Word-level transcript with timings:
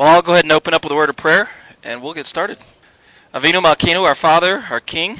Well, 0.00 0.08
I'll 0.08 0.22
go 0.22 0.32
ahead 0.32 0.46
and 0.46 0.52
open 0.52 0.72
up 0.72 0.82
with 0.82 0.92
a 0.92 0.96
word 0.96 1.10
of 1.10 1.16
prayer, 1.16 1.50
and 1.84 2.00
we'll 2.00 2.14
get 2.14 2.24
started. 2.24 2.56
Avinu 3.34 3.62
Malkinu, 3.62 4.04
our 4.04 4.14
Father, 4.14 4.64
our 4.70 4.80
King, 4.80 5.18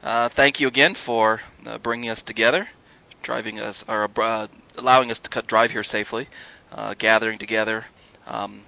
uh, 0.00 0.28
thank 0.28 0.60
you 0.60 0.68
again 0.68 0.94
for 0.94 1.42
uh, 1.66 1.78
bringing 1.78 2.08
us 2.08 2.22
together, 2.22 2.68
driving 3.20 3.60
us, 3.60 3.84
or 3.88 4.08
uh, 4.20 4.46
allowing 4.78 5.10
us 5.10 5.18
to 5.18 5.42
drive 5.42 5.72
here 5.72 5.82
safely, 5.82 6.28
uh, 6.70 6.94
gathering 6.96 7.36
together. 7.36 7.86
Um, 8.28 8.60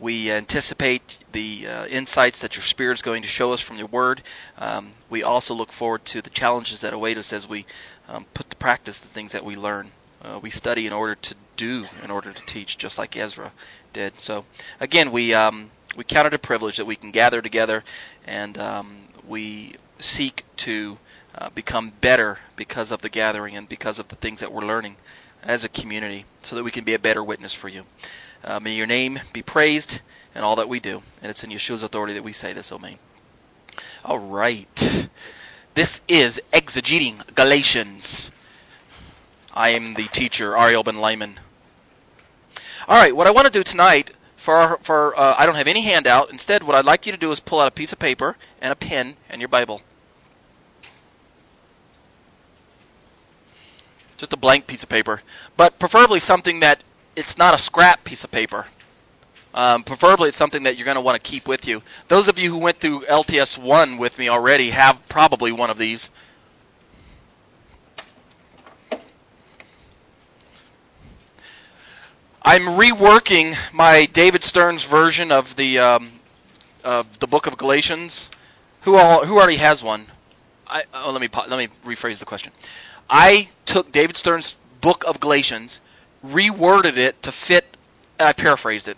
we 0.00 0.32
anticipate 0.32 1.20
the 1.30 1.68
uh, 1.68 1.86
insights 1.86 2.40
that 2.40 2.56
your 2.56 2.64
Spirit 2.64 2.94
is 2.94 3.02
going 3.02 3.22
to 3.22 3.28
show 3.28 3.52
us 3.52 3.60
from 3.60 3.78
your 3.78 3.86
Word. 3.86 4.20
Um, 4.58 4.90
we 5.08 5.22
also 5.22 5.54
look 5.54 5.70
forward 5.70 6.04
to 6.06 6.20
the 6.20 6.30
challenges 6.30 6.80
that 6.80 6.92
await 6.92 7.16
us 7.16 7.32
as 7.32 7.48
we 7.48 7.66
um, 8.08 8.26
put 8.34 8.50
to 8.50 8.56
practice 8.56 8.98
the 8.98 9.06
things 9.06 9.30
that 9.30 9.44
we 9.44 9.54
learn. 9.54 9.92
Uh, 10.20 10.40
we 10.42 10.50
study 10.50 10.88
in 10.88 10.92
order 10.92 11.14
to 11.14 11.36
do, 11.56 11.84
in 12.02 12.10
order 12.10 12.32
to 12.32 12.46
teach, 12.46 12.78
just 12.78 12.98
like 12.98 13.16
Ezra 13.16 13.52
did. 13.92 14.20
So, 14.20 14.44
again, 14.80 15.12
we 15.12 15.34
um, 15.34 15.70
we 15.96 16.04
count 16.04 16.26
it 16.26 16.34
a 16.34 16.38
privilege 16.38 16.76
that 16.76 16.86
we 16.86 16.96
can 16.96 17.10
gather 17.10 17.42
together, 17.42 17.84
and 18.26 18.58
um, 18.58 19.02
we 19.26 19.74
seek 19.98 20.44
to 20.58 20.98
uh, 21.36 21.50
become 21.50 21.92
better 22.00 22.40
because 22.56 22.90
of 22.90 23.02
the 23.02 23.08
gathering 23.08 23.56
and 23.56 23.68
because 23.68 23.98
of 23.98 24.08
the 24.08 24.16
things 24.16 24.40
that 24.40 24.52
we're 24.52 24.66
learning 24.66 24.96
as 25.42 25.64
a 25.64 25.68
community, 25.68 26.24
so 26.42 26.56
that 26.56 26.64
we 26.64 26.70
can 26.70 26.84
be 26.84 26.94
a 26.94 26.98
better 26.98 27.22
witness 27.22 27.52
for 27.52 27.68
you. 27.68 27.84
Uh, 28.44 28.58
may 28.60 28.74
your 28.74 28.86
name 28.86 29.20
be 29.32 29.42
praised 29.42 30.00
in 30.34 30.42
all 30.42 30.56
that 30.56 30.68
we 30.68 30.80
do, 30.80 31.02
and 31.20 31.30
it's 31.30 31.44
in 31.44 31.50
Yeshua's 31.50 31.82
authority 31.82 32.14
that 32.14 32.24
we 32.24 32.32
say 32.32 32.52
this, 32.52 32.72
Amen. 32.72 32.98
All 34.04 34.18
right, 34.18 35.08
this 35.74 36.00
is 36.08 36.40
exegeting 36.52 37.34
Galatians. 37.34 38.30
I 39.54 39.70
am 39.70 39.94
the 39.94 40.04
teacher, 40.04 40.56
Ariel 40.56 40.82
Ben 40.82 40.96
Lyman. 40.96 41.38
All 42.88 43.00
right, 43.00 43.14
what 43.14 43.28
I 43.28 43.30
want 43.30 43.46
to 43.46 43.50
do 43.50 43.62
tonight 43.62 44.10
for 44.36 44.78
for 44.82 45.18
uh, 45.18 45.36
I 45.38 45.46
don't 45.46 45.54
have 45.54 45.68
any 45.68 45.82
handout. 45.82 46.30
Instead, 46.30 46.64
what 46.64 46.74
I'd 46.74 46.84
like 46.84 47.06
you 47.06 47.12
to 47.12 47.18
do 47.18 47.30
is 47.30 47.38
pull 47.38 47.60
out 47.60 47.68
a 47.68 47.70
piece 47.70 47.92
of 47.92 48.00
paper 48.00 48.36
and 48.60 48.72
a 48.72 48.76
pen 48.76 49.16
and 49.30 49.40
your 49.40 49.48
Bible. 49.48 49.82
Just 54.16 54.32
a 54.32 54.36
blank 54.36 54.66
piece 54.66 54.82
of 54.82 54.88
paper, 54.88 55.22
but 55.56 55.78
preferably 55.78 56.18
something 56.18 56.60
that 56.60 56.82
it's 57.14 57.38
not 57.38 57.54
a 57.54 57.58
scrap 57.58 58.04
piece 58.04 58.24
of 58.24 58.30
paper. 58.32 58.66
Um, 59.54 59.84
preferably, 59.84 60.28
it's 60.28 60.36
something 60.36 60.62
that 60.62 60.76
you're 60.76 60.84
going 60.84 60.96
to 60.96 61.00
want 61.00 61.22
to 61.22 61.30
keep 61.30 61.46
with 61.46 61.68
you. 61.68 61.82
Those 62.08 62.26
of 62.26 62.38
you 62.38 62.50
who 62.50 62.58
went 62.58 62.80
through 62.80 63.02
LTS 63.02 63.58
one 63.58 63.98
with 63.98 64.18
me 64.18 64.28
already 64.28 64.70
have 64.70 65.06
probably 65.08 65.52
one 65.52 65.70
of 65.70 65.76
these. 65.76 66.10
I'm 72.44 72.62
reworking 72.62 73.56
my 73.72 74.06
David 74.06 74.42
Stern's 74.42 74.84
version 74.84 75.30
of 75.30 75.54
the 75.54 75.78
um, 75.78 76.10
of 76.82 77.20
the 77.20 77.28
Book 77.28 77.46
of 77.46 77.56
Galatians. 77.56 78.32
Who 78.80 78.96
all 78.96 79.26
who 79.26 79.38
already 79.38 79.58
has 79.58 79.84
one? 79.84 80.06
I, 80.66 80.82
oh, 80.92 81.12
let 81.12 81.20
me 81.20 81.28
let 81.48 81.56
me 81.56 81.68
rephrase 81.84 82.18
the 82.18 82.24
question. 82.24 82.52
I 83.08 83.50
took 83.64 83.92
David 83.92 84.16
Stern's 84.16 84.56
Book 84.80 85.04
of 85.06 85.20
Galatians, 85.20 85.80
reworded 86.26 86.96
it 86.96 87.22
to 87.22 87.30
fit. 87.30 87.76
I 88.18 88.32
paraphrased 88.32 88.88
it. 88.88 88.96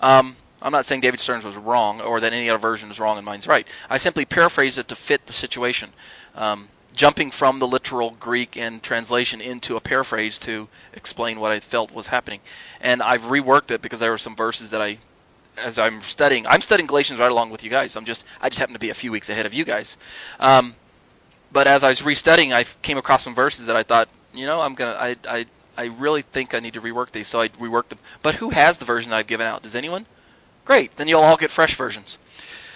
Um, 0.00 0.36
I'm 0.62 0.70
not 0.70 0.84
saying 0.84 1.00
David 1.00 1.18
Stearns 1.18 1.44
was 1.44 1.56
wrong 1.56 2.00
or 2.00 2.20
that 2.20 2.32
any 2.32 2.48
other 2.48 2.58
version 2.58 2.90
is 2.90 3.00
wrong 3.00 3.16
and 3.16 3.26
mine's 3.26 3.48
right. 3.48 3.66
I 3.90 3.96
simply 3.96 4.24
paraphrased 4.24 4.78
it 4.78 4.86
to 4.88 4.94
fit 4.94 5.26
the 5.26 5.32
situation. 5.32 5.90
Um, 6.36 6.68
jumping 6.98 7.30
from 7.30 7.60
the 7.60 7.66
literal 7.66 8.10
Greek 8.18 8.56
and 8.56 8.82
translation 8.82 9.40
into 9.40 9.76
a 9.76 9.80
paraphrase 9.80 10.36
to 10.38 10.68
explain 10.92 11.38
what 11.38 11.52
I 11.52 11.60
felt 11.60 11.92
was 11.92 12.08
happening. 12.08 12.40
And 12.80 13.00
I've 13.00 13.22
reworked 13.22 13.70
it 13.70 13.80
because 13.80 14.00
there 14.00 14.10
were 14.10 14.18
some 14.18 14.34
verses 14.34 14.70
that 14.70 14.82
I 14.82 14.98
as 15.56 15.78
I'm 15.78 16.00
studying, 16.00 16.46
I'm 16.46 16.60
studying 16.60 16.86
Galatians 16.86 17.18
right 17.18 17.30
along 17.30 17.50
with 17.50 17.64
you 17.64 17.70
guys. 17.70 17.96
I'm 17.96 18.04
just 18.04 18.26
I 18.42 18.48
just 18.48 18.58
happen 18.58 18.74
to 18.74 18.80
be 18.80 18.90
a 18.90 18.94
few 18.94 19.12
weeks 19.12 19.30
ahead 19.30 19.46
of 19.46 19.54
you 19.54 19.64
guys. 19.64 19.96
Um, 20.40 20.74
but 21.52 21.66
as 21.68 21.84
I 21.84 21.88
was 21.88 22.02
restudying, 22.02 22.52
I 22.52 22.64
came 22.82 22.98
across 22.98 23.22
some 23.22 23.34
verses 23.34 23.66
that 23.66 23.76
I 23.76 23.84
thought, 23.84 24.08
you 24.34 24.44
know, 24.44 24.60
I'm 24.60 24.74
gonna 24.74 24.96
I 24.98 25.16
I 25.28 25.46
I 25.76 25.84
really 25.86 26.22
think 26.22 26.52
I 26.52 26.58
need 26.58 26.74
to 26.74 26.80
rework 26.80 27.12
these, 27.12 27.28
so 27.28 27.40
I 27.40 27.48
reworked 27.48 27.90
them. 27.90 28.00
But 28.22 28.36
who 28.36 28.50
has 28.50 28.78
the 28.78 28.84
version 28.84 29.12
I've 29.12 29.28
given 29.28 29.46
out? 29.46 29.62
Does 29.62 29.76
anyone? 29.76 30.06
Great, 30.64 30.96
then 30.96 31.06
you'll 31.06 31.22
all 31.22 31.36
get 31.36 31.50
fresh 31.50 31.76
versions. 31.76 32.18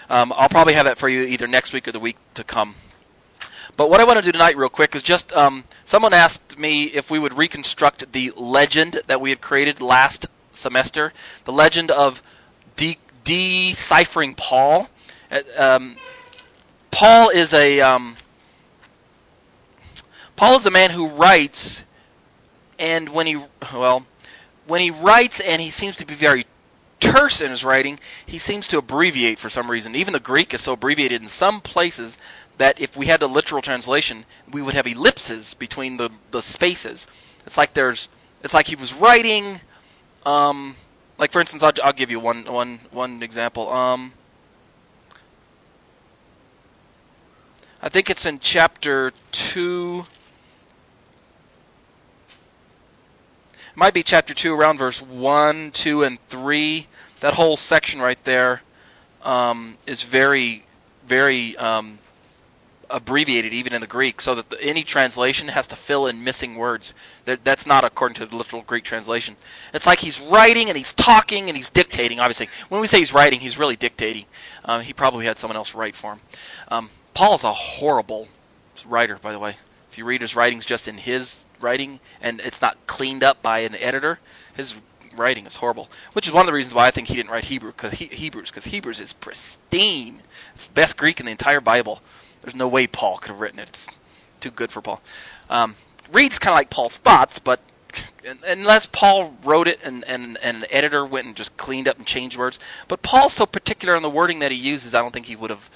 Um, 0.09 0.33
I'll 0.37 0.49
probably 0.49 0.75
have 0.75 0.85
that 0.85 0.97
for 0.97 1.09
you 1.09 1.23
either 1.23 1.49
next 1.49 1.73
week 1.73 1.89
or 1.89 1.93
the 1.93 2.01
week 2.01 2.17
to 2.35 2.45
come. 2.45 2.77
But 3.77 3.89
what 3.89 4.01
I 4.01 4.05
want 4.05 4.19
to 4.19 4.25
do 4.25 4.33
tonight, 4.33 4.57
real 4.57 4.69
quick, 4.69 4.95
is 4.95 5.03
just 5.03 5.33
um, 5.33 5.65
someone 5.85 6.13
asked 6.13 6.59
me 6.59 6.85
if 6.85 7.11
we 7.11 7.19
would 7.19 7.37
reconstruct 7.37 8.13
the 8.13 8.33
legend 8.37 9.01
that 9.07 9.21
we 9.21 9.31
had 9.31 9.41
created 9.41 9.81
last 9.81 10.27
semester, 10.53 11.13
the 11.45 11.53
legend 11.53 11.91
of 11.91 12.23
de- 12.77 12.99
deciphering 13.25 14.35
Paul. 14.35 14.89
Uh, 15.31 15.41
um, 15.57 15.97
Paul 16.91 17.31
is 17.31 17.55
a 17.55 17.81
um, 17.81 18.17
Paul 20.37 20.57
is 20.57 20.67
a 20.67 20.71
man 20.71 20.91
who 20.91 21.09
writes, 21.09 21.85
and 22.79 23.09
when 23.09 23.27
he 23.27 23.39
well, 23.73 24.05
when 24.67 24.83
he 24.83 24.91
writes, 24.91 25.41
and 25.41 25.63
he 25.63 25.71
seems 25.71 25.97
to 25.97 26.07
be 26.07 26.15
very 26.15 26.45
terse 27.03 27.41
in 27.41 27.51
his 27.51 27.65
writing, 27.65 27.99
he 28.25 28.39
seems 28.39 28.69
to 28.69 28.79
abbreviate 28.79 29.39
for 29.39 29.51
some 29.51 29.71
reason. 29.71 29.97
Even 29.97 30.13
the 30.13 30.21
Greek 30.21 30.55
is 30.55 30.61
so 30.61 30.75
abbreviated 30.75 31.21
in 31.21 31.29
some 31.29 31.61
places 31.61 32.17
that 32.63 32.81
if 32.81 32.97
we 32.97 33.07
had 33.07 33.21
a 33.21 33.27
literal 33.27 33.61
translation, 33.61 34.25
we 34.49 34.63
would 34.63 34.73
have 34.73 34.87
ellipses 34.87 35.53
between 35.53 35.97
the, 35.97 36.09
the 36.31 36.41
spaces. 36.41 37.09
It's 37.45 37.59
like 37.59 37.75
there's, 37.75 38.09
it's 38.45 38.55
like 38.55 38.69
he 38.69 38.77
was 38.77 38.95
writing, 38.95 39.59
um, 40.25 40.77
like 41.19 41.33
for 41.33 41.41
instance, 41.41 41.65
I'll, 41.65 41.73
I'll 41.83 41.93
give 41.93 42.09
you 42.09 42.21
one, 42.21 42.45
one, 42.45 42.79
one 42.93 43.21
example. 43.21 43.69
Um, 43.69 44.13
I 47.83 47.89
think 47.89 48.09
it's 48.09 48.27
in 48.27 48.39
chapter 48.39 49.13
two. 49.33 50.07
It 53.73 53.77
might 53.77 53.93
be 53.93 54.05
chapter 54.05 54.35
two, 54.35 54.55
around 54.55 54.79
verse 54.79 55.03
one, 55.03 55.73
two, 55.73 56.05
and 56.05 56.21
three. 56.27 56.87
That 57.19 57.35
whole 57.35 57.57
section 57.57 58.01
right 58.01 58.23
there 58.23 58.63
um, 59.25 59.79
is 59.85 60.05
very, 60.05 60.65
very 61.05 61.57
um, 61.57 61.99
abbreviated 62.93 63.53
even 63.53 63.73
in 63.73 63.81
the 63.81 63.87
Greek, 63.87 64.21
so 64.21 64.35
that 64.35 64.51
the, 64.51 64.63
any 64.63 64.83
translation 64.83 65.49
has 65.49 65.67
to 65.69 65.77
fill 65.77 66.07
in 66.07 66.23
missing 66.23 66.57
words. 66.57 66.95
That, 67.25 67.45
that's 67.45 67.67
not 67.67 67.85
according 67.85 68.17
to 68.17 68.27
the 68.27 68.37
literal 68.37 68.63
Greek 68.63 68.85
translation. 68.85 69.37
It's 69.73 69.87
like 69.87 70.01
he's 70.01 70.21
writing 70.21 70.69
and 70.69 70.77
he's 70.77 70.93
talking 70.93 71.49
and 71.49 71.57
he's 71.57 71.71
dictating. 71.71 72.21
Obviously, 72.21 72.49
when 72.69 72.81
we 72.81 72.87
say 72.87 72.99
he's 72.99 73.15
writing, 73.15 73.41
he's 73.41 73.59
really 73.59 73.77
dictating. 73.77 74.27
Uh, 74.65 74.81
he 74.81 74.93
probably 74.93 75.25
had 75.25 75.39
someone 75.39 75.57
else 75.57 75.75
write 75.75 75.97
for 75.97 76.13
him. 76.13 76.21
Um, 76.69 76.91
Paul 77.15 77.35
is 77.35 77.45
a 77.45 77.53
horrible 77.53 78.29
writer, 78.87 79.19
by 79.21 79.33
the 79.33 79.39
way. 79.39 79.57
If 79.91 79.99
you 79.99 80.05
read 80.05 80.23
his 80.23 80.35
writings 80.35 80.65
just 80.65 80.89
in 80.89 80.99
his 80.99 81.45
writing 81.61 82.01
and 82.21 82.41
it's 82.41 82.63
not 82.63 82.79
cleaned 82.87 83.23
up 83.23 83.43
by 83.43 83.61
an 83.61 83.75
editor, 83.77 84.21
his 84.55 84.77
writing 85.17 85.47
is 85.47 85.57
horrible. 85.57 85.91
Which 86.13 86.27
is 86.27 86.33
one 86.33 86.43
of 86.43 86.47
the 86.47 86.53
reasons 86.53 86.75
why 86.75 86.87
I 86.87 86.91
think 86.91 87.09
he 87.09 87.15
didn't 87.15 87.31
write 87.31 87.47
Hebrew, 87.47 87.73
cause 87.73 87.93
he, 87.93 88.07
Hebrews, 88.07 88.51
because 88.51 88.67
Hebrews 88.67 89.01
is 89.01 89.13
pristine. 89.13 90.23
It's 90.55 90.67
the 90.67 90.73
best 90.73 90.97
Greek 90.97 91.21
in 91.21 91.27
the 91.27 91.33
entire 91.33 91.61
Bible. 91.61 92.01
There's 92.43 92.55
no 92.55 92.69
way 92.69 92.87
Paul 92.87 93.19
could 93.19 93.31
have 93.31 93.41
written 93.41 93.59
it. 93.59 93.69
It's 93.69 93.89
too 94.41 94.51
good 94.51 94.71
for 94.71 94.81
Paul. 94.81 95.01
Um, 95.49 95.77
kind 96.13 96.49
of 96.49 96.55
like 96.55 96.71
Paul's 96.71 96.97
thoughts, 96.97 97.39
but 97.39 97.61
unless 98.47 98.87
Paul 98.87 99.37
wrote 99.43 99.69
it 99.69 99.81
and, 99.85 100.05
and, 100.05 100.39
and 100.43 100.59
an 100.59 100.67
editor 100.71 101.05
went 101.05 101.27
and 101.27 101.37
just 101.37 101.57
cleaned 101.57 101.89
up 101.89 101.97
and 101.97 102.07
changed 102.07 102.37
words. 102.37 102.59
But 102.89 103.03
Paul's 103.03 103.33
so 103.33 103.47
particular 103.47 103.97
on 103.97 104.03
the 104.03 104.11
wording 104.11 104.41
that 104.41 104.53
he 104.53 104.59
uses, 104.59 104.95
I 104.95 105.01
don't 105.01 105.13
think 105.13 105.27
he 105.27 105.37
would 105.37 105.51
have 105.51 105.71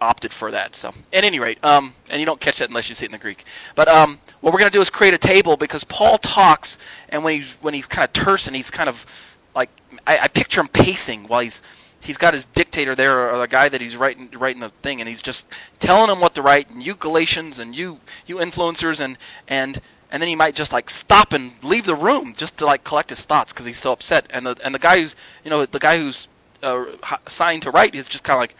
opted 0.00 0.32
for 0.32 0.50
that. 0.50 0.74
So, 0.76 0.92
at 1.12 1.24
any 1.24 1.38
rate, 1.38 1.64
um, 1.64 1.94
and 2.10 2.20
you 2.20 2.26
don't 2.26 2.40
catch 2.40 2.58
that 2.58 2.68
unless 2.68 2.88
you 2.88 2.94
see 2.94 3.06
it 3.06 3.08
in 3.08 3.12
the 3.12 3.18
Greek. 3.18 3.44
But 3.74 3.88
um, 3.88 4.18
what 4.40 4.52
we're 4.52 4.58
going 4.58 4.70
to 4.70 4.76
do 4.76 4.80
is 4.80 4.90
create 4.90 5.14
a 5.14 5.18
table 5.18 5.56
because 5.56 5.84
Paul 5.84 6.18
talks, 6.18 6.76
and 7.08 7.24
when 7.24 7.36
he's 7.36 7.56
when 7.62 7.72
he's 7.72 7.86
kind 7.86 8.04
of 8.04 8.12
terse 8.12 8.46
and 8.46 8.56
he's 8.56 8.70
kind 8.70 8.88
of 8.88 9.38
like 9.54 9.70
I, 10.06 10.18
I 10.18 10.28
picture 10.28 10.60
him 10.60 10.68
pacing 10.68 11.28
while 11.28 11.40
he's 11.40 11.62
he's 12.02 12.18
got 12.18 12.34
his 12.34 12.44
dictator 12.44 12.94
there 12.94 13.30
or 13.30 13.38
the 13.38 13.48
guy 13.48 13.68
that 13.68 13.80
he's 13.80 13.96
writing 13.96 14.28
writing 14.34 14.60
the 14.60 14.68
thing, 14.68 15.00
and 15.00 15.08
he's 15.08 15.22
just 15.22 15.46
telling 15.78 16.10
him 16.10 16.20
what 16.20 16.34
to 16.34 16.42
write. 16.42 16.68
And 16.68 16.84
you 16.84 16.94
Galatians 16.94 17.58
and 17.58 17.76
you 17.76 18.00
you 18.26 18.36
influencers 18.36 19.00
and 19.00 19.16
and 19.48 19.80
and 20.10 20.20
then 20.20 20.28
he 20.28 20.36
might 20.36 20.54
just 20.54 20.72
like 20.72 20.90
stop 20.90 21.32
and 21.32 21.52
leave 21.62 21.86
the 21.86 21.94
room 21.94 22.34
just 22.36 22.58
to 22.58 22.66
like 22.66 22.84
collect 22.84 23.10
his 23.10 23.24
thoughts 23.24 23.52
because 23.52 23.66
he's 23.66 23.78
so 23.78 23.92
upset. 23.92 24.26
And 24.30 24.44
the 24.44 24.56
and 24.62 24.74
the 24.74 24.78
guy 24.78 25.00
who's 25.00 25.16
you 25.44 25.50
know 25.50 25.64
the 25.64 25.78
guy 25.78 25.96
who's 25.96 26.28
uh, 26.62 26.84
assigned 27.26 27.62
to 27.62 27.70
write 27.70 27.94
is 27.94 28.08
just 28.08 28.24
kind 28.24 28.36
of 28.36 28.40
like. 28.40 28.56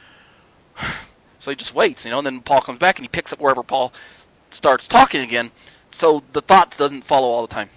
So 1.39 1.51
he 1.51 1.57
just 1.57 1.75
waits, 1.75 2.05
you 2.05 2.13
know, 2.13 2.19
and 2.19 2.27
then 2.27 2.41
Paul 2.41 2.61
comes 2.61 2.79
back 2.79 2.99
and 2.99 3.05
he 3.05 3.09
picks 3.09 3.33
up 3.33 3.41
wherever 3.41 3.65
Paul 3.65 3.93
starts 4.51 4.87
talking 4.87 5.21
again. 5.21 5.51
So 5.91 6.23
the 6.31 6.41
thought 6.41 6.77
doesn't 6.79 7.03
follow 7.03 7.27
all 7.27 7.45
the 7.45 7.53
time. 7.53 7.69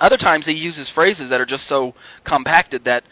Other 0.00 0.16
times 0.16 0.46
he 0.46 0.54
uses 0.54 0.90
phrases 0.90 1.30
that 1.30 1.40
are 1.40 1.46
just 1.46 1.66
so 1.66 1.94
compacted 2.24 2.84
that 2.84 3.04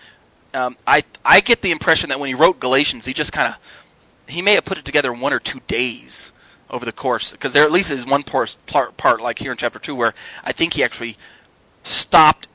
um, 0.55 0.77
I 0.87 1.05
I 1.25 1.41
get 1.41 1.63
the 1.63 1.71
impression 1.71 2.09
that 2.11 2.21
when 2.21 2.29
he 2.29 2.35
wrote 2.35 2.61
Galatians, 2.61 3.07
he 3.07 3.13
just 3.13 3.33
kind 3.33 3.49
of 3.49 3.59
he 4.29 4.41
may 4.41 4.55
have 4.55 4.65
put 4.65 4.79
it 4.79 4.85
together 4.85 5.13
in 5.13 5.21
one 5.21 5.33
or 5.33 5.41
two 5.41 5.61
days 5.67 6.33
over 6.71 6.85
the 6.85 6.93
course 6.93 7.33
because 7.33 7.53
there 7.53 7.65
at 7.65 7.73
least 7.73 7.91
is 7.91 8.07
one 8.07 8.23
part, 8.23 8.57
part 8.67 8.97
part 8.97 9.21
like 9.21 9.39
here 9.39 9.51
in 9.51 9.57
chapter 9.57 9.79
two 9.79 9.95
where 9.95 10.15
I 10.43 10.53
think 10.53 10.75
he 10.75 10.83
actually 10.83 11.17
stopped, 11.83 12.49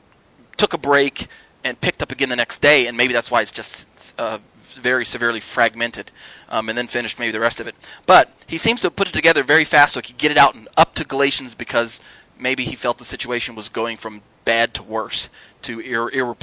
took 0.56 0.72
a 0.72 0.78
break, 0.78 1.26
and 1.62 1.80
picked 1.80 2.02
up 2.02 2.10
again 2.10 2.28
the 2.28 2.36
next 2.36 2.60
day, 2.60 2.86
and 2.86 2.96
maybe 2.96 3.12
that's 3.12 3.30
why 3.30 3.42
it's 3.42 3.50
just 3.50 4.14
uh, 4.18 4.38
very 4.60 5.04
severely 5.04 5.40
fragmented, 5.40 6.10
um, 6.48 6.68
and 6.68 6.76
then 6.76 6.86
finished 6.86 7.18
maybe 7.18 7.32
the 7.32 7.40
rest 7.40 7.60
of 7.60 7.66
it. 7.66 7.74
But 8.06 8.30
he 8.46 8.58
seems 8.58 8.80
to 8.80 8.86
have 8.86 8.96
put 8.96 9.08
it 9.08 9.12
together 9.12 9.42
very 9.42 9.64
fast 9.64 9.94
so 9.94 10.00
he 10.00 10.08
could 10.08 10.18
get 10.18 10.30
it 10.30 10.38
out 10.38 10.54
and 10.54 10.68
up 10.76 10.94
to 10.94 11.04
Galatians 11.04 11.54
because 11.54 12.00
maybe 12.38 12.64
he 12.64 12.74
felt 12.74 12.98
the 12.98 13.04
situation 13.04 13.54
was 13.54 13.68
going 13.68 13.96
from 13.96 14.22
bad 14.44 14.72
to 14.74 14.82
worse 14.82 15.28
to 15.62 15.80
ir, 15.80 16.08
ir, 16.08 16.34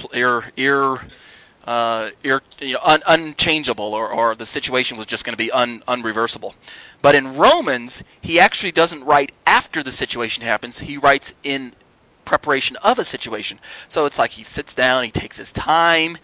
ir, 0.55 1.01
uh, 1.67 2.11
ir, 2.23 2.41
you 2.61 2.73
know, 2.73 2.79
un, 2.83 3.03
unchangeable, 3.05 3.93
or, 3.93 4.09
or 4.09 4.33
the 4.33 4.45
situation 4.45 4.97
was 4.97 5.05
just 5.05 5.25
going 5.25 5.33
to 5.33 5.37
be 5.37 5.51
un, 5.51 5.83
unreversible. 5.87 6.55
But 7.01 7.13
in 7.13 7.35
Romans, 7.35 8.03
he 8.21 8.39
actually 8.39 8.71
doesn't 8.71 9.03
write 9.03 9.33
after 9.45 9.83
the 9.83 9.91
situation 9.91 10.43
happens. 10.43 10.79
He 10.79 10.97
writes 10.97 11.33
in 11.43 11.73
preparation 12.23 12.77
of 12.77 12.97
a 12.97 13.03
situation. 13.03 13.59
So 13.89 14.05
it's 14.05 14.17
like 14.17 14.31
he 14.31 14.43
sits 14.43 14.73
down, 14.73 15.03
he 15.03 15.11
takes 15.11 15.37
his 15.37 15.51
time, 15.51 16.17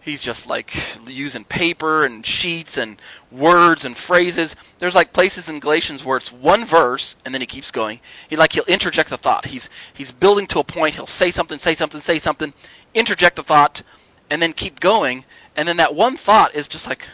he's 0.00 0.20
just 0.20 0.48
like 0.48 0.74
using 1.06 1.44
paper 1.44 2.04
and 2.04 2.24
sheets 2.24 2.76
and 2.76 3.00
words 3.30 3.84
and 3.86 3.96
phrases. 3.96 4.54
There's 4.78 4.94
like 4.94 5.14
places 5.14 5.48
in 5.48 5.60
Galatians 5.60 6.04
where 6.04 6.18
it's 6.18 6.32
one 6.32 6.64
verse 6.64 7.16
and 7.24 7.32
then 7.32 7.40
he 7.40 7.46
keeps 7.46 7.70
going. 7.70 8.00
He 8.28 8.36
like 8.36 8.52
he'll 8.52 8.64
interject 8.64 9.12
a 9.12 9.16
thought. 9.16 9.46
He's 9.46 9.70
he's 9.94 10.12
building 10.12 10.46
to 10.48 10.58
a 10.58 10.64
point. 10.64 10.96
He'll 10.96 11.06
say 11.06 11.30
something, 11.30 11.58
say 11.58 11.74
something, 11.74 12.00
say 12.00 12.18
something, 12.18 12.52
interject 12.94 13.38
a 13.38 13.42
thought, 13.42 13.82
and 14.30 14.40
then 14.40 14.52
keep 14.52 14.80
going. 14.80 15.24
And 15.56 15.68
then 15.68 15.76
that 15.76 15.94
one 15.94 16.16
thought 16.16 16.54
is 16.54 16.68
just 16.68 16.88
like, 16.88 17.08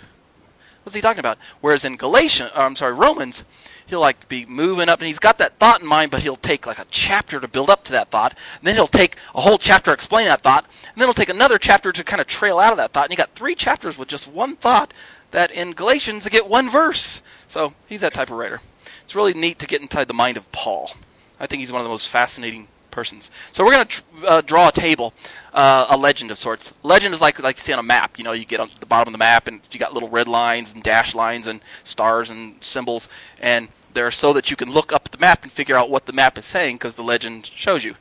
what's 0.83 0.95
he 0.95 1.01
talking 1.01 1.21
about? 1.21 1.39
Whereas 1.61 1.85
in 1.85 1.97
Galatians, 1.97 2.53
or 2.55 2.63
I'm 2.63 2.77
sorry, 2.77 2.93
Romans, 2.93 3.45
he'll 3.87 4.01
like 4.01 4.29
be 4.29 4.45
moving 4.45 4.89
up 4.89 5.01
and 5.01 5.07
he's 5.07 5.19
got 5.19 5.39
that 5.39 5.59
thought 5.59 5.81
in 5.81 5.87
mind 5.87 6.11
but 6.11 6.23
he'll 6.23 6.37
take 6.37 6.67
like 6.67 6.79
a 6.79 6.87
chapter 6.91 7.41
to 7.41 7.49
build 7.49 7.71
up 7.71 7.85
to 7.85 7.93
that 7.93 8.11
thought 8.11 8.33
and 8.59 8.67
then 8.67 8.75
he'll 8.75 8.87
take 8.87 9.17
a 9.35 9.41
whole 9.41 9.59
chapter 9.59 9.91
to 9.91 9.95
explain 9.95 10.27
that 10.27 10.43
thought 10.43 10.65
and 10.65 11.01
then 11.01 11.07
he'll 11.07 11.15
take 11.15 11.29
another 11.29 11.59
chapter 11.59 11.93
to 11.93 12.05
kind 12.05 12.21
of 12.21 12.27
trail 12.27 12.59
out 12.59 12.73
of 12.73 12.77
that 12.77 12.93
thought 12.93 13.05
and 13.05 13.13
you 13.13 13.17
got 13.17 13.35
three 13.35 13.55
chapters 13.55 13.97
with 13.97 14.09
just 14.09 14.29
one 14.29 14.57
thought 14.57 14.93
that 15.31 15.51
in 15.51 15.73
galatians 15.73 16.25
to 16.25 16.31
get 16.31 16.49
one 16.49 16.69
verse 16.69 17.23
so 17.49 17.75
he's 17.87 18.01
that 18.01 18.13
type 18.13 18.31
of 18.31 18.37
writer 18.37 18.61
it's 19.03 19.15
really 19.15 19.35
neat 19.35 19.59
to 19.59 19.67
get 19.67 19.81
inside 19.81 20.09
the 20.09 20.15
mind 20.15 20.37
of 20.37 20.51
paul 20.53 20.91
i 21.39 21.47
think 21.47 21.61
he's 21.61 21.73
one 21.73 21.81
of 21.81 21.85
the 21.85 21.91
most 21.91 22.09
fascinating 22.09 22.69
persons. 22.97 23.31
So 23.53 23.63
we're 23.63 23.73
going 23.73 23.87
to 23.87 23.93
tr- 23.97 24.27
uh, 24.27 24.41
draw 24.41 24.69
a 24.69 24.73
table, 24.73 25.13
uh, 25.53 25.87
a 25.91 25.97
legend 25.99 26.31
of 26.31 26.39
sorts. 26.39 26.73
Legend 26.83 27.13
is 27.15 27.21
like 27.21 27.41
like 27.43 27.57
you 27.57 27.61
see 27.61 27.75
on 27.75 27.79
a 27.79 27.83
map. 27.83 28.19
You 28.19 28.25
know, 28.25 28.33
you 28.33 28.47
get 28.47 28.59
on 28.59 28.69
the 28.81 28.87
bottom 28.87 29.09
of 29.09 29.13
the 29.13 29.19
map 29.19 29.47
and 29.47 29.61
you 29.71 29.79
got 29.79 29.93
little 29.93 30.09
red 30.09 30.27
lines 30.27 30.73
and 30.73 30.83
dash 30.83 31.15
lines 31.15 31.47
and 31.47 31.61
stars 31.85 32.31
and 32.31 32.57
symbols, 32.65 33.11
and 33.39 33.69
they're 33.93 34.11
so 34.11 34.33
that 34.33 34.51
you 34.51 34.57
can 34.57 34.73
look 34.73 34.95
up 34.95 35.11
the 35.11 35.19
map 35.19 35.43
and 35.43 35.53
figure 35.53 35.77
out 35.77 35.91
what 35.91 36.07
the 36.07 36.13
map 36.15 36.39
is 36.39 36.47
saying 36.47 36.77
because 36.77 36.95
the 36.95 37.03
legend 37.03 37.47
shows 37.47 37.85
you. 37.85 37.97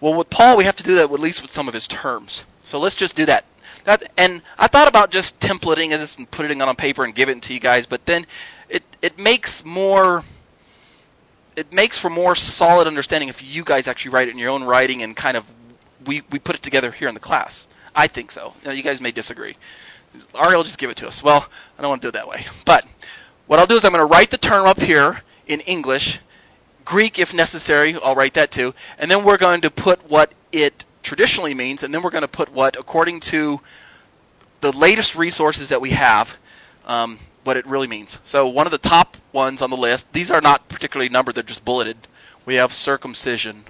Well, 0.00 0.14
with 0.14 0.30
Paul, 0.30 0.56
we 0.56 0.64
have 0.64 0.76
to 0.76 0.82
do 0.82 0.94
that 0.94 1.12
at 1.12 1.20
least 1.20 1.42
with 1.42 1.50
some 1.50 1.68
of 1.68 1.74
his 1.74 1.86
terms. 1.86 2.44
So 2.62 2.80
let's 2.80 2.96
just 2.96 3.16
do 3.16 3.26
that. 3.26 3.44
That 3.84 4.10
and 4.16 4.40
I 4.58 4.66
thought 4.66 4.88
about 4.88 5.10
just 5.10 5.40
templating 5.40 5.90
this 5.90 6.16
and 6.16 6.30
putting 6.30 6.60
it 6.60 6.62
on 6.62 6.74
paper 6.76 7.04
and 7.04 7.14
giving 7.14 7.36
it 7.36 7.42
to 7.44 7.54
you 7.54 7.60
guys, 7.60 7.84
but 7.84 8.06
then 8.06 8.24
it 8.70 8.82
it 9.02 9.18
makes 9.18 9.62
more 9.64 10.24
it 11.58 11.72
makes 11.72 11.98
for 11.98 12.08
more 12.08 12.36
solid 12.36 12.86
understanding 12.86 13.28
if 13.28 13.42
you 13.42 13.64
guys 13.64 13.88
actually 13.88 14.12
write 14.12 14.28
it 14.28 14.30
in 14.30 14.38
your 14.38 14.50
own 14.50 14.62
writing 14.62 15.02
and 15.02 15.16
kind 15.16 15.36
of 15.36 15.44
we, 16.06 16.22
we 16.30 16.38
put 16.38 16.54
it 16.54 16.62
together 16.62 16.92
here 16.92 17.08
in 17.08 17.14
the 17.14 17.20
class. 17.20 17.66
I 17.96 18.06
think 18.06 18.30
so. 18.30 18.54
Know, 18.64 18.70
you 18.70 18.84
guys 18.84 19.00
may 19.00 19.10
disagree. 19.10 19.56
Ariel, 20.38 20.62
just 20.62 20.78
give 20.78 20.88
it 20.88 20.96
to 20.98 21.08
us. 21.08 21.20
Well, 21.20 21.48
I 21.76 21.82
don't 21.82 21.88
want 21.90 22.00
to 22.02 22.06
do 22.06 22.10
it 22.10 22.12
that 22.12 22.28
way. 22.28 22.46
But 22.64 22.86
what 23.48 23.58
I'll 23.58 23.66
do 23.66 23.74
is 23.74 23.84
I'm 23.84 23.90
going 23.90 24.06
to 24.06 24.10
write 24.10 24.30
the 24.30 24.38
term 24.38 24.66
up 24.68 24.80
here 24.80 25.22
in 25.48 25.58
English, 25.60 26.20
Greek 26.84 27.18
if 27.18 27.34
necessary. 27.34 27.96
I'll 27.96 28.14
write 28.14 28.34
that 28.34 28.52
too, 28.52 28.72
and 28.96 29.10
then 29.10 29.24
we're 29.24 29.36
going 29.36 29.60
to 29.62 29.70
put 29.70 30.08
what 30.08 30.32
it 30.52 30.84
traditionally 31.02 31.54
means, 31.54 31.82
and 31.82 31.92
then 31.92 32.02
we're 32.02 32.10
going 32.10 32.22
to 32.22 32.28
put 32.28 32.52
what, 32.52 32.76
according 32.76 33.18
to 33.20 33.60
the 34.60 34.70
latest 34.70 35.16
resources 35.16 35.70
that 35.70 35.80
we 35.80 35.90
have, 35.90 36.36
um, 36.86 37.18
what 37.44 37.56
it 37.56 37.66
really 37.66 37.86
means. 37.86 38.18
So 38.24 38.46
one 38.46 38.66
of 38.66 38.70
the 38.70 38.78
top 38.78 39.16
ones 39.32 39.62
on 39.62 39.70
the 39.70 39.76
list, 39.76 40.12
these 40.12 40.30
are 40.30 40.40
not 40.40 40.68
particularly 40.68 41.08
numbered, 41.08 41.34
they're 41.34 41.42
just 41.42 41.64
bulleted. 41.64 42.08
We 42.44 42.54
have 42.54 42.72
circumcision. 42.72 43.64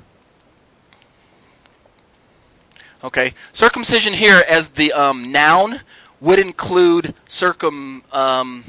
Okay, 3.03 3.33
circumcision 3.53 4.13
here 4.13 4.43
as 4.49 4.71
the 4.71 4.93
um, 4.93 5.31
noun 5.31 5.81
would 6.21 6.39
include 6.39 7.15
circum. 7.27 8.03
Um, 8.13 8.65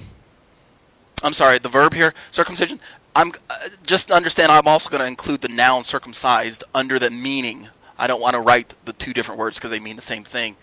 I'm 1.24 1.34
sorry, 1.34 1.58
the 1.58 1.70
verb 1.70 1.94
here, 1.94 2.14
circumcision. 2.30 2.80
I'm 3.16 3.32
uh, 3.50 3.70
just 3.86 4.12
understand. 4.12 4.52
I'm 4.52 4.68
also 4.68 4.90
going 4.90 5.02
to 5.02 5.08
include 5.08 5.42
the 5.42 5.48
noun 5.48 5.84
circumcised 5.84 6.64
under 6.76 7.00
the 7.00 7.10
meaning. 7.10 7.70
I 7.98 8.08
don't 8.08 8.22
want 8.22 8.36
to 8.36 8.40
write 8.40 8.76
the 8.86 8.94
two 8.94 9.14
different 9.14 9.40
words 9.40 9.58
because 9.58 9.72
they 9.72 9.80
mean 9.80 9.96
the 9.96 10.02
same 10.02 10.24
thing. 10.24 10.58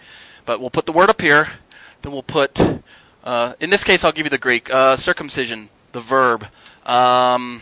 But 0.45 0.61
we'll 0.61 0.71
put 0.71 0.87
the 0.87 0.93
word 0.93 1.11
up 1.11 1.21
here. 1.21 1.49
Then 2.02 2.12
we'll 2.12 2.23
put 2.23 2.81
uh, 3.26 3.54
in 3.59 3.71
this 3.71 3.83
case, 3.83 4.04
I'll 4.04 4.12
give 4.12 4.25
you 4.25 4.30
the 4.30 4.38
Greek. 4.38 4.73
Uh, 4.73 4.95
circumcision, 4.95 5.68
the 5.90 5.99
verb. 5.99 6.47
Um, 6.87 7.61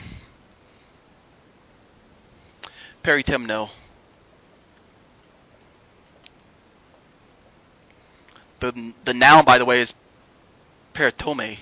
peritemno. 3.03 3.71
The, 8.61 8.93
the 9.05 9.15
noun, 9.15 9.47
by 9.47 9.57
the 9.57 9.65
way, 9.65 9.81
is 9.81 9.95
peritome. 10.93 11.61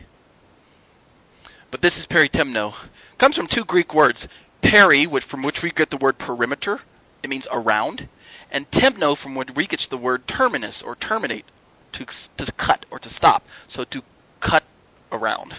But 1.71 1.81
this 1.81 1.97
is 1.97 2.07
peritemno. 2.07 2.75
comes 3.19 3.37
from 3.37 3.47
two 3.47 3.65
Greek 3.65 3.95
words. 3.95 4.27
Peri, 4.63 5.07
which, 5.07 5.23
from 5.23 5.43
which 5.43 5.63
we 5.63 5.71
get 5.71 5.91
the 5.91 5.97
word 5.97 6.19
perimeter. 6.19 6.81
It 7.23 7.31
means 7.31 7.47
around. 7.53 8.09
And 8.51 8.69
temno, 8.73 9.17
from 9.17 9.37
which 9.37 9.55
we 9.55 9.69
get 9.69 9.81
the 9.89 9.97
word 9.97 10.27
terminus, 10.27 10.83
or 10.83 10.97
terminate, 10.97 11.45
to, 11.93 12.05
to 12.05 12.53
cut 12.53 12.87
or 12.91 12.99
to 12.99 13.09
stop. 13.09 13.47
So 13.67 13.85
to 13.85 14.03
cut 14.41 14.65
around. 15.11 15.55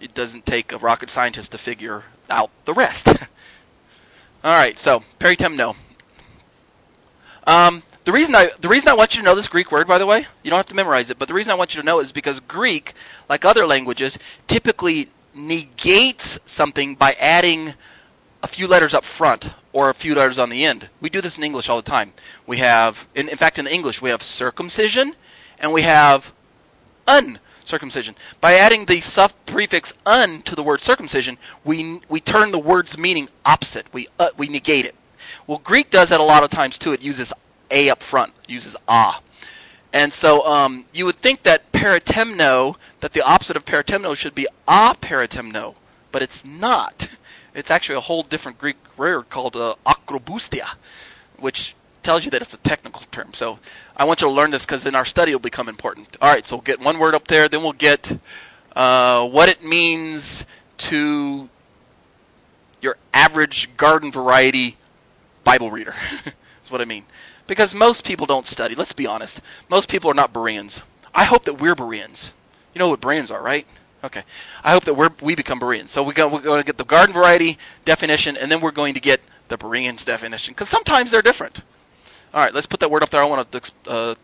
It 0.00 0.14
doesn't 0.14 0.46
take 0.46 0.72
a 0.72 0.78
rocket 0.78 1.10
scientist 1.10 1.52
to 1.52 1.58
figure 1.58 2.04
out 2.28 2.50
the 2.64 2.72
rest. 2.72 3.08
All 4.44 4.56
right, 4.58 4.78
so 4.78 5.04
peritemno. 5.18 5.76
Um, 7.46 7.82
the 8.04 8.12
reason 8.12 8.34
I 8.34 8.50
the 8.60 8.68
reason 8.68 8.88
I 8.88 8.94
want 8.94 9.14
you 9.14 9.20
to 9.20 9.24
know 9.24 9.34
this 9.34 9.48
Greek 9.48 9.70
word, 9.70 9.86
by 9.86 9.98
the 9.98 10.06
way, 10.06 10.26
you 10.42 10.50
don't 10.50 10.58
have 10.58 10.66
to 10.66 10.74
memorize 10.74 11.10
it, 11.10 11.18
but 11.18 11.28
the 11.28 11.34
reason 11.34 11.50
I 11.50 11.54
want 11.54 11.74
you 11.74 11.80
to 11.80 11.86
know 11.86 12.00
is 12.00 12.12
because 12.12 12.40
Greek, 12.40 12.94
like 13.28 13.44
other 13.44 13.66
languages, 13.66 14.18
typically 14.46 15.08
negates 15.34 16.38
something 16.46 16.94
by 16.94 17.12
adding 17.20 17.74
a 18.42 18.46
few 18.46 18.66
letters 18.66 18.94
up 18.94 19.04
front 19.04 19.54
or 19.72 19.90
a 19.90 19.94
few 19.94 20.14
letters 20.14 20.38
on 20.38 20.50
the 20.50 20.64
end. 20.64 20.88
We 21.00 21.10
do 21.10 21.20
this 21.20 21.38
in 21.38 21.44
English 21.44 21.68
all 21.68 21.76
the 21.76 21.82
time. 21.82 22.12
We 22.46 22.58
have, 22.58 23.08
in, 23.14 23.28
in 23.28 23.36
fact, 23.36 23.58
in 23.58 23.66
English, 23.66 24.00
we 24.00 24.10
have 24.10 24.22
circumcision 24.22 25.14
and 25.58 25.72
we 25.72 25.82
have 25.82 26.32
uncircumcision. 27.06 28.14
By 28.40 28.54
adding 28.54 28.86
the 28.86 29.00
suff 29.00 29.34
prefix 29.46 29.92
un 30.06 30.42
to 30.42 30.54
the 30.54 30.62
word 30.62 30.80
circumcision, 30.80 31.38
we 31.64 32.00
we 32.08 32.20
turn 32.20 32.50
the 32.50 32.58
word's 32.58 32.96
meaning 32.96 33.28
opposite. 33.44 33.92
We 33.92 34.08
uh, 34.18 34.30
we 34.36 34.48
negate 34.48 34.86
it. 34.86 34.94
Well, 35.46 35.60
Greek 35.62 35.90
does 35.90 36.08
that 36.08 36.20
a 36.20 36.24
lot 36.24 36.42
of 36.42 36.50
times 36.50 36.78
too. 36.78 36.92
It 36.92 37.02
uses 37.02 37.32
a 37.70 37.90
up 37.90 38.02
front, 38.02 38.32
uses 38.48 38.76
a. 38.88 39.14
And 39.92 40.12
so 40.12 40.46
um, 40.46 40.86
you 40.92 41.04
would 41.04 41.16
think 41.16 41.42
that 41.42 41.72
peritemno, 41.72 42.76
that 43.00 43.12
the 43.12 43.22
opposite 43.22 43.56
of 43.56 43.64
peritemno 43.64 44.16
should 44.16 44.34
be 44.34 44.46
a 44.68 44.94
peritemno, 44.94 45.74
but 46.12 46.22
it's 46.22 46.44
not. 46.44 47.08
It's 47.54 47.70
actually 47.70 47.96
a 47.96 48.00
whole 48.00 48.22
different 48.22 48.58
Greek 48.58 48.76
word 48.96 49.28
called 49.30 49.56
uh, 49.56 49.74
akroboustia, 49.84 50.76
which 51.38 51.74
tells 52.02 52.24
you 52.24 52.30
that 52.30 52.42
it's 52.42 52.54
a 52.54 52.58
technical 52.58 53.02
term. 53.10 53.32
So 53.34 53.58
I 53.96 54.04
want 54.04 54.20
you 54.20 54.28
to 54.28 54.32
learn 54.32 54.50
this 54.50 54.64
because 54.64 54.86
in 54.86 54.94
our 54.94 55.04
study 55.04 55.32
it'll 55.32 55.40
become 55.40 55.68
important. 55.68 56.16
All 56.20 56.30
right, 56.30 56.46
so 56.46 56.56
we'll 56.56 56.62
get 56.62 56.80
one 56.80 56.98
word 56.98 57.14
up 57.14 57.28
there, 57.28 57.48
then 57.48 57.62
we'll 57.62 57.72
get 57.72 58.18
uh, 58.76 59.26
what 59.26 59.48
it 59.48 59.64
means 59.64 60.46
to 60.78 61.48
your 62.80 62.96
average 63.12 63.76
garden 63.76 64.10
variety 64.10 64.76
Bible 65.44 65.70
reader. 65.70 65.94
That's 66.24 66.70
what 66.70 66.80
I 66.80 66.84
mean. 66.84 67.04
Because 67.46 67.74
most 67.74 68.04
people 68.04 68.26
don't 68.26 68.46
study. 68.46 68.74
Let's 68.74 68.92
be 68.92 69.06
honest. 69.06 69.40
Most 69.68 69.88
people 69.88 70.10
are 70.10 70.14
not 70.14 70.32
Bereans. 70.32 70.82
I 71.14 71.24
hope 71.24 71.44
that 71.44 71.60
we're 71.60 71.74
Bereans. 71.74 72.32
You 72.74 72.78
know 72.78 72.88
what 72.88 73.00
Bereans 73.00 73.30
are, 73.30 73.42
right? 73.42 73.66
Okay. 74.02 74.22
I 74.64 74.72
hope 74.72 74.84
that 74.84 74.94
we're, 74.94 75.10
we 75.20 75.34
become 75.34 75.58
Bereans. 75.58 75.90
So 75.90 76.02
we 76.02 76.14
go, 76.14 76.28
we're 76.28 76.40
going 76.40 76.60
to 76.60 76.66
get 76.66 76.78
the 76.78 76.84
garden 76.84 77.14
variety 77.14 77.58
definition, 77.84 78.36
and 78.36 78.50
then 78.50 78.60
we're 78.60 78.70
going 78.70 78.94
to 78.94 79.00
get 79.00 79.20
the 79.48 79.58
Bereans 79.58 80.04
definition. 80.04 80.52
Because 80.52 80.68
sometimes 80.68 81.10
they're 81.10 81.22
different. 81.22 81.62
All 82.32 82.40
right, 82.40 82.54
let's 82.54 82.66
put 82.66 82.80
that 82.80 82.90
word 82.90 83.02
up 83.02 83.10
there. 83.10 83.22
I 83.22 83.26
want 83.26 83.50
to, 83.52 83.72
uh, 83.88 84.14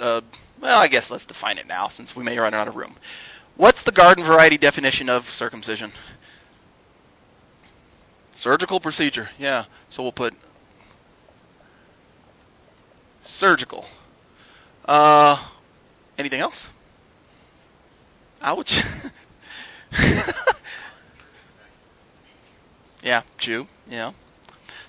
uh, 0.00 0.20
well, 0.60 0.80
I 0.80 0.88
guess 0.88 1.10
let's 1.10 1.26
define 1.26 1.58
it 1.58 1.66
now 1.66 1.88
since 1.88 2.16
we 2.16 2.24
may 2.24 2.38
run 2.38 2.54
out 2.54 2.68
of 2.68 2.76
room. 2.76 2.96
What's 3.56 3.82
the 3.82 3.92
garden 3.92 4.24
variety 4.24 4.56
definition 4.56 5.08
of 5.08 5.28
circumcision? 5.28 5.92
Surgical 8.32 8.80
procedure. 8.80 9.30
Yeah. 9.38 9.64
So 9.88 10.02
we'll 10.02 10.12
put 10.12 10.34
surgical. 13.22 13.86
Uh, 14.84 15.42
anything 16.18 16.40
else? 16.40 16.70
Ouch. 18.42 18.82
yeah, 23.02 23.22
Jew. 23.38 23.68
Yeah. 23.88 24.12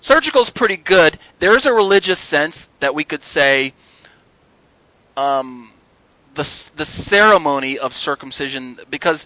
Surgical's 0.01 0.49
pretty 0.49 0.77
good. 0.77 1.17
There's 1.39 1.65
a 1.65 1.73
religious 1.73 2.19
sense 2.19 2.69
that 2.79 2.95
we 2.95 3.03
could 3.03 3.23
say 3.23 3.73
um, 5.15 5.71
the 6.35 6.69
the 6.75 6.85
ceremony 6.85 7.77
of 7.77 7.93
circumcision 7.93 8.77
because 8.89 9.25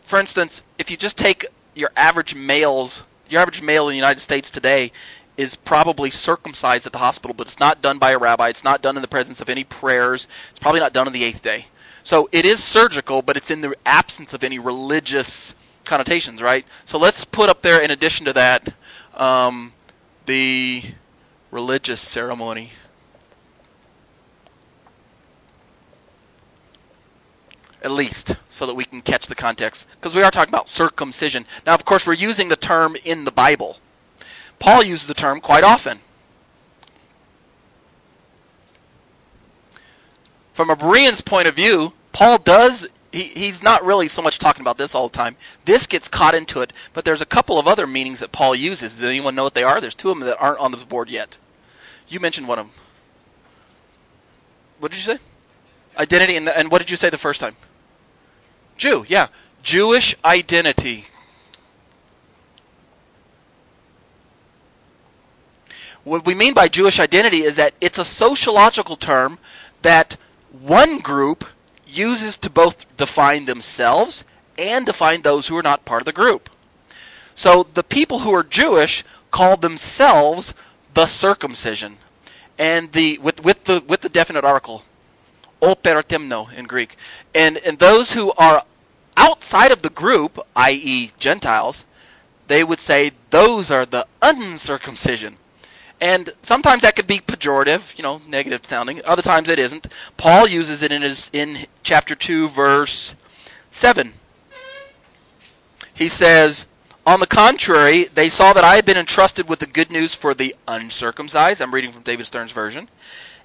for 0.00 0.18
instance, 0.18 0.62
if 0.78 0.90
you 0.90 0.96
just 0.96 1.16
take 1.16 1.46
your 1.74 1.90
average 1.96 2.34
males, 2.34 3.04
your 3.30 3.40
average 3.40 3.62
male 3.62 3.88
in 3.88 3.92
the 3.92 3.96
United 3.96 4.20
States 4.20 4.50
today 4.50 4.92
is 5.36 5.54
probably 5.54 6.10
circumcised 6.10 6.86
at 6.86 6.92
the 6.92 6.98
hospital, 6.98 7.34
but 7.34 7.46
it's 7.46 7.58
not 7.58 7.80
done 7.80 7.98
by 7.98 8.10
a 8.10 8.18
rabbi. 8.18 8.48
It's 8.48 8.64
not 8.64 8.82
done 8.82 8.96
in 8.96 9.02
the 9.02 9.08
presence 9.08 9.40
of 9.40 9.48
any 9.48 9.64
prayers. 9.64 10.28
It's 10.50 10.58
probably 10.58 10.80
not 10.80 10.92
done 10.92 11.06
on 11.06 11.12
the 11.12 11.24
eighth 11.24 11.42
day. 11.42 11.66
So 12.02 12.28
it 12.32 12.44
is 12.44 12.62
surgical, 12.62 13.22
but 13.22 13.36
it's 13.36 13.50
in 13.50 13.60
the 13.60 13.76
absence 13.86 14.34
of 14.34 14.42
any 14.42 14.58
religious 14.58 15.54
connotations, 15.84 16.42
right? 16.42 16.66
So 16.84 16.98
let's 16.98 17.24
put 17.24 17.48
up 17.48 17.62
there, 17.62 17.80
in 17.80 17.90
addition 17.90 18.26
to 18.26 18.32
that, 18.32 18.74
um, 19.14 19.72
the 20.26 20.82
religious 21.50 22.00
ceremony. 22.00 22.72
At 27.82 27.90
least, 27.90 28.36
so 28.48 28.64
that 28.66 28.74
we 28.74 28.84
can 28.84 29.00
catch 29.00 29.26
the 29.26 29.34
context. 29.34 29.86
Because 29.92 30.14
we 30.14 30.22
are 30.22 30.30
talking 30.30 30.54
about 30.54 30.68
circumcision. 30.68 31.46
Now, 31.66 31.74
of 31.74 31.84
course, 31.84 32.06
we're 32.06 32.12
using 32.12 32.48
the 32.48 32.56
term 32.56 32.96
in 33.04 33.24
the 33.24 33.32
Bible. 33.32 33.78
Paul 34.58 34.84
uses 34.84 35.08
the 35.08 35.14
term 35.14 35.40
quite 35.40 35.64
often. 35.64 36.00
From 40.52 40.70
a 40.70 40.76
Berean's 40.76 41.20
point 41.20 41.48
of 41.48 41.56
view, 41.56 41.92
Paul 42.12 42.38
does 42.38 42.88
he, 43.12 43.24
he's 43.24 43.62
not 43.62 43.84
really 43.84 44.08
so 44.08 44.22
much 44.22 44.38
talking 44.38 44.62
about 44.62 44.78
this 44.78 44.94
all 44.94 45.08
the 45.08 45.16
time. 45.16 45.36
This 45.66 45.86
gets 45.86 46.08
caught 46.08 46.34
into 46.34 46.62
it, 46.62 46.72
but 46.92 47.04
there's 47.04 47.20
a 47.20 47.26
couple 47.26 47.58
of 47.58 47.68
other 47.68 47.86
meanings 47.86 48.20
that 48.20 48.32
Paul 48.32 48.54
uses. 48.54 48.94
Does 48.94 49.02
anyone 49.02 49.34
know 49.34 49.44
what 49.44 49.54
they 49.54 49.62
are? 49.62 49.80
There's 49.80 49.94
two 49.94 50.10
of 50.10 50.18
them 50.18 50.26
that 50.26 50.40
aren't 50.40 50.60
on 50.60 50.72
the 50.72 50.78
board 50.78 51.10
yet. 51.10 51.38
You 52.08 52.20
mentioned 52.20 52.48
one 52.48 52.58
of 52.58 52.66
them. 52.66 52.74
What 54.78 54.92
did 54.92 54.98
you 54.98 55.14
say? 55.14 55.18
Identity, 55.98 56.36
and, 56.36 56.48
and 56.48 56.70
what 56.70 56.80
did 56.80 56.90
you 56.90 56.96
say 56.96 57.10
the 57.10 57.18
first 57.18 57.40
time? 57.40 57.56
Jew, 58.78 59.04
yeah. 59.06 59.28
Jewish 59.62 60.16
identity. 60.24 61.04
What 66.02 66.26
we 66.26 66.34
mean 66.34 66.54
by 66.54 66.66
Jewish 66.66 66.98
identity 66.98 67.42
is 67.42 67.56
that 67.56 67.74
it's 67.80 67.98
a 67.98 68.04
sociological 68.04 68.96
term 68.96 69.38
that 69.82 70.16
one 70.60 70.98
group 70.98 71.44
uses 71.86 72.36
to 72.38 72.50
both 72.50 72.96
define 72.96 73.46
themselves 73.46 74.24
and 74.58 74.86
define 74.86 75.22
those 75.22 75.48
who 75.48 75.56
are 75.56 75.62
not 75.62 75.84
part 75.84 76.02
of 76.02 76.06
the 76.06 76.12
group. 76.12 76.50
So 77.34 77.66
the 77.74 77.82
people 77.82 78.20
who 78.20 78.34
are 78.34 78.42
Jewish 78.42 79.04
call 79.30 79.56
themselves 79.56 80.54
the 80.94 81.06
circumcision. 81.06 81.96
And 82.58 82.92
the 82.92 83.18
with, 83.18 83.42
with 83.42 83.64
the 83.64 83.82
with 83.86 84.02
the 84.02 84.08
definite 84.08 84.44
article, 84.44 84.84
operatemno 85.60 86.52
in 86.52 86.66
Greek. 86.66 86.96
And 87.34 87.56
and 87.58 87.78
those 87.78 88.12
who 88.12 88.32
are 88.32 88.64
outside 89.16 89.72
of 89.72 89.82
the 89.82 89.90
group, 89.90 90.38
i.e. 90.54 91.10
Gentiles, 91.18 91.86
they 92.46 92.62
would 92.62 92.78
say 92.78 93.12
those 93.30 93.70
are 93.70 93.86
the 93.86 94.06
uncircumcision. 94.20 95.38
And 96.02 96.30
sometimes 96.42 96.82
that 96.82 96.96
could 96.96 97.06
be 97.06 97.20
pejorative, 97.20 97.96
you 97.96 98.02
know, 98.02 98.20
negative 98.26 98.66
sounding. 98.66 99.00
Other 99.04 99.22
times 99.22 99.48
it 99.48 99.60
isn't. 99.60 99.86
Paul 100.16 100.48
uses 100.48 100.82
it 100.82 100.90
in 100.90 101.02
his 101.02 101.30
in 101.32 101.66
chapter 101.84 102.16
2 102.16 102.48
verse 102.48 103.14
7. 103.70 104.14
He 105.94 106.08
says, 106.08 106.66
"On 107.06 107.20
the 107.20 107.26
contrary, 107.28 108.08
they 108.12 108.28
saw 108.28 108.52
that 108.52 108.64
I 108.64 108.74
had 108.74 108.84
been 108.84 108.98
entrusted 108.98 109.48
with 109.48 109.60
the 109.60 109.66
good 109.66 109.92
news 109.92 110.12
for 110.12 110.34
the 110.34 110.56
uncircumcised." 110.66 111.62
I'm 111.62 111.72
reading 111.72 111.92
from 111.92 112.02
David 112.02 112.26
Stern's 112.26 112.50
version. 112.50 112.88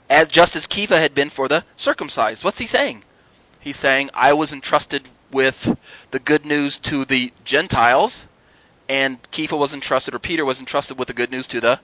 As 0.10 0.28
just 0.28 0.56
as 0.56 0.66
Kepha 0.66 1.00
had 1.00 1.14
been 1.14 1.30
for 1.30 1.48
the 1.48 1.64
circumcised. 1.76 2.44
What's 2.44 2.58
he 2.58 2.66
saying? 2.66 3.04
He's 3.60 3.78
saying, 3.78 4.10
"I 4.16 4.34
was 4.34 4.52
entrusted 4.52 5.10
with 5.30 5.78
the 6.10 6.20
good 6.20 6.44
news 6.44 6.80
to 6.80 7.06
the 7.06 7.34
Gentiles, 7.46 8.26
and 8.90 9.20
Kepha 9.32 9.56
was 9.56 9.76
entrusted 9.76 10.16
or 10.16 10.20
Peter 10.20 10.44
was 10.44 10.60
entrusted 10.60 10.98
with 10.98 11.08
the 11.08 11.14
good 11.14 11.30
news 11.30 11.46
to 11.46 11.62
the 11.62 11.82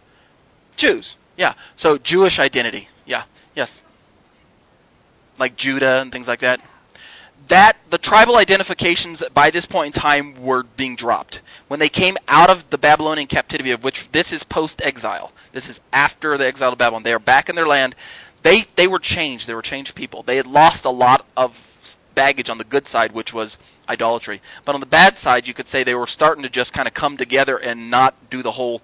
Jews. 0.75 1.15
Yeah. 1.37 1.53
So 1.75 1.97
Jewish 1.97 2.39
identity. 2.39 2.89
Yeah. 3.05 3.23
Yes. 3.55 3.83
Like 5.39 5.55
Judah 5.55 6.01
and 6.01 6.11
things 6.11 6.27
like 6.27 6.39
that. 6.39 6.61
That 7.47 7.77
the 7.89 7.97
tribal 7.97 8.37
identifications 8.37 9.21
by 9.33 9.49
this 9.49 9.65
point 9.65 9.95
in 9.95 10.01
time 10.01 10.41
were 10.41 10.63
being 10.63 10.95
dropped. 10.95 11.41
When 11.67 11.79
they 11.79 11.89
came 11.89 12.17
out 12.27 12.49
of 12.49 12.69
the 12.69 12.77
Babylonian 12.77 13.27
captivity, 13.27 13.71
of 13.71 13.83
which 13.83 14.09
this 14.11 14.31
is 14.31 14.43
post 14.43 14.81
exile. 14.81 15.33
This 15.51 15.67
is 15.67 15.81
after 15.91 16.37
the 16.37 16.45
exile 16.45 16.71
of 16.71 16.77
Babylon. 16.77 17.03
They 17.03 17.13
are 17.13 17.19
back 17.19 17.49
in 17.49 17.55
their 17.55 17.67
land. 17.67 17.95
They 18.43 18.65
they 18.75 18.87
were 18.87 18.99
changed. 18.99 19.47
They 19.47 19.53
were 19.53 19.61
changed 19.61 19.95
people. 19.95 20.23
They 20.23 20.37
had 20.37 20.47
lost 20.47 20.85
a 20.85 20.89
lot 20.89 21.25
of 21.35 21.97
baggage 22.15 22.49
on 22.49 22.57
the 22.57 22.63
good 22.63 22.87
side, 22.87 23.11
which 23.11 23.33
was 23.33 23.57
idolatry. 23.89 24.41
But 24.65 24.75
on 24.75 24.79
the 24.79 24.85
bad 24.85 25.17
side, 25.17 25.47
you 25.47 25.53
could 25.53 25.67
say 25.67 25.83
they 25.83 25.95
were 25.95 26.07
starting 26.07 26.43
to 26.43 26.49
just 26.49 26.73
kind 26.73 26.87
of 26.87 26.93
come 26.93 27.17
together 27.17 27.57
and 27.57 27.89
not 27.89 28.15
do 28.29 28.41
the 28.41 28.51
whole 28.51 28.81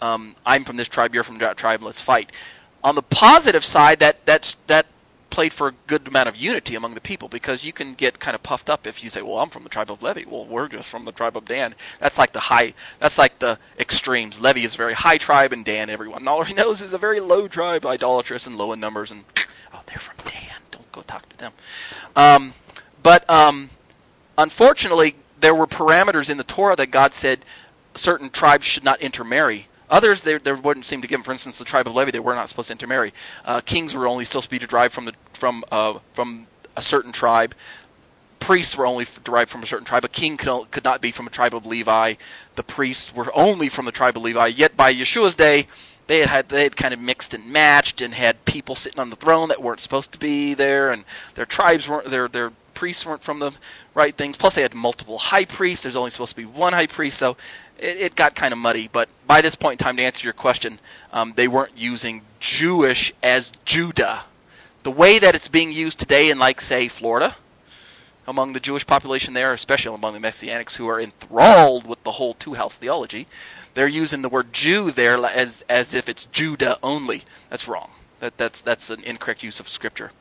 um, 0.00 0.34
I'm 0.44 0.64
from 0.64 0.76
this 0.76 0.88
tribe, 0.88 1.14
you're 1.14 1.24
from 1.24 1.38
that 1.38 1.56
tribe, 1.56 1.82
let's 1.82 2.00
fight. 2.00 2.32
On 2.84 2.94
the 2.94 3.02
positive 3.02 3.64
side, 3.64 3.98
that 3.98 4.24
that's 4.24 4.54
that 4.66 4.86
played 5.30 5.52
for 5.52 5.68
a 5.68 5.74
good 5.86 6.08
amount 6.08 6.28
of 6.28 6.36
unity 6.36 6.74
among 6.74 6.94
the 6.94 7.00
people 7.00 7.28
because 7.28 7.64
you 7.64 7.72
can 7.72 7.94
get 7.94 8.18
kind 8.18 8.34
of 8.34 8.42
puffed 8.42 8.70
up 8.70 8.86
if 8.86 9.02
you 9.02 9.10
say, 9.10 9.22
"Well, 9.22 9.38
I'm 9.38 9.50
from 9.50 9.62
the 9.62 9.68
tribe 9.68 9.90
of 9.90 10.02
Levi." 10.02 10.24
Well, 10.28 10.44
we're 10.44 10.68
just 10.68 10.88
from 10.88 11.04
the 11.04 11.12
tribe 11.12 11.36
of 11.36 11.44
Dan. 11.44 11.74
That's 11.98 12.18
like 12.18 12.32
the 12.32 12.40
high. 12.40 12.74
That's 12.98 13.18
like 13.18 13.38
the 13.38 13.58
extremes. 13.78 14.40
Levi 14.40 14.60
is 14.60 14.74
a 14.74 14.78
very 14.78 14.94
high 14.94 15.18
tribe, 15.18 15.52
and 15.52 15.64
Dan, 15.64 15.90
everyone 15.90 16.26
already 16.26 16.54
knows, 16.54 16.82
is 16.82 16.92
a 16.92 16.98
very 16.98 17.20
low 17.20 17.48
tribe, 17.48 17.84
idolatrous 17.84 18.46
and 18.46 18.56
low 18.56 18.72
in 18.72 18.80
numbers. 18.80 19.10
And 19.10 19.24
oh, 19.74 19.82
they're 19.86 19.98
from 19.98 20.16
Dan. 20.24 20.56
Don't 20.70 20.90
go 20.92 21.02
talk 21.02 21.28
to 21.28 21.36
them. 21.36 21.52
Um, 22.16 22.54
but 23.02 23.28
um, 23.28 23.70
unfortunately, 24.36 25.16
there 25.40 25.54
were 25.54 25.66
parameters 25.66 26.30
in 26.30 26.36
the 26.36 26.44
Torah 26.44 26.76
that 26.76 26.90
God 26.90 27.12
said 27.12 27.44
certain 27.94 28.30
tribes 28.30 28.66
should 28.66 28.84
not 28.84 29.00
intermarry 29.00 29.67
Others, 29.90 30.22
there, 30.22 30.38
there 30.38 30.54
wouldn't 30.54 30.86
seem 30.86 31.00
to 31.02 31.08
give. 31.08 31.24
For 31.24 31.32
instance, 31.32 31.58
the 31.58 31.64
tribe 31.64 31.86
of 31.86 31.94
Levi, 31.94 32.10
they 32.10 32.20
were 32.20 32.34
not 32.34 32.48
supposed 32.48 32.68
to 32.68 32.72
intermarry. 32.72 33.12
Uh, 33.44 33.60
kings 33.60 33.94
were 33.94 34.06
only 34.06 34.24
supposed 34.24 34.44
to 34.44 34.50
be 34.50 34.58
derived 34.58 34.92
from 34.92 35.06
the 35.06 35.14
from 35.32 35.64
uh, 35.72 35.98
from 36.12 36.46
a 36.76 36.82
certain 36.82 37.12
tribe. 37.12 37.54
Priests 38.38 38.76
were 38.76 38.86
only 38.86 39.06
derived 39.24 39.50
from 39.50 39.62
a 39.62 39.66
certain 39.66 39.84
tribe. 39.84 40.04
A 40.04 40.08
king 40.08 40.36
could, 40.36 40.70
could 40.70 40.84
not 40.84 41.00
be 41.00 41.10
from 41.10 41.26
a 41.26 41.30
tribe 41.30 41.54
of 41.54 41.66
Levi. 41.66 42.14
The 42.54 42.62
priests 42.62 43.14
were 43.14 43.30
only 43.34 43.68
from 43.68 43.84
the 43.84 43.92
tribe 43.92 44.16
of 44.16 44.22
Levi. 44.22 44.46
Yet 44.46 44.76
by 44.76 44.94
Yeshua's 44.94 45.34
day, 45.34 45.66
they 46.06 46.20
had, 46.20 46.28
had 46.28 46.48
they 46.48 46.62
had 46.62 46.76
kind 46.76 46.94
of 46.94 47.00
mixed 47.00 47.34
and 47.34 47.52
matched 47.52 48.00
and 48.00 48.14
had 48.14 48.44
people 48.44 48.74
sitting 48.74 49.00
on 49.00 49.10
the 49.10 49.16
throne 49.16 49.48
that 49.48 49.62
weren't 49.62 49.80
supposed 49.80 50.12
to 50.12 50.18
be 50.18 50.54
there, 50.54 50.90
and 50.90 51.04
their 51.34 51.44
tribes 51.44 51.88
weren't 51.88 52.08
their 52.08 52.28
their 52.28 52.52
priests 52.74 53.04
weren't 53.04 53.24
from 53.24 53.40
the 53.40 53.50
right 53.92 54.16
things. 54.16 54.36
Plus, 54.36 54.54
they 54.54 54.62
had 54.62 54.72
multiple 54.72 55.18
high 55.18 55.44
priests. 55.44 55.82
There's 55.82 55.96
only 55.96 56.10
supposed 56.10 56.30
to 56.30 56.36
be 56.36 56.46
one 56.46 56.72
high 56.72 56.86
priest, 56.86 57.18
so 57.18 57.36
it, 57.78 57.96
it 57.98 58.16
got 58.16 58.34
kind 58.34 58.52
of 58.52 58.58
muddy. 58.58 58.88
But 58.90 59.08
by 59.26 59.40
this 59.40 59.56
point 59.56 59.80
in 59.80 59.84
time, 59.84 59.96
to 59.96 60.02
answer 60.02 60.26
your 60.26 60.32
question, 60.32 60.80
um, 61.12 61.34
they 61.36 61.48
weren't 61.48 61.76
using 61.76 62.22
Jewish 62.40 63.12
as 63.22 63.52
Judah. 63.64 64.24
The 64.82 64.90
way 64.90 65.18
that 65.18 65.34
it's 65.34 65.48
being 65.48 65.72
used 65.72 65.98
today 65.98 66.30
in, 66.30 66.38
like, 66.38 66.60
say, 66.60 66.88
Florida, 66.88 67.36
among 68.26 68.52
the 68.52 68.60
Jewish 68.60 68.86
population 68.86 69.34
there, 69.34 69.52
especially 69.52 69.94
among 69.94 70.12
the 70.12 70.28
Messianics 70.28 70.76
who 70.76 70.86
are 70.86 71.00
enthralled 71.00 71.86
with 71.86 72.02
the 72.04 72.12
whole 72.12 72.34
two 72.34 72.54
house 72.54 72.76
theology. 72.76 73.26
They're 73.74 73.88
using 73.88 74.22
the 74.22 74.28
word 74.28 74.52
Jew 74.52 74.90
there 74.90 75.24
as 75.24 75.64
as 75.68 75.94
if 75.94 76.08
it's 76.08 76.26
Judah 76.26 76.78
only. 76.82 77.22
That's 77.48 77.66
wrong. 77.66 77.90
That 78.20 78.36
that's 78.36 78.60
that's 78.60 78.90
an 78.90 79.02
incorrect 79.02 79.42
use 79.42 79.60
of 79.60 79.68
scripture. 79.68 80.12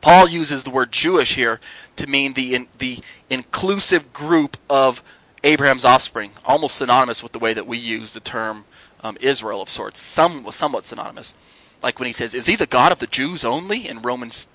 Paul 0.00 0.28
uses 0.28 0.62
the 0.62 0.70
word 0.70 0.92
Jewish 0.92 1.34
here 1.34 1.60
to 1.96 2.06
mean 2.06 2.34
the 2.34 2.54
in, 2.54 2.68
the 2.78 3.00
inclusive 3.28 4.12
group 4.12 4.56
of 4.70 5.02
Abraham's 5.44 5.84
offspring, 5.84 6.32
almost 6.44 6.76
synonymous 6.76 7.22
with 7.22 7.32
the 7.32 7.38
way 7.38 7.54
that 7.54 7.66
we 7.66 7.78
use 7.78 8.12
the 8.12 8.20
term 8.20 8.64
um, 9.02 9.16
Israel 9.20 9.62
of 9.62 9.68
sorts, 9.68 10.00
some 10.00 10.50
somewhat 10.50 10.84
synonymous. 10.84 11.34
Like 11.82 11.98
when 11.98 12.06
he 12.06 12.12
says, 12.12 12.34
"Is 12.34 12.46
he 12.46 12.56
the 12.56 12.66
God 12.66 12.90
of 12.90 12.98
the 12.98 13.06
Jews 13.06 13.44
only?" 13.44 13.86
in 13.86 14.02
Romans 14.02 14.48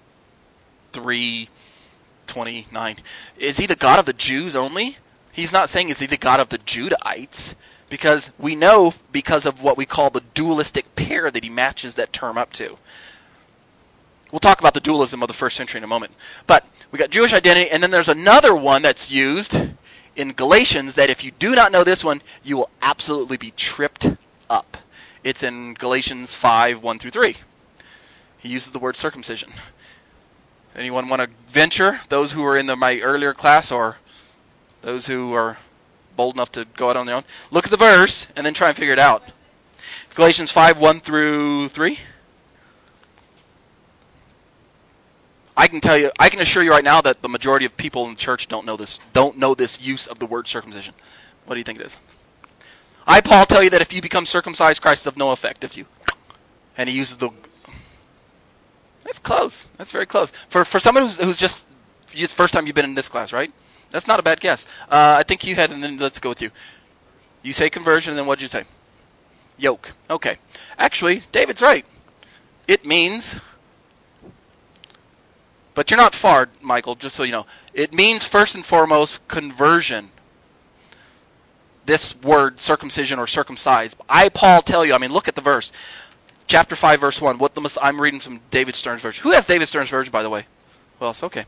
three 0.91 1.49
twenty 2.27 2.67
nine. 2.71 2.97
Is 3.37 3.57
he 3.57 3.65
the 3.65 3.75
God 3.75 3.99
of 3.99 4.05
the 4.05 4.13
Jews 4.13 4.55
only? 4.55 4.97
He's 5.31 5.53
not 5.53 5.69
saying 5.69 5.89
is 5.89 5.99
he 5.99 6.05
the 6.05 6.17
God 6.17 6.39
of 6.39 6.49
the 6.49 6.59
Judahites 6.59 7.55
because 7.89 8.31
we 8.37 8.55
know 8.55 8.93
because 9.11 9.45
of 9.45 9.63
what 9.63 9.77
we 9.77 9.85
call 9.85 10.09
the 10.09 10.23
dualistic 10.33 10.95
pair 10.95 11.31
that 11.31 11.43
he 11.43 11.49
matches 11.49 11.95
that 11.95 12.13
term 12.13 12.37
up 12.37 12.51
to. 12.53 12.77
We'll 14.31 14.39
talk 14.39 14.59
about 14.59 14.73
the 14.73 14.79
dualism 14.79 15.21
of 15.21 15.27
the 15.27 15.33
first 15.33 15.55
century 15.55 15.77
in 15.77 15.83
a 15.83 15.87
moment. 15.87 16.13
But 16.47 16.65
we 16.91 16.97
got 16.97 17.11
Jewish 17.11 17.33
identity, 17.33 17.69
and 17.69 17.83
then 17.83 17.91
there's 17.91 18.09
another 18.09 18.55
one 18.55 18.81
that's 18.81 19.11
used 19.11 19.69
in 20.15 20.33
Galatians 20.33 20.95
that 20.95 21.09
if 21.09 21.23
you 21.23 21.31
do 21.31 21.55
not 21.55 21.71
know 21.71 21.83
this 21.83 22.03
one, 22.03 22.21
you 22.43 22.57
will 22.57 22.69
absolutely 22.81 23.37
be 23.37 23.51
tripped 23.51 24.15
up. 24.49 24.77
It's 25.23 25.43
in 25.43 25.73
Galatians 25.73 26.33
5 26.33 26.83
1 26.83 26.99
through 26.99 27.11
3. 27.11 27.35
He 28.37 28.49
uses 28.49 28.71
the 28.71 28.79
word 28.79 28.95
circumcision. 28.95 29.51
Anyone 30.75 31.07
want 31.07 31.21
to 31.21 31.29
venture? 31.47 32.01
Those 32.09 32.33
who 32.33 32.41
were 32.41 32.57
in 32.57 32.65
the, 32.65 32.75
my 32.75 32.99
earlier 32.99 33.33
class 33.33 33.71
or 33.71 33.97
those 34.81 35.07
who 35.07 35.33
are 35.33 35.57
bold 36.15 36.35
enough 36.35 36.51
to 36.53 36.65
go 36.75 36.89
out 36.89 36.97
on 36.97 37.05
their 37.05 37.15
own? 37.15 37.23
Look 37.51 37.65
at 37.65 37.71
the 37.71 37.77
verse 37.77 38.27
and 38.35 38.45
then 38.45 38.53
try 38.53 38.69
and 38.69 38.77
figure 38.77 38.93
it 38.93 38.99
out. 38.99 39.23
Galatians 40.15 40.51
5 40.51 40.79
1 40.79 40.99
through 40.99 41.69
3. 41.69 41.99
I 45.55 45.67
can 45.67 45.81
tell 45.81 45.97
you, 45.97 46.11
I 46.19 46.29
can 46.29 46.39
assure 46.39 46.63
you 46.63 46.71
right 46.71 46.83
now 46.83 47.01
that 47.01 47.21
the 47.21 47.29
majority 47.29 47.65
of 47.65 47.77
people 47.77 48.05
in 48.05 48.11
the 48.11 48.19
church 48.19 48.47
don't 48.47 48.65
know 48.65 48.75
this, 48.75 48.99
don't 49.13 49.37
know 49.37 49.53
this 49.53 49.81
use 49.81 50.07
of 50.07 50.19
the 50.19 50.25
word 50.25 50.47
circumcision. 50.47 50.93
What 51.45 51.55
do 51.55 51.59
you 51.59 51.63
think 51.63 51.79
it 51.79 51.85
is? 51.85 51.97
I, 53.05 53.21
Paul, 53.21 53.45
tell 53.45 53.61
you 53.61 53.69
that 53.69 53.81
if 53.81 53.93
you 53.93 54.01
become 54.01 54.25
circumcised, 54.25 54.81
Christ 54.81 55.03
is 55.03 55.07
of 55.07 55.17
no 55.17 55.31
effect 55.31 55.63
if 55.63 55.77
you. 55.77 55.85
And 56.77 56.89
he 56.89 56.95
uses 56.95 57.17
the 57.17 57.29
that's 59.03 59.19
close. 59.19 59.67
That's 59.77 59.91
very 59.91 60.05
close. 60.05 60.31
For 60.47 60.65
for 60.65 60.79
someone 60.79 61.03
who's 61.03 61.17
who's 61.17 61.37
just 61.37 61.67
first 62.33 62.53
time 62.53 62.65
you've 62.65 62.75
been 62.75 62.85
in 62.85 62.95
this 62.95 63.09
class, 63.09 63.33
right? 63.33 63.51
That's 63.91 64.07
not 64.07 64.19
a 64.19 64.23
bad 64.23 64.39
guess. 64.39 64.65
Uh, 64.89 65.17
I 65.19 65.23
think 65.23 65.45
you 65.45 65.55
had, 65.55 65.71
and 65.71 65.83
then 65.83 65.97
let's 65.97 66.19
go 66.19 66.29
with 66.29 66.41
you. 66.41 66.49
You 67.43 67.53
say 67.53 67.69
conversion, 67.69 68.11
and 68.11 68.17
then 68.17 68.25
what 68.25 68.39
did 68.39 68.43
you 68.43 68.47
say? 68.47 68.63
Yoke. 69.57 69.93
Okay. 70.09 70.37
Actually, 70.79 71.21
David's 71.31 71.61
right. 71.61 71.85
It 72.67 72.85
means, 72.85 73.39
but 75.73 75.89
you're 75.89 75.97
not 75.97 76.13
far, 76.15 76.49
Michael. 76.61 76.95
Just 76.95 77.15
so 77.15 77.23
you 77.23 77.31
know, 77.31 77.45
it 77.73 77.93
means 77.93 78.25
first 78.25 78.55
and 78.55 78.65
foremost 78.65 79.27
conversion. 79.27 80.09
This 81.85 82.15
word 82.21 82.59
circumcision 82.59 83.19
or 83.19 83.27
circumcised. 83.27 83.97
I, 84.07 84.29
Paul, 84.29 84.61
tell 84.61 84.85
you. 84.85 84.93
I 84.93 84.97
mean, 84.97 85.11
look 85.11 85.27
at 85.27 85.35
the 85.35 85.41
verse 85.41 85.71
chapter 86.47 86.75
5, 86.75 87.01
verse 87.01 87.21
1. 87.21 87.37
What 87.37 87.55
the 87.55 87.79
I'm 87.81 87.99
reading 87.99 88.19
from 88.19 88.39
David 88.51 88.75
Stern's 88.75 89.01
version. 89.01 89.23
Who 89.23 89.31
has 89.31 89.45
David 89.45 89.67
Stern's 89.67 89.89
version, 89.89 90.11
by 90.11 90.23
the 90.23 90.29
way? 90.29 90.45
Well, 90.99 91.09
it's 91.09 91.23
okay. 91.23 91.45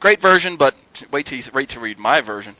Great 0.00 0.20
version, 0.20 0.56
but 0.56 0.74
wait 1.10 1.30
you, 1.30 1.42
wait 1.54 1.68
to 1.70 1.80
read 1.80 1.98
my 1.98 2.20
version. 2.20 2.56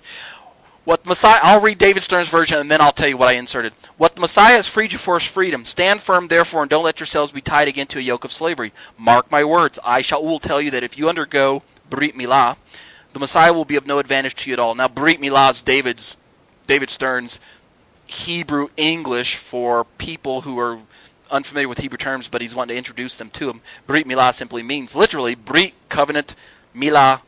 What 0.84 1.06
Messiah, 1.06 1.38
I'll 1.42 1.60
read 1.60 1.78
David 1.78 2.02
Stern's 2.02 2.28
version 2.28 2.58
and 2.58 2.68
then 2.68 2.80
I'll 2.80 2.90
tell 2.92 3.08
you 3.08 3.16
what 3.16 3.28
I 3.28 3.34
inserted. 3.34 3.72
What 3.98 4.16
the 4.16 4.20
Messiah 4.20 4.56
has 4.56 4.66
freed 4.66 4.92
you 4.92 4.98
for 4.98 5.16
is 5.16 5.22
freedom. 5.22 5.64
Stand 5.64 6.00
firm, 6.00 6.26
therefore, 6.26 6.62
and 6.62 6.70
don't 6.70 6.84
let 6.84 6.98
yourselves 6.98 7.30
be 7.30 7.40
tied 7.40 7.68
again 7.68 7.86
to 7.88 8.00
a 8.00 8.02
yoke 8.02 8.24
of 8.24 8.32
slavery. 8.32 8.72
Mark 8.98 9.30
my 9.30 9.44
words. 9.44 9.78
I 9.84 10.00
shall 10.00 10.24
will 10.24 10.40
tell 10.40 10.60
you 10.60 10.72
that 10.72 10.82
if 10.82 10.98
you 10.98 11.08
undergo 11.08 11.62
Brit 11.88 12.16
Milah, 12.16 12.56
the 13.12 13.20
Messiah 13.20 13.52
will 13.52 13.64
be 13.64 13.76
of 13.76 13.86
no 13.86 14.00
advantage 14.00 14.34
to 14.36 14.50
you 14.50 14.54
at 14.54 14.58
all. 14.58 14.74
Now, 14.74 14.88
Brit 14.88 15.20
Milah 15.20 15.52
is 15.52 15.62
David's, 15.62 16.16
David 16.66 16.90
Stern's 16.90 17.38
Hebrew 18.06 18.68
English 18.76 19.36
for 19.36 19.84
people 19.98 20.40
who 20.40 20.58
are 20.58 20.80
unfamiliar 21.30 21.68
with 21.68 21.78
Hebrew 21.78 21.98
terms, 21.98 22.26
but 22.26 22.42
he's 22.42 22.54
wanting 22.54 22.74
to 22.74 22.78
introduce 22.78 23.14
them 23.14 23.30
to 23.30 23.50
him. 23.50 23.60
Brit 23.86 24.06
Milah 24.06 24.34
simply 24.34 24.64
means 24.64 24.96
literally 24.96 25.36
Brit 25.36 25.74
covenant, 25.88 26.34
Milah 26.74 27.22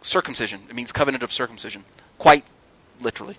circumcision. 0.00 0.62
It 0.70 0.74
means 0.74 0.90
covenant 0.90 1.22
of 1.22 1.32
circumcision, 1.32 1.84
quite 2.18 2.44
literally. 3.00 3.36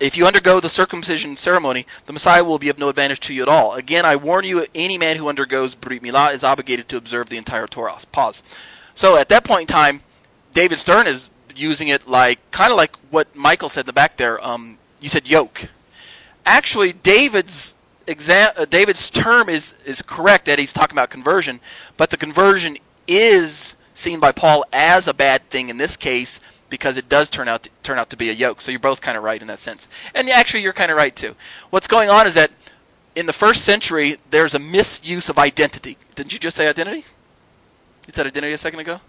If 0.00 0.16
you 0.16 0.26
undergo 0.26 0.60
the 0.60 0.68
circumcision 0.68 1.36
ceremony, 1.36 1.86
the 2.06 2.12
Messiah 2.12 2.44
will 2.44 2.58
be 2.58 2.68
of 2.68 2.78
no 2.78 2.88
advantage 2.88 3.20
to 3.20 3.34
you 3.34 3.42
at 3.42 3.48
all. 3.48 3.74
Again, 3.74 4.04
I 4.04 4.16
warn 4.16 4.44
you, 4.44 4.66
any 4.74 4.98
man 4.98 5.16
who 5.16 5.28
undergoes 5.28 5.74
Brit 5.74 6.02
Milah 6.02 6.34
is 6.34 6.42
obligated 6.42 6.88
to 6.88 6.96
observe 6.96 7.28
the 7.28 7.36
entire 7.36 7.66
Torah. 7.66 7.96
Pause. 8.10 8.42
So 8.94 9.16
at 9.16 9.28
that 9.28 9.44
point 9.44 9.62
in 9.62 9.66
time, 9.68 10.02
David 10.52 10.78
Stern 10.78 11.06
is 11.06 11.30
using 11.56 11.88
it 11.88 12.08
like 12.08 12.38
kind 12.50 12.72
of 12.72 12.76
like 12.76 12.96
what 13.10 13.34
Michael 13.34 13.68
said 13.68 13.82
in 13.82 13.86
the 13.86 13.92
back 13.92 14.16
there. 14.16 14.44
Um, 14.44 14.78
you 15.00 15.08
said 15.08 15.28
yoke. 15.28 15.68
Actually, 16.44 16.92
David's 16.92 17.74
uh, 18.08 18.64
David's 18.66 19.10
term 19.10 19.48
is 19.48 19.74
is 19.84 20.02
correct 20.02 20.46
that 20.46 20.58
he's 20.58 20.72
talking 20.72 20.94
about 20.94 21.10
conversion, 21.10 21.60
but 21.96 22.10
the 22.10 22.16
conversion 22.16 22.76
is 23.06 23.76
seen 23.94 24.20
by 24.20 24.32
Paul 24.32 24.64
as 24.72 25.06
a 25.06 25.14
bad 25.14 25.48
thing 25.50 25.68
in 25.68 25.78
this 25.78 25.96
case 25.96 26.40
because 26.74 26.96
it 26.96 27.08
does 27.08 27.30
turn 27.30 27.46
out 27.46 27.62
to, 27.62 27.70
turn 27.84 28.00
out 28.00 28.10
to 28.10 28.16
be 28.16 28.30
a 28.30 28.32
yoke. 28.32 28.60
So 28.60 28.72
you're 28.72 28.80
both 28.80 29.00
kind 29.00 29.16
of 29.16 29.22
right 29.22 29.40
in 29.40 29.46
that 29.46 29.60
sense, 29.60 29.88
and 30.12 30.28
actually 30.28 30.64
you're 30.64 30.72
kind 30.72 30.90
of 30.90 30.96
right 30.96 31.14
too. 31.14 31.36
What's 31.70 31.86
going 31.86 32.10
on 32.10 32.26
is 32.26 32.34
that 32.34 32.50
in 33.14 33.26
the 33.26 33.32
first 33.32 33.64
century 33.64 34.16
there's 34.30 34.56
a 34.56 34.58
misuse 34.58 35.28
of 35.28 35.38
identity. 35.38 35.96
Didn't 36.16 36.32
you 36.32 36.40
just 36.40 36.56
say 36.56 36.66
identity? 36.66 37.04
You 38.08 38.12
said 38.12 38.26
identity 38.26 38.54
a 38.54 38.58
second 38.58 38.80
ago. 38.80 39.00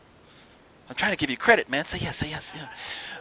I'm 0.87 0.95
trying 0.95 1.09
to 1.09 1.17
give 1.17 1.31
you 1.31 1.37
credit, 1.37 1.67
man. 1.67 1.85
Say 1.85 1.97
yes, 1.97 2.17
say 2.17 2.29
yes, 2.29 2.53
yeah. 2.55 2.67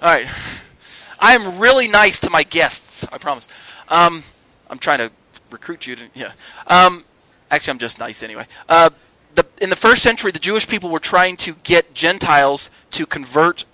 All 0.02 0.14
right. 0.14 0.28
I'm 1.18 1.58
really 1.58 1.88
nice 1.88 2.20
to 2.20 2.28
my 2.28 2.42
guests. 2.42 3.06
I 3.10 3.16
promise. 3.16 3.48
Um, 3.88 4.24
I'm 4.68 4.78
trying 4.78 4.98
to 4.98 5.10
recruit 5.50 5.86
you 5.86 5.96
to 5.96 6.02
yeah. 6.14 6.32
Um, 6.66 7.06
actually, 7.50 7.70
I'm 7.70 7.78
just 7.78 7.98
nice 7.98 8.22
anyway. 8.22 8.46
Uh, 8.68 8.90
the, 9.36 9.46
in 9.62 9.70
the 9.70 9.76
first 9.76 10.02
century, 10.02 10.32
the 10.32 10.38
Jewish 10.38 10.68
people 10.68 10.90
were 10.90 11.00
trying 11.00 11.38
to 11.38 11.54
get 11.62 11.94
Gentiles 11.94 12.70
to 12.90 13.06
convert 13.06 13.64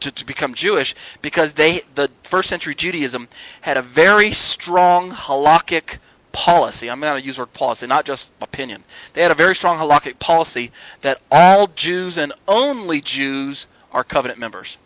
to, 0.00 0.10
to, 0.10 0.24
become 0.24 0.54
Jewish 0.54 0.94
because 1.22 1.54
they 1.54 1.82
the 1.94 2.10
first 2.22 2.48
century 2.48 2.74
Judaism 2.74 3.28
had 3.62 3.76
a 3.76 3.82
very 3.82 4.32
strong 4.32 5.10
halakhic 5.10 5.98
policy. 6.32 6.90
I'm 6.90 7.00
going 7.00 7.20
to 7.20 7.24
use 7.24 7.36
the 7.36 7.42
word 7.42 7.52
policy, 7.52 7.86
not 7.86 8.04
just 8.04 8.32
opinion. 8.40 8.84
They 9.12 9.22
had 9.22 9.30
a 9.30 9.34
very 9.34 9.54
strong 9.54 9.78
halakhic 9.78 10.18
policy 10.18 10.70
that 11.00 11.20
all 11.30 11.66
Jews 11.68 12.18
and 12.18 12.32
only 12.46 13.00
Jews 13.00 13.68
are 13.92 14.04
covenant 14.04 14.38
members. 14.38 14.78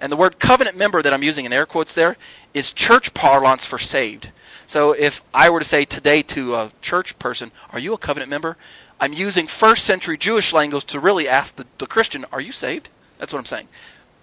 And 0.00 0.12
the 0.12 0.16
word 0.16 0.38
covenant 0.38 0.76
member 0.76 1.02
that 1.02 1.12
I'm 1.12 1.22
using 1.22 1.44
in 1.44 1.52
air 1.52 1.66
quotes 1.66 1.94
there 1.94 2.16
is 2.54 2.72
church 2.72 3.14
parlance 3.14 3.64
for 3.64 3.78
saved. 3.78 4.30
So 4.66 4.92
if 4.92 5.22
I 5.34 5.50
were 5.50 5.60
to 5.60 5.64
say 5.64 5.84
today 5.84 6.22
to 6.22 6.54
a 6.54 6.70
church 6.80 7.18
person, 7.18 7.50
Are 7.72 7.78
you 7.78 7.94
a 7.94 7.98
covenant 7.98 8.30
member? 8.30 8.56
I'm 9.00 9.12
using 9.12 9.46
first 9.46 9.84
century 9.84 10.16
Jewish 10.18 10.52
language 10.52 10.84
to 10.86 11.00
really 11.00 11.28
ask 11.28 11.56
the, 11.56 11.66
the 11.78 11.86
Christian, 11.86 12.24
Are 12.32 12.40
you 12.40 12.52
saved? 12.52 12.88
That's 13.18 13.32
what 13.32 13.38
I'm 13.38 13.46
saying. 13.46 13.68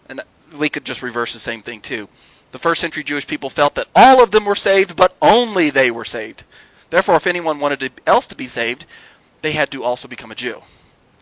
And 0.07 0.21
we 0.57 0.69
could 0.69 0.85
just 0.85 1.03
reverse 1.03 1.33
the 1.33 1.39
same 1.39 1.61
thing 1.61 1.81
too. 1.81 2.07
The 2.51 2.59
first 2.59 2.81
century 2.81 3.03
Jewish 3.03 3.27
people 3.27 3.49
felt 3.49 3.75
that 3.75 3.87
all 3.95 4.23
of 4.23 4.31
them 4.31 4.45
were 4.45 4.55
saved, 4.55 4.95
but 4.95 5.15
only 5.21 5.69
they 5.69 5.91
were 5.91 6.05
saved. 6.05 6.43
Therefore, 6.89 7.15
if 7.15 7.27
anyone 7.27 7.59
wanted 7.59 7.79
to, 7.79 7.89
else 8.07 8.27
to 8.27 8.35
be 8.35 8.47
saved, 8.47 8.85
they 9.41 9.51
had 9.51 9.71
to 9.71 9.83
also 9.83 10.07
become 10.07 10.31
a 10.31 10.35
Jew. 10.35 10.61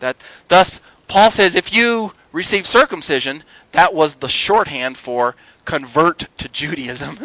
That 0.00 0.16
thus 0.48 0.80
Paul 1.08 1.30
says 1.30 1.54
if 1.54 1.74
you 1.74 2.12
receive 2.32 2.66
circumcision, 2.66 3.42
that 3.72 3.94
was 3.94 4.16
the 4.16 4.28
shorthand 4.28 4.96
for 4.96 5.34
convert 5.64 6.26
to 6.38 6.48
Judaism. 6.48 7.18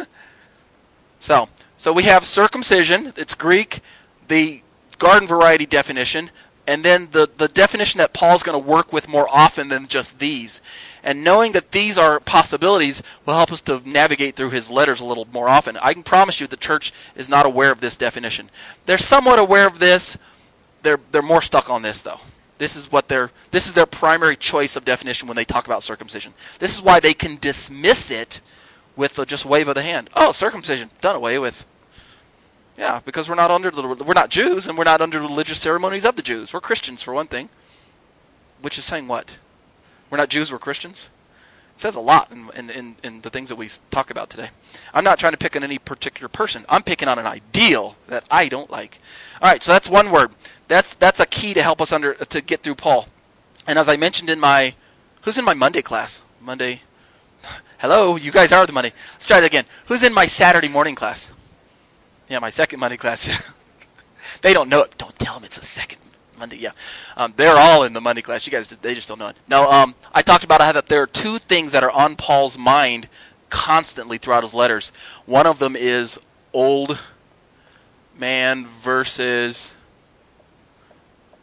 so, 1.19 1.49
so 1.77 1.93
we 1.93 2.03
have 2.03 2.25
circumcision, 2.25 3.13
it's 3.17 3.33
Greek, 3.33 3.81
the 4.27 4.63
garden 4.97 5.27
variety 5.27 5.65
definition, 5.65 6.29
and 6.69 6.86
then 6.86 7.08
the, 7.13 7.27
the 7.36 7.47
definition 7.47 7.97
that 7.97 8.13
Paul's 8.13 8.43
going 8.43 8.62
to 8.62 8.67
work 8.67 8.93
with 8.93 9.08
more 9.08 9.27
often 9.32 9.69
than 9.69 9.88
just 9.88 10.19
these. 10.19 10.62
And 11.03 11.23
knowing 11.23 11.53
that 11.53 11.71
these 11.71 11.97
are 11.97 12.19
possibilities 12.19 13.01
will 13.25 13.34
help 13.34 13.51
us 13.51 13.62
to 13.62 13.82
navigate 13.89 14.36
through 14.36 14.51
his 14.51 14.69
letters 14.69 14.99
a 14.99 15.05
little 15.05 15.27
more 15.34 15.49
often. 15.49 15.77
I 15.77 15.93
can 15.93 16.03
promise 16.03 16.39
you 16.39 16.45
the 16.45 16.55
church 16.55 16.93
is 17.15 17.27
not 17.27 17.47
aware 17.47 17.71
of 17.71 17.82
this 17.82 17.97
definition. 17.97 18.51
They're 18.86 18.99
somewhat 18.99 19.39
aware 19.39 19.65
of 19.65 19.79
this. 19.79 20.19
They're, 20.84 20.99
they're 21.12 21.23
more 21.23 21.41
stuck 21.41 21.71
on 21.71 21.82
this, 21.82 22.03
though. 22.03 22.19
This 22.60 22.75
is 22.75 22.91
what 22.91 23.08
their 23.08 23.32
this 23.49 23.65
is 23.65 23.73
their 23.73 23.88
primary 23.88 24.36
choice 24.36 24.75
of 24.75 24.86
definition 24.86 25.27
when 25.27 25.38
they 25.38 25.45
talk 25.45 25.65
about 25.65 25.82
circumcision. 25.82 26.36
This 26.60 26.75
is 26.75 26.84
why 26.84 26.99
they 26.99 27.15
can 27.15 27.38
dismiss 27.38 28.12
it 28.12 28.41
with 28.95 29.17
a 29.17 29.25
just 29.25 29.43
wave 29.43 29.69
of 29.69 29.75
the 29.75 29.82
hand. 29.82 30.12
Oh, 30.15 30.32
circumcision 30.34 30.91
done 31.01 31.15
away 31.15 31.39
with. 31.39 31.65
Yeah, 32.79 33.01
because 33.03 33.27
we're 33.27 33.35
not 33.35 33.51
under 33.51 33.69
the 33.69 33.83
we're 33.83 34.13
not 34.13 34.29
Jews 34.29 34.65
and 34.65 34.77
we're 34.77 34.85
not 34.85 35.01
under 35.01 35.19
religious 35.19 35.59
ceremonies 35.59 36.05
of 36.05 36.15
the 36.15 36.21
Jews. 36.21 36.53
We're 36.53 36.61
Christians 36.61 37.03
for 37.03 37.13
one 37.13 37.27
thing. 37.27 37.49
Which 38.61 38.77
is 38.77 38.85
saying 38.85 39.09
what? 39.09 39.37
We're 40.09 40.17
not 40.17 40.29
Jews, 40.29 40.49
we're 40.49 40.59
Christians. 40.59 41.09
It 41.75 41.81
says 41.81 41.97
a 41.97 41.99
lot 41.99 42.31
in, 42.31 42.49
in, 42.55 42.69
in, 42.69 42.95
in 43.03 43.21
the 43.21 43.29
things 43.29 43.49
that 43.49 43.57
we 43.57 43.67
talk 43.91 44.09
about 44.09 44.29
today. 44.29 44.49
I'm 44.93 45.03
not 45.03 45.19
trying 45.19 45.33
to 45.33 45.37
pick 45.37 45.57
on 45.57 45.63
any 45.63 45.77
particular 45.77 46.29
person. 46.29 46.65
I'm 46.69 46.83
picking 46.83 47.09
on 47.09 47.19
an 47.19 47.25
ideal 47.25 47.97
that 48.07 48.23
I 48.31 48.47
don't 48.47 48.71
like. 48.71 48.99
All 49.41 49.49
right, 49.49 49.61
so 49.61 49.73
that's 49.73 49.89
one 49.89 50.09
word. 50.09 50.31
That's 50.69 50.93
that's 50.93 51.19
a 51.19 51.25
key 51.25 51.53
to 51.55 51.61
help 51.61 51.81
us 51.81 51.91
under 51.91 52.13
to 52.13 52.39
get 52.39 52.63
through 52.63 52.75
Paul. 52.75 53.09
And 53.67 53.77
as 53.77 53.89
I 53.89 53.97
mentioned 53.97 54.29
in 54.29 54.39
my 54.39 54.75
who's 55.23 55.37
in 55.37 55.43
my 55.43 55.53
Monday 55.53 55.81
class? 55.81 56.23
Monday. 56.39 56.83
Hello, 57.79 58.15
you 58.15 58.31
guys 58.31 58.53
are 58.53 58.65
the 58.65 58.71
Monday. 58.71 58.93
Let's 59.11 59.25
try 59.25 59.39
it 59.39 59.43
again. 59.43 59.65
Who's 59.87 60.01
in 60.01 60.13
my 60.13 60.27
Saturday 60.27 60.69
morning 60.69 60.95
class? 60.95 61.29
Yeah, 62.29 62.39
my 62.39 62.51
second 62.51 62.79
Monday 62.79 62.97
class. 62.97 63.27
Yeah. 63.27 63.39
they 64.41 64.53
don't 64.53 64.69
know 64.69 64.83
it. 64.83 64.97
Don't 64.97 65.17
tell 65.17 65.33
them 65.33 65.43
it's 65.43 65.57
a 65.57 65.63
second 65.63 65.99
Monday. 66.37 66.57
Yeah, 66.57 66.71
um, 67.17 67.33
they're 67.35 67.57
all 67.57 67.83
in 67.83 67.93
the 67.93 68.01
Monday 68.01 68.21
class. 68.21 68.45
You 68.45 68.51
guys, 68.51 68.67
they 68.67 68.95
just 68.95 69.07
don't 69.07 69.19
know 69.19 69.27
it. 69.27 69.35
No, 69.47 69.69
um, 69.69 69.95
I 70.13 70.21
talked 70.21 70.43
about 70.43 70.61
how 70.61 70.71
that 70.71 70.87
there 70.87 71.01
are 71.01 71.07
two 71.07 71.39
things 71.39 71.71
that 71.73 71.83
are 71.83 71.91
on 71.91 72.15
Paul's 72.15 72.57
mind 72.57 73.09
constantly 73.49 74.17
throughout 74.17 74.43
his 74.43 74.53
letters. 74.53 74.91
One 75.25 75.47
of 75.47 75.59
them 75.59 75.75
is 75.75 76.19
old 76.53 76.99
man 78.17 78.65
versus 78.65 79.75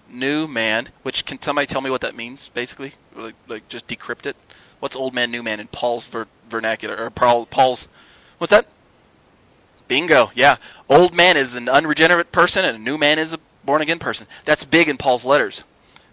new 0.09 0.46
man. 0.46 0.88
Which 1.03 1.27
can 1.27 1.42
somebody 1.42 1.66
tell 1.66 1.81
me 1.81 1.90
what 1.90 2.01
that 2.01 2.16
means? 2.16 2.49
Basically, 2.49 2.92
like, 3.14 3.35
like 3.49 3.68
just 3.68 3.88
decrypt 3.88 4.25
it. 4.25 4.37
What's 4.79 4.94
old 4.94 5.14
man, 5.14 5.31
new 5.31 5.42
man 5.42 5.59
in 5.59 5.66
Paul's 5.68 6.07
ver- 6.07 6.29
vernacular 6.49 6.96
or 6.96 7.11
Paul, 7.11 7.46
Paul's? 7.46 7.88
What's 8.38 8.51
that? 8.53 8.66
Bingo. 9.88 10.31
Yeah. 10.35 10.57
Old 10.88 11.14
man 11.14 11.37
is 11.37 11.55
an 11.55 11.68
unregenerate 11.68 12.33
person, 12.33 12.64
and 12.64 12.77
a 12.77 12.81
new 12.81 12.99
man 12.99 13.18
is 13.18 13.33
a 13.33 13.38
born 13.64 13.83
again 13.83 13.99
person. 13.99 14.27
That's 14.44 14.64
big 14.64 14.88
in 14.88 14.96
Paul's 14.96 15.25
letters 15.25 15.64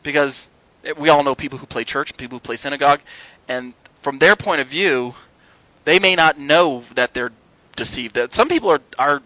because 0.02 0.48
we 0.98 1.10
all 1.10 1.24
know 1.24 1.36
people 1.36 1.60
who 1.60 1.66
play 1.66 1.84
church, 1.84 2.18
people 2.18 2.38
who 2.38 2.42
play 2.42 2.56
synagogue, 2.56 3.02
and 3.48 3.74
from 3.96 4.20
their 4.20 4.36
point 4.36 4.62
of 4.62 4.68
view, 4.68 5.16
they 5.86 6.00
may 6.00 6.16
not 6.16 6.38
know 6.38 6.84
that 6.96 7.14
they're 7.14 7.32
deceived. 7.76 8.16
That 8.16 8.34
some 8.34 8.50
people 8.50 8.70
are 8.70 8.82
are 9.00 9.22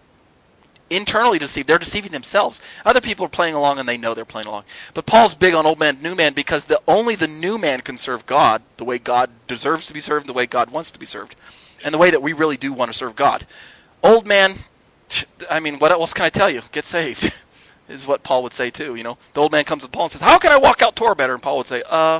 internally 0.89 1.39
deceived. 1.39 1.67
They're 1.67 1.77
deceiving 1.77 2.12
themselves. 2.12 2.62
Other 2.86 3.01
people 3.01 3.25
are 3.25 3.29
playing 3.29 3.55
along 3.55 3.79
and 3.79 3.88
they 3.88 3.97
know 3.97 4.13
they're 4.13 4.25
playing 4.25 4.47
along. 4.47 4.63
But 4.93 5.05
Paul's 5.05 5.36
big 5.36 5.53
on 5.53 5.65
old 5.65 5.79
man, 5.79 6.01
new 6.01 6.15
man 6.15 6.33
because 6.33 6.65
the 6.65 6.81
only 6.88 7.15
the 7.15 7.27
new 7.27 7.57
man 7.57 7.81
can 7.81 7.97
serve 7.97 8.25
God 8.25 8.62
the 8.77 8.86
way 8.86 8.97
God 8.97 9.29
deserves 9.47 9.88
to 9.88 9.93
be 9.93 9.99
served, 9.99 10.27
the 10.27 10.33
way 10.33 10.45
God 10.45 10.71
wants 10.71 10.91
to 10.91 10.99
be 10.99 11.05
served, 11.05 11.36
and 11.83 11.93
the 11.93 11.97
way 11.97 12.10
that 12.10 12.21
we 12.21 12.33
really 12.33 12.57
do 12.57 12.71
want 12.73 12.91
to 12.91 12.97
serve 12.97 13.15
God. 13.15 13.45
Old 14.03 14.25
man, 14.25 14.55
I 15.49 15.60
mean, 15.60 15.79
what 15.79 15.91
else 15.91 16.13
can 16.13 16.25
I 16.25 16.29
tell 16.29 16.49
you? 16.49 16.62
Get 16.71 16.86
saved. 16.86 17.33
Is 17.89 18.05
what 18.05 18.21
Paul 18.21 18.43
would 18.43 18.51
say 18.51 18.69
too. 18.69 18.95
You 18.95 19.03
know, 19.03 19.17
the 19.33 19.41
old 19.41 19.53
man 19.53 19.63
comes 19.63 19.83
to 19.83 19.88
Paul 19.88 20.03
and 20.03 20.12
says, 20.12 20.21
"How 20.21 20.38
can 20.38 20.51
I 20.51 20.57
walk 20.57 20.81
out 20.81 20.97
Torah 20.97 21.15
better?" 21.15 21.33
And 21.33 21.41
Paul 21.41 21.57
would 21.57 21.67
say, 21.67 21.83
"Uh, 21.89 22.19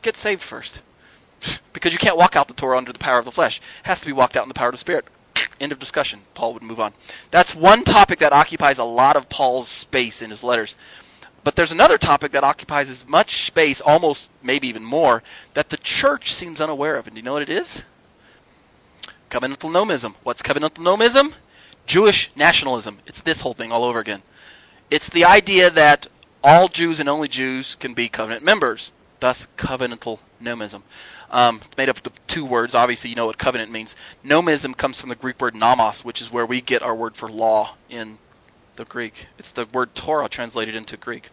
get 0.00 0.16
saved 0.16 0.42
first, 0.42 0.80
because 1.72 1.92
you 1.92 1.98
can't 1.98 2.16
walk 2.16 2.36
out 2.36 2.46
the 2.46 2.54
Torah 2.54 2.78
under 2.78 2.92
the 2.92 3.00
power 3.00 3.18
of 3.18 3.24
the 3.24 3.32
flesh. 3.32 3.58
It 3.58 3.86
has 3.88 4.00
to 4.00 4.06
be 4.06 4.12
walked 4.12 4.36
out 4.36 4.44
in 4.44 4.48
the 4.48 4.54
power 4.54 4.68
of 4.68 4.74
the 4.74 4.78
Spirit." 4.78 5.06
End 5.60 5.72
of 5.72 5.80
discussion. 5.80 6.20
Paul 6.34 6.54
would 6.54 6.62
move 6.62 6.78
on. 6.78 6.92
That's 7.32 7.52
one 7.52 7.82
topic 7.82 8.20
that 8.20 8.32
occupies 8.32 8.78
a 8.78 8.84
lot 8.84 9.16
of 9.16 9.28
Paul's 9.28 9.66
space 9.66 10.22
in 10.22 10.30
his 10.30 10.44
letters. 10.44 10.76
But 11.42 11.56
there's 11.56 11.72
another 11.72 11.98
topic 11.98 12.30
that 12.32 12.44
occupies 12.44 12.88
as 12.88 13.08
much 13.08 13.46
space, 13.46 13.80
almost 13.80 14.30
maybe 14.42 14.68
even 14.68 14.84
more, 14.84 15.22
that 15.54 15.70
the 15.70 15.76
church 15.78 16.32
seems 16.32 16.60
unaware 16.60 16.94
of. 16.96 17.06
And 17.06 17.14
do 17.14 17.20
you 17.20 17.24
know 17.24 17.32
what 17.32 17.42
it 17.42 17.50
is? 17.50 17.84
Covenantal 19.30 19.70
nomism. 19.70 20.14
What's 20.22 20.42
covenantal 20.42 20.84
nomism? 20.84 21.34
Jewish 21.86 22.30
nationalism. 22.36 22.98
It's 23.06 23.22
this 23.22 23.42
whole 23.42 23.54
thing 23.54 23.72
all 23.72 23.84
over 23.84 23.98
again. 23.98 24.22
It's 24.90 25.08
the 25.08 25.24
idea 25.24 25.70
that 25.70 26.06
all 26.42 26.68
Jews 26.68 27.00
and 27.00 27.08
only 27.08 27.28
Jews 27.28 27.74
can 27.74 27.94
be 27.94 28.08
covenant 28.08 28.44
members. 28.44 28.92
Thus, 29.20 29.48
covenantal 29.56 30.20
nomism. 30.42 30.82
Um, 31.30 31.60
it's 31.64 31.76
made 31.76 31.88
up 31.88 32.06
of 32.06 32.26
two 32.26 32.44
words. 32.44 32.74
Obviously, 32.74 33.10
you 33.10 33.16
know 33.16 33.26
what 33.26 33.38
covenant 33.38 33.72
means. 33.72 33.96
Nomism 34.24 34.76
comes 34.76 35.00
from 35.00 35.08
the 35.08 35.14
Greek 35.14 35.40
word 35.40 35.54
nomos, 35.54 36.04
which 36.04 36.20
is 36.20 36.32
where 36.32 36.46
we 36.46 36.60
get 36.60 36.82
our 36.82 36.94
word 36.94 37.16
for 37.16 37.28
law 37.28 37.74
in 37.90 38.18
the 38.76 38.84
Greek. 38.84 39.26
It's 39.38 39.50
the 39.50 39.66
word 39.66 39.94
Torah 39.94 40.28
translated 40.28 40.74
into 40.74 40.96
Greek. 40.96 41.30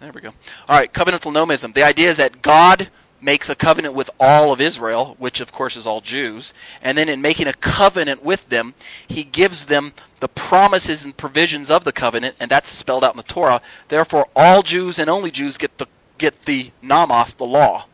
There 0.00 0.12
we 0.12 0.20
go. 0.20 0.30
All 0.68 0.76
right, 0.76 0.92
covenantal 0.92 1.32
nomism. 1.32 1.74
The 1.74 1.82
idea 1.82 2.08
is 2.08 2.16
that 2.16 2.40
God 2.40 2.88
makes 3.20 3.50
a 3.50 3.54
covenant 3.54 3.94
with 3.94 4.10
all 4.20 4.52
of 4.52 4.60
Israel, 4.60 5.16
which 5.18 5.40
of 5.40 5.52
course 5.52 5.76
is 5.76 5.86
all 5.86 6.00
Jews, 6.00 6.54
and 6.82 6.96
then 6.96 7.08
in 7.08 7.20
making 7.20 7.46
a 7.46 7.52
covenant 7.52 8.22
with 8.22 8.48
them, 8.48 8.74
he 9.06 9.24
gives 9.24 9.66
them 9.66 9.92
the 10.20 10.28
promises 10.28 11.04
and 11.04 11.16
provisions 11.16 11.70
of 11.70 11.84
the 11.84 11.92
covenant, 11.92 12.36
and 12.40 12.50
that's 12.50 12.70
spelled 12.70 13.04
out 13.04 13.14
in 13.14 13.16
the 13.16 13.22
Torah. 13.22 13.60
Therefore, 13.88 14.28
all 14.34 14.62
Jews 14.62 14.98
and 14.98 15.10
only 15.10 15.30
Jews 15.30 15.58
get 15.58 15.78
the 15.78 15.86
get 16.18 16.42
the 16.42 16.72
nomos, 16.82 17.34
the 17.34 17.44
law, 17.44 17.86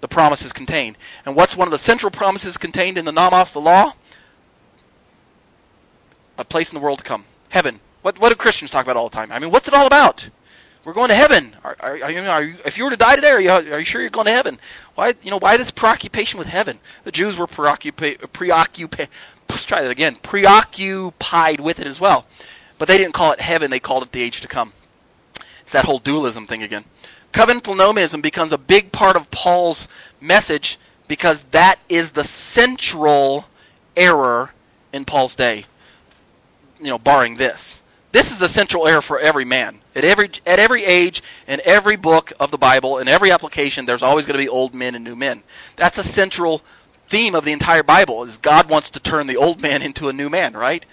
the 0.00 0.08
promises 0.08 0.52
contained. 0.52 0.98
And 1.24 1.36
what's 1.36 1.56
one 1.56 1.68
of 1.68 1.72
the 1.72 1.78
central 1.78 2.10
promises 2.10 2.56
contained 2.56 2.98
in 2.98 3.04
the 3.04 3.12
nomos, 3.12 3.52
the 3.52 3.60
law? 3.60 3.92
A 6.36 6.44
place 6.44 6.72
in 6.72 6.78
the 6.78 6.84
world 6.84 6.98
to 6.98 7.04
come, 7.04 7.24
heaven. 7.50 7.80
What 8.02 8.18
what 8.18 8.30
do 8.30 8.34
Christians 8.34 8.70
talk 8.70 8.84
about 8.84 8.96
all 8.96 9.08
the 9.08 9.16
time? 9.16 9.32
I 9.32 9.38
mean, 9.38 9.50
what's 9.50 9.68
it 9.68 9.74
all 9.74 9.86
about? 9.86 10.28
We're 10.84 10.92
going 10.92 11.08
to 11.08 11.14
heaven. 11.14 11.56
Are, 11.64 11.76
are, 11.80 12.02
are, 12.02 12.10
you, 12.10 12.20
are 12.20 12.42
you, 12.42 12.56
if 12.66 12.76
you 12.76 12.84
were 12.84 12.90
to 12.90 12.96
die 12.96 13.16
today, 13.16 13.30
are 13.30 13.40
you, 13.40 13.50
are 13.50 13.78
you 13.78 13.84
sure 13.84 14.00
you're 14.00 14.10
going 14.10 14.26
to 14.26 14.32
heaven? 14.32 14.58
Why, 14.94 15.14
you 15.22 15.30
know, 15.30 15.38
why 15.38 15.56
this 15.56 15.70
preoccupation 15.70 16.38
with 16.38 16.48
heaven? 16.48 16.78
The 17.04 17.12
Jews 17.12 17.38
were 17.38 17.46
preoccupied. 17.46 18.18
Let's 19.48 19.64
try 19.64 19.82
that 19.82 19.90
again. 19.90 20.16
Preoccupied 20.16 21.60
with 21.60 21.80
it 21.80 21.86
as 21.86 22.00
well, 22.00 22.26
but 22.78 22.86
they 22.86 22.98
didn't 22.98 23.14
call 23.14 23.32
it 23.32 23.40
heaven. 23.40 23.70
They 23.70 23.80
called 23.80 24.02
it 24.02 24.12
the 24.12 24.22
age 24.22 24.40
to 24.42 24.48
come. 24.48 24.72
It's 25.60 25.72
that 25.72 25.86
whole 25.86 25.98
dualism 25.98 26.46
thing 26.46 26.62
again. 26.62 26.84
Covenantal 27.32 27.74
nomism 27.74 28.20
becomes 28.20 28.52
a 28.52 28.58
big 28.58 28.92
part 28.92 29.16
of 29.16 29.30
Paul's 29.30 29.88
message 30.20 30.78
because 31.08 31.44
that 31.44 31.78
is 31.88 32.12
the 32.12 32.24
central 32.24 33.46
error 33.96 34.52
in 34.92 35.04
Paul's 35.04 35.34
day. 35.34 35.64
You 36.78 36.90
know, 36.90 36.98
barring 36.98 37.36
this. 37.36 37.82
This 38.14 38.30
is 38.30 38.40
a 38.40 38.48
central 38.48 38.86
error 38.86 39.02
for 39.02 39.18
every 39.18 39.44
man. 39.44 39.80
At 39.96 40.04
every 40.04 40.30
at 40.46 40.60
every 40.60 40.84
age, 40.84 41.20
in 41.48 41.60
every 41.64 41.96
book 41.96 42.32
of 42.38 42.52
the 42.52 42.56
Bible, 42.56 42.96
in 42.98 43.08
every 43.08 43.32
application, 43.32 43.86
there's 43.86 44.04
always 44.04 44.24
going 44.24 44.38
to 44.38 44.44
be 44.44 44.48
old 44.48 44.72
men 44.72 44.94
and 44.94 45.02
new 45.02 45.16
men. 45.16 45.42
That's 45.74 45.98
a 45.98 46.04
central 46.04 46.62
theme 47.08 47.34
of 47.34 47.44
the 47.44 47.50
entire 47.50 47.82
Bible. 47.82 48.22
Is 48.22 48.36
God 48.36 48.70
wants 48.70 48.88
to 48.90 49.00
turn 49.00 49.26
the 49.26 49.36
old 49.36 49.60
man 49.60 49.82
into 49.82 50.08
a 50.08 50.12
new 50.12 50.30
man, 50.30 50.52
right? 50.52 50.86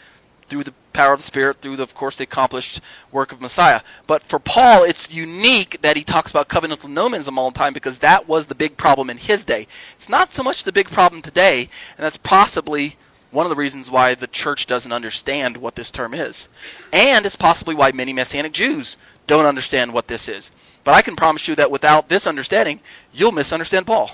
Through 0.49 0.63
the 0.63 0.73
power 0.93 1.13
of 1.13 1.19
the 1.19 1.25
Spirit, 1.25 1.61
through 1.61 1.75
the, 1.75 1.83
of 1.83 1.93
course, 1.93 2.17
the 2.17 2.23
accomplished 2.23 2.81
work 3.11 3.31
of 3.31 3.39
Messiah. 3.39 3.81
But 4.07 4.23
for 4.23 4.39
Paul, 4.39 4.83
it's 4.83 5.13
unique 5.13 5.79
that 5.83 5.97
he 5.97 6.03
talks 6.03 6.31
about 6.31 6.49
covenantal 6.49 6.89
nomism 6.91 7.37
all 7.37 7.51
the 7.51 7.59
time 7.59 7.73
because 7.73 7.99
that 7.99 8.27
was 8.27 8.47
the 8.47 8.55
big 8.55 8.77
problem 8.77 9.11
in 9.11 9.17
his 9.17 9.45
day. 9.45 9.67
It's 9.93 10.09
not 10.09 10.33
so 10.33 10.41
much 10.41 10.63
the 10.63 10.71
big 10.71 10.89
problem 10.89 11.21
today, 11.21 11.69
and 11.97 12.03
that's 12.03 12.17
possibly 12.17 12.95
one 13.31 13.45
of 13.45 13.49
the 13.49 13.55
reasons 13.55 13.89
why 13.89 14.13
the 14.13 14.27
church 14.27 14.65
doesn't 14.65 14.91
understand 14.91 15.57
what 15.57 15.75
this 15.75 15.89
term 15.89 16.13
is. 16.13 16.49
And 16.91 17.25
it's 17.25 17.35
possibly 17.35 17.73
why 17.73 17.91
many 17.91 18.13
Messianic 18.13 18.51
Jews 18.51 18.97
don't 19.25 19.45
understand 19.45 19.93
what 19.93 20.07
this 20.07 20.27
is. 20.27 20.51
But 20.83 20.95
I 20.95 21.01
can 21.01 21.15
promise 21.15 21.47
you 21.47 21.55
that 21.55 21.71
without 21.71 22.09
this 22.09 22.27
understanding, 22.27 22.81
you'll 23.13 23.31
misunderstand 23.31 23.87
Paul. 23.87 24.11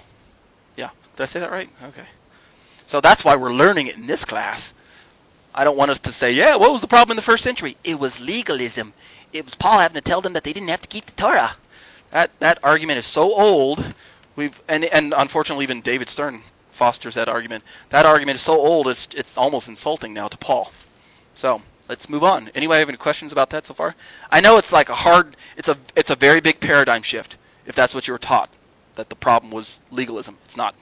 Yeah. 0.75 0.89
Did 1.15 1.23
I 1.23 1.25
say 1.25 1.39
that 1.39 1.51
right? 1.51 1.69
Okay. 1.83 2.05
So 2.85 3.01
that's 3.01 3.25
why 3.25 3.35
we're 3.35 3.53
learning 3.53 3.87
it 3.87 3.95
in 3.95 4.07
this 4.07 4.23
class. 4.23 4.73
I 5.53 5.63
don't 5.63 5.77
want 5.77 5.91
us 5.91 5.99
to 5.99 6.11
say, 6.11 6.31
yeah, 6.31 6.55
what 6.55 6.71
was 6.71 6.81
the 6.81 6.87
problem 6.87 7.11
in 7.11 7.15
the 7.15 7.23
first 7.23 7.43
century? 7.43 7.77
It 7.83 7.99
was 7.99 8.21
legalism. 8.21 8.93
It 9.33 9.43
was 9.43 9.55
Paul 9.55 9.79
having 9.79 9.95
to 9.95 10.01
tell 10.01 10.21
them 10.21 10.33
that 10.33 10.43
they 10.43 10.53
didn't 10.53 10.69
have 10.69 10.81
to 10.81 10.87
keep 10.87 11.07
the 11.07 11.13
Torah. 11.13 11.55
That 12.11 12.31
that 12.39 12.59
argument 12.63 12.99
is 12.99 13.05
so 13.05 13.33
old. 13.33 13.93
We've 14.35 14.61
and 14.67 14.85
and 14.85 15.13
unfortunately 15.17 15.63
even 15.63 15.81
David 15.81 16.09
Stern 16.09 16.41
fosters 16.77 17.15
that 17.15 17.27
argument. 17.27 17.63
That 17.89 18.05
argument 18.05 18.35
is 18.35 18.41
so 18.41 18.53
old 18.53 18.87
it's 18.87 19.07
it's 19.13 19.37
almost 19.37 19.67
insulting 19.67 20.13
now 20.13 20.27
to 20.27 20.37
Paul. 20.37 20.71
So 21.35 21.61
let's 21.89 22.07
move 22.09 22.23
on. 22.23 22.49
Anybody 22.55 22.79
have 22.79 22.89
any 22.89 22.97
questions 22.97 23.31
about 23.31 23.49
that 23.49 23.65
so 23.65 23.73
far? 23.73 23.95
I 24.31 24.39
know 24.39 24.57
it's 24.57 24.71
like 24.71 24.89
a 24.89 24.95
hard 24.95 25.35
it's 25.57 25.67
a 25.67 25.77
it's 25.95 26.09
a 26.09 26.15
very 26.15 26.39
big 26.39 26.59
paradigm 26.59 27.01
shift 27.01 27.37
if 27.65 27.75
that's 27.75 27.93
what 27.93 28.07
you 28.07 28.13
were 28.13 28.19
taught 28.19 28.49
that 28.95 29.09
the 29.09 29.15
problem 29.15 29.51
was 29.51 29.79
legalism. 29.91 30.37
It's 30.45 30.57
not. 30.57 30.75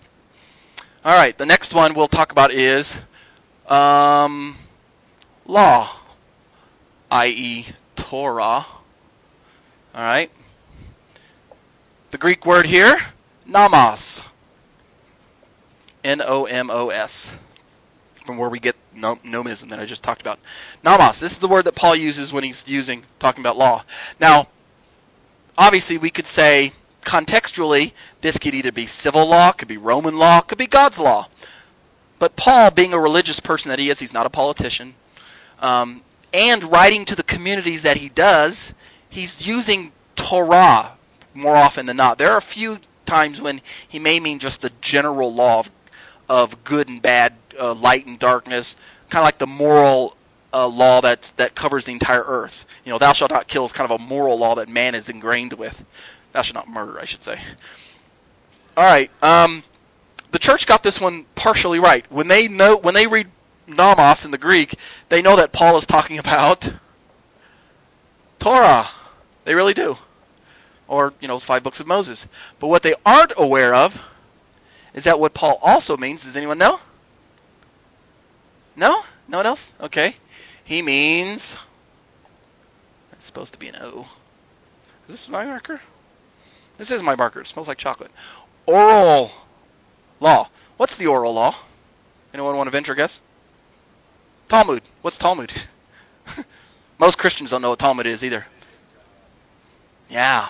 All 1.03 1.15
right, 1.15 1.38
the 1.38 1.45
next 1.45 1.73
one 1.73 1.93
we'll 1.93 2.08
talk 2.08 2.31
about 2.31 2.51
is 2.51 3.01
um, 3.67 4.55
law, 5.45 5.91
i.e., 7.12 7.67
Torah. 7.95 8.65
All 9.93 10.03
right. 10.03 10.31
The 12.10 12.17
Greek 12.17 12.45
word 12.45 12.65
here, 12.65 12.99
nomos. 13.45 14.23
N 16.05 16.21
O 16.25 16.45
M 16.45 16.69
O 16.69 16.89
S. 16.89 17.37
From 18.23 18.37
where 18.37 18.49
we 18.49 18.59
get 18.59 18.75
nom- 18.95 19.19
nomism 19.19 19.69
that 19.69 19.79
I 19.79 19.85
just 19.85 20.03
talked 20.03 20.21
about. 20.21 20.39
Nomos. 20.83 21.19
This 21.19 21.33
is 21.33 21.39
the 21.39 21.47
word 21.47 21.65
that 21.65 21.75
Paul 21.75 21.95
uses 21.95 22.31
when 22.31 22.43
he's 22.43 22.67
using 22.67 23.03
talking 23.19 23.41
about 23.41 23.57
law. 23.57 23.83
Now, 24.19 24.47
obviously, 25.57 25.97
we 25.97 26.09
could 26.09 26.27
say 26.27 26.71
contextually, 27.01 27.93
this 28.21 28.39
could 28.39 28.53
either 28.53 28.71
be 28.71 28.85
civil 28.85 29.27
law, 29.27 29.51
could 29.51 29.67
be 29.67 29.77
Roman 29.77 30.17
law, 30.17 30.41
could 30.41 30.57
be 30.57 30.67
God's 30.67 30.99
law. 30.99 31.27
But 32.17 32.35
Paul, 32.35 32.71
being 32.71 32.93
a 32.93 32.99
religious 32.99 33.39
person 33.39 33.69
that 33.69 33.79
he 33.79 33.89
is, 33.89 33.99
he's 33.99 34.13
not 34.13 34.25
a 34.25 34.29
politician, 34.29 34.95
um, 35.59 36.01
and 36.33 36.63
writing 36.63 37.05
to 37.05 37.15
the 37.15 37.23
communities 37.23 37.83
that 37.83 37.97
he 37.97 38.09
does, 38.09 38.73
he's 39.07 39.47
using 39.47 39.91
Torah 40.15 40.93
more 41.33 41.55
often 41.55 41.85
than 41.85 41.97
not. 41.97 42.17
There 42.17 42.31
are 42.31 42.37
a 42.37 42.41
few 42.41 42.79
times 43.05 43.41
when 43.41 43.61
he 43.87 43.99
may 43.99 44.19
mean 44.19 44.39
just 44.39 44.61
the 44.61 44.71
general 44.81 45.33
law 45.33 45.59
of, 45.59 45.71
of 46.29 46.63
good 46.63 46.89
and 46.89 47.01
bad, 47.01 47.33
uh, 47.59 47.73
light 47.73 48.05
and 48.05 48.17
darkness, 48.19 48.75
kind 49.09 49.21
of 49.21 49.25
like 49.25 49.38
the 49.38 49.47
moral 49.47 50.15
uh, 50.53 50.67
law 50.67 51.01
that 51.01 51.33
that 51.35 51.55
covers 51.55 51.85
the 51.85 51.91
entire 51.91 52.23
earth. 52.23 52.65
You 52.85 52.91
know, 52.91 52.97
thou 52.97 53.13
shalt 53.13 53.31
not 53.31 53.47
kill 53.47 53.65
is 53.65 53.71
kind 53.71 53.89
of 53.89 53.99
a 53.99 54.03
moral 54.03 54.38
law 54.38 54.55
that 54.55 54.69
man 54.69 54.95
is 54.95 55.09
ingrained 55.09 55.53
with. 55.53 55.85
Thou 56.31 56.41
shalt 56.41 56.55
not 56.55 56.67
murder, 56.67 56.99
I 56.99 57.05
should 57.05 57.23
say. 57.23 57.39
All 58.77 58.85
right. 58.85 59.09
Um, 59.23 59.63
the 60.31 60.39
church 60.39 60.67
got 60.67 60.83
this 60.83 60.99
one 60.99 61.25
partially 61.35 61.79
right. 61.79 62.05
When 62.11 62.27
they 62.27 62.47
know, 62.47 62.77
when 62.77 62.93
they 62.93 63.07
read 63.07 63.27
nomos 63.67 64.25
in 64.25 64.31
the 64.31 64.38
Greek, 64.38 64.75
they 65.09 65.21
know 65.21 65.35
that 65.35 65.53
Paul 65.53 65.77
is 65.77 65.85
talking 65.85 66.17
about 66.19 66.73
Torah. 68.39 68.88
They 69.43 69.55
really 69.55 69.73
do. 69.73 69.97
Or, 70.88 71.13
you 71.19 71.27
know, 71.27 71.39
five 71.39 71.63
books 71.63 71.79
of 71.79 71.88
Moses. 71.88 72.27
But 72.59 72.67
what 72.67 72.83
they 72.83 72.93
aren't 73.05 73.33
aware 73.38 73.73
of 73.73 74.05
is 74.95 75.03
that 75.03 75.19
what 75.19 75.34
Paul 75.34 75.60
also 75.62 75.97
means. 75.97 76.23
Does 76.23 76.38
anyone 76.38 76.58
know? 76.58 76.79
No? 78.77 79.03
No 79.27 79.38
one 79.38 79.45
else? 79.45 79.73
Okay. 79.79 80.15
He 80.63 80.81
means. 80.81 81.58
That's 83.12 83.25
supposed 83.25 83.51
to 83.53 83.60
be 83.60 83.67
an 83.67 83.75
O. 83.81 84.08
Is 85.08 85.12
this 85.12 85.29
my 85.29 85.45
marker? 85.45 85.81
This 86.77 86.91
is 86.91 87.03
my 87.03 87.15
marker. 87.15 87.41
It 87.41 87.47
smells 87.47 87.67
like 87.67 87.77
chocolate. 87.77 88.12
Oral 88.65 89.31
law. 90.21 90.49
What's 90.77 90.97
the 90.97 91.08
oral 91.08 91.34
law? 91.34 91.55
Anyone 92.34 92.55
want 92.55 92.67
to 92.67 92.71
venture 92.71 92.93
a 92.93 92.95
guess? 92.95 93.21
Talmud. 94.47 94.81
What's 95.01 95.17
Talmud? 95.17 95.53
Most 96.99 97.17
Christians 97.17 97.51
don't 97.51 97.62
know 97.62 97.71
what 97.71 97.79
Talmud 97.79 98.08
is 98.08 98.23
either. 98.23 98.47
Yeah. 100.10 100.49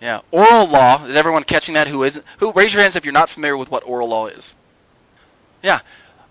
Yeah. 0.00 0.20
Oral 0.30 0.66
law. 0.66 1.04
Is 1.04 1.16
everyone 1.16 1.44
catching 1.44 1.74
that? 1.74 1.88
Who 1.88 2.02
isn't? 2.02 2.24
Who? 2.38 2.52
Raise 2.52 2.72
your 2.72 2.82
hands 2.82 2.96
if 2.96 3.04
you're 3.04 3.12
not 3.12 3.28
familiar 3.28 3.56
with 3.56 3.70
what 3.70 3.82
oral 3.84 4.08
law 4.08 4.26
is. 4.26 4.54
Yeah. 5.62 5.80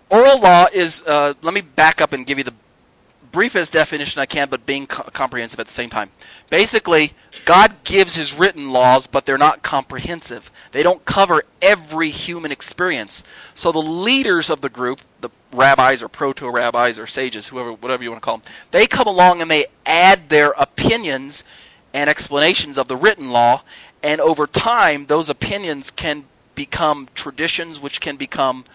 Oral 0.09 0.41
law 0.41 0.65
is. 0.73 1.03
Uh, 1.05 1.35
let 1.41 1.53
me 1.53 1.61
back 1.61 2.01
up 2.01 2.11
and 2.11 2.25
give 2.25 2.37
you 2.37 2.43
the 2.43 2.53
briefest 3.31 3.73
definition 3.73 4.19
I 4.19 4.25
can, 4.25 4.49
but 4.49 4.65
being 4.65 4.87
co- 4.87 5.03
comprehensive 5.03 5.59
at 5.59 5.67
the 5.67 5.71
same 5.71 5.89
time. 5.91 6.09
Basically, 6.49 7.13
God 7.45 7.83
gives 7.83 8.15
His 8.15 8.33
written 8.33 8.71
laws, 8.71 9.05
but 9.05 9.27
they're 9.27 9.37
not 9.37 9.61
comprehensive. 9.61 10.51
They 10.71 10.81
don't 10.81 11.05
cover 11.05 11.43
every 11.61 12.09
human 12.09 12.51
experience. 12.51 13.23
So 13.53 13.71
the 13.71 13.83
leaders 13.83 14.49
of 14.49 14.61
the 14.61 14.69
group, 14.69 15.01
the 15.21 15.29
rabbis 15.51 16.01
or 16.01 16.07
proto 16.07 16.49
rabbis 16.49 16.97
or 16.97 17.05
sages, 17.05 17.49
whoever, 17.49 17.73
whatever 17.73 18.03
you 18.03 18.09
want 18.09 18.21
to 18.21 18.25
call 18.25 18.37
them, 18.37 18.51
they 18.71 18.87
come 18.87 19.07
along 19.07 19.43
and 19.43 19.51
they 19.51 19.67
add 19.85 20.29
their 20.29 20.51
opinions 20.57 21.43
and 21.93 22.09
explanations 22.09 22.77
of 22.77 22.87
the 22.87 22.95
written 22.95 23.31
law, 23.31 23.63
and 24.03 24.21
over 24.21 24.47
time, 24.47 25.07
those 25.07 25.29
opinions 25.29 25.91
can 25.91 26.25
become 26.55 27.07
traditions, 27.15 27.79
which 27.79 28.01
can 28.01 28.15
become 28.15 28.65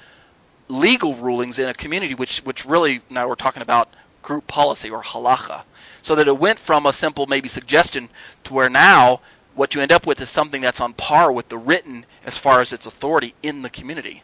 legal 0.68 1.14
rulings 1.14 1.58
in 1.58 1.68
a 1.68 1.74
community, 1.74 2.14
which 2.14 2.38
which 2.40 2.64
really 2.64 3.00
now 3.10 3.28
we're 3.28 3.34
talking 3.34 3.62
about 3.62 3.88
group 4.22 4.46
policy 4.46 4.90
or 4.90 5.02
halacha. 5.02 5.64
So 6.02 6.14
that 6.14 6.28
it 6.28 6.38
went 6.38 6.58
from 6.58 6.84
a 6.84 6.92
simple 6.92 7.26
maybe 7.26 7.48
suggestion 7.48 8.08
to 8.44 8.52
where 8.52 8.68
now 8.68 9.20
what 9.54 9.74
you 9.74 9.80
end 9.80 9.92
up 9.92 10.06
with 10.06 10.20
is 10.20 10.28
something 10.28 10.60
that's 10.60 10.80
on 10.80 10.92
par 10.94 11.30
with 11.30 11.48
the 11.48 11.56
written 11.56 12.04
as 12.24 12.36
far 12.36 12.60
as 12.60 12.72
its 12.72 12.86
authority 12.86 13.34
in 13.42 13.62
the 13.62 13.70
community. 13.70 14.22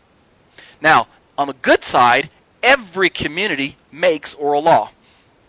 Now, 0.81 1.07
on 1.39 1.47
the 1.47 1.55
good 1.55 1.83
side, 1.83 2.31
every 2.63 3.09
community 3.09 3.77
makes 3.93 4.35
oral 4.35 4.63
law. 4.63 4.91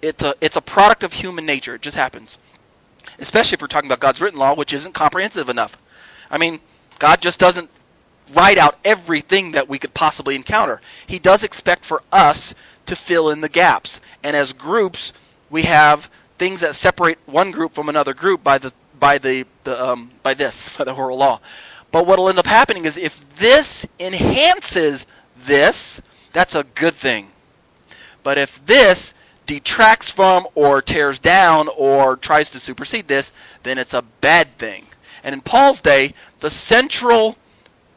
It's 0.02 0.24
a 0.24 0.36
it's 0.42 0.56
a 0.56 0.62
product 0.62 1.04
of 1.04 1.14
human 1.14 1.46
nature. 1.46 1.76
It 1.76 1.82
just 1.82 1.98
happens. 1.98 2.38
Especially 3.20 3.56
if 3.56 3.62
we're 3.62 3.68
talking 3.68 3.90
about 3.90 4.00
God's 4.00 4.22
written 4.22 4.40
law, 4.40 4.54
which 4.54 4.74
isn't 4.74 4.94
comprehensive 4.94 5.50
enough. 5.50 5.78
I 6.30 6.38
mean, 6.38 6.60
God 7.00 7.22
just 7.22 7.40
doesn't 7.40 7.70
write 8.34 8.58
out 8.58 8.78
everything 8.86 9.52
that 9.52 9.68
we 9.68 9.80
could 9.80 9.94
possibly 9.94 10.36
encounter. 10.36 10.82
He 11.06 11.20
does 11.20 11.44
expect 11.44 11.86
for 11.86 12.04
us 12.12 12.54
to 12.86 12.96
fill 12.96 13.30
in 13.30 13.42
the 13.42 13.50
gaps. 13.50 14.02
And 14.24 14.36
as 14.36 14.54
groups, 14.54 15.14
we 15.50 15.64
have 15.64 16.10
things 16.38 16.62
that 16.62 16.76
separate 16.76 17.20
one 17.26 17.52
group 17.52 17.74
from 17.74 17.90
another 17.90 18.14
group 18.14 18.44
by 18.44 18.58
the 18.58 18.74
by 19.00 19.18
the, 19.18 19.46
the 19.64 19.84
um, 19.84 20.12
by 20.24 20.34
this 20.34 20.76
by 20.78 20.84
the 20.84 20.94
oral 20.94 21.18
law. 21.18 21.40
But 21.92 22.08
what 22.08 22.20
will 22.20 22.30
end 22.30 22.40
up 22.40 22.46
happening 22.46 22.86
is 22.86 22.98
if 22.98 23.38
this 23.38 23.86
enhances 24.00 25.06
this, 25.36 26.02
that's 26.32 26.56
a 26.56 26.64
good 26.64 26.94
thing. 26.94 27.32
But 28.24 28.38
if 28.38 28.66
this 28.66 29.14
detracts 29.60 30.10
from 30.10 30.48
or 30.56 30.82
tears 30.82 31.20
down 31.20 31.68
or 31.76 32.16
tries 32.16 32.50
to 32.52 32.60
supersede 32.60 33.10
this, 33.10 33.34
then 33.64 33.78
it's 33.78 33.94
a 33.94 34.02
bad 34.22 34.58
thing. 34.58 34.86
And 35.24 35.34
in 35.34 35.42
Paul's 35.42 35.82
day, 35.82 36.14
the 36.40 36.50
central 36.50 37.38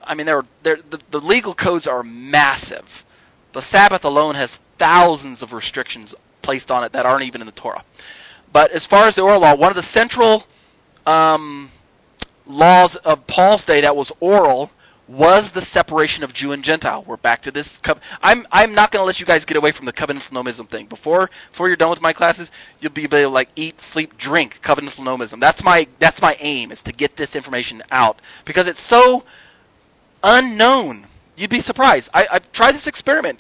I 0.07 0.15
mean, 0.15 0.27
there 0.27 0.39
are 0.39 0.45
they're, 0.63 0.81
the, 0.91 1.01
the 1.11 1.21
legal 1.21 1.55
codes 1.55 1.87
are 1.87 2.03
massive. 2.03 3.05
The 3.53 3.63
Sabbath 3.63 4.05
alone 4.05 4.35
has 4.35 4.57
thousands 4.77 5.43
of 5.43 5.53
restrictions 5.53 6.15
placed 6.43 6.71
on 6.71 6.85
it 6.85 6.93
that 6.93 7.07
aren't 7.07 7.23
even 7.23 7.41
in 7.41 7.47
the 7.47 7.53
Torah. 7.53 7.85
But 8.53 8.71
as 8.73 8.85
far 8.85 9.07
as 9.07 9.17
the 9.17 9.23
oral 9.23 9.41
law, 9.41 9.55
one 9.55 9.71
of 9.71 9.77
the 9.77 9.83
central 9.83 10.45
um, 11.07 11.71
laws 12.47 12.97
of 12.97 13.27
Paul's 13.27 13.65
day 13.65 13.81
that 13.81 13.97
was 13.97 14.13
oral 14.21 14.73
was 15.07 15.51
the 15.51 15.61
separation 15.61 16.25
of 16.25 16.33
Jew 16.33 16.53
and 16.53 16.65
Gentile. 16.65 17.03
We're 17.07 17.19
back 17.19 17.43
to 17.43 17.51
this. 17.51 17.79
Co- 17.79 17.99
I'm 18.23 18.47
I'm 18.51 18.75
not 18.75 18.91
going 18.91 19.03
to 19.03 19.07
let 19.07 19.21
you 19.21 19.27
guys 19.27 19.45
get 19.45 19.57
away 19.57 19.71
from 19.71 19.87
the 19.87 19.93
covenantal 19.93 20.33
nomism 20.33 20.69
thing. 20.69 20.87
Before 20.87 21.31
before 21.51 21.69
you're 21.69 21.77
done 21.77 21.91
with 21.91 22.01
my 22.01 22.13
classes, 22.13 22.51
you'll 22.81 22.93
be 22.93 23.05
able 23.05 23.19
to 23.19 23.29
like 23.29 23.51
eat, 23.55 23.81
sleep, 23.81 24.17
drink 24.17 24.61
covenantal 24.63 25.05
nomism. 25.05 25.41
That's 25.41 25.63
my 25.63 25.87
that's 25.99 26.23
my 26.23 26.37
aim 26.41 26.73
is 26.73 26.83
to 26.83 26.93
get 26.93 27.17
this 27.17 27.37
information 27.37 27.83
out 27.91 28.21
because 28.45 28.67
it's 28.67 28.81
so 28.81 29.25
unknown. 30.23 31.07
You'd 31.37 31.51
be 31.51 31.61
surprised. 31.61 32.11
I, 32.15 32.27
I've 32.31 32.51
tried 32.53 32.73
this 32.73 32.87
experiment. 32.87 33.39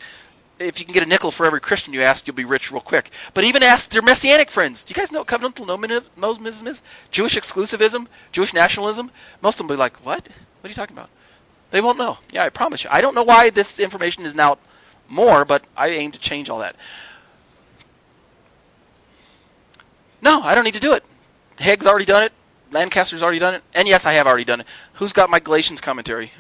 If 0.58 0.78
you 0.78 0.84
can 0.84 0.94
get 0.94 1.02
a 1.02 1.06
nickel 1.06 1.30
for 1.30 1.46
every 1.46 1.60
Christian 1.60 1.94
you 1.94 2.02
ask, 2.02 2.26
you'll 2.26 2.36
be 2.36 2.44
rich 2.44 2.70
real 2.70 2.80
quick. 2.80 3.10
But 3.32 3.44
even 3.44 3.62
ask 3.62 3.90
their 3.90 4.02
Messianic 4.02 4.50
friends. 4.50 4.84
Do 4.84 4.92
you 4.92 4.94
guys 4.94 5.10
know 5.10 5.20
what 5.20 5.28
covenantal 5.28 5.66
nomism 5.66 6.68
is? 6.68 6.82
Jewish 7.10 7.36
exclusivism? 7.36 8.06
Jewish 8.32 8.54
nationalism? 8.54 9.10
Most 9.42 9.54
of 9.54 9.58
them 9.58 9.68
will 9.68 9.76
be 9.76 9.80
like, 9.80 10.04
what? 10.04 10.28
What 10.60 10.68
are 10.68 10.68
you 10.68 10.74
talking 10.74 10.96
about? 10.96 11.10
They 11.74 11.80
won't 11.80 11.98
know. 11.98 12.18
Yeah, 12.30 12.44
I 12.44 12.50
promise 12.50 12.84
you. 12.84 12.90
I 12.92 13.00
don't 13.00 13.16
know 13.16 13.24
why 13.24 13.50
this 13.50 13.80
information 13.80 14.24
is 14.24 14.32
now 14.32 14.58
more, 15.08 15.44
but 15.44 15.64
I 15.76 15.88
aim 15.88 16.12
to 16.12 16.20
change 16.20 16.48
all 16.48 16.60
that. 16.60 16.76
No, 20.22 20.40
I 20.42 20.54
don't 20.54 20.62
need 20.62 20.74
to 20.74 20.80
do 20.80 20.94
it. 20.94 21.02
Hegg's 21.58 21.84
already 21.84 22.04
done 22.04 22.22
it. 22.22 22.32
Lancaster's 22.70 23.24
already 23.24 23.40
done 23.40 23.54
it. 23.54 23.64
And 23.74 23.88
yes, 23.88 24.06
I 24.06 24.12
have 24.12 24.24
already 24.24 24.44
done 24.44 24.60
it. 24.60 24.68
Who's 24.94 25.12
got 25.12 25.28
my 25.28 25.40
Galatians 25.40 25.80
commentary? 25.80 26.30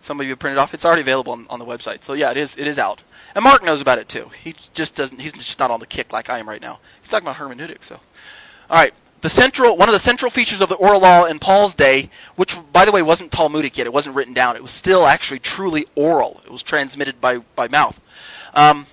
Somebody 0.00 0.28
you 0.28 0.36
printed 0.36 0.58
off. 0.58 0.72
It's 0.74 0.84
already 0.84 1.02
available 1.02 1.32
on, 1.32 1.48
on 1.50 1.58
the 1.58 1.66
website. 1.66 2.04
So 2.04 2.12
yeah, 2.12 2.30
it 2.30 2.36
is. 2.36 2.56
It 2.56 2.68
is 2.68 2.78
out. 2.78 3.02
And 3.34 3.42
Mark 3.42 3.64
knows 3.64 3.80
about 3.80 3.98
it 3.98 4.08
too. 4.08 4.30
He 4.44 4.54
just 4.74 4.94
doesn't. 4.94 5.20
He's 5.20 5.32
just 5.32 5.58
not 5.58 5.72
on 5.72 5.80
the 5.80 5.86
kick 5.86 6.12
like 6.12 6.30
I 6.30 6.38
am 6.38 6.48
right 6.48 6.62
now. 6.62 6.78
He's 7.00 7.10
talking 7.10 7.26
about 7.26 7.38
hermeneutics. 7.38 7.88
So, 7.88 7.96
all 8.70 8.76
right. 8.76 8.94
The 9.22 9.30
central 9.30 9.76
one 9.76 9.88
of 9.88 9.92
the 9.92 10.00
central 10.00 10.30
features 10.30 10.60
of 10.60 10.68
the 10.68 10.74
oral 10.74 11.00
law 11.00 11.24
in 11.24 11.38
Paul's 11.38 11.74
day, 11.74 12.10
which 12.34 12.56
by 12.72 12.84
the 12.84 12.92
way 12.92 13.02
wasn't 13.02 13.30
Talmudic 13.30 13.78
yet. 13.78 13.86
It 13.86 13.92
wasn't 13.92 14.16
written 14.16 14.34
down. 14.34 14.56
It 14.56 14.62
was 14.62 14.72
still 14.72 15.06
actually 15.06 15.38
truly 15.38 15.86
oral. 15.94 16.40
It 16.44 16.50
was 16.50 16.62
transmitted 16.62 17.20
by 17.20 17.38
by 17.38 17.68
mouth. 17.68 18.00
Um, 18.52 18.86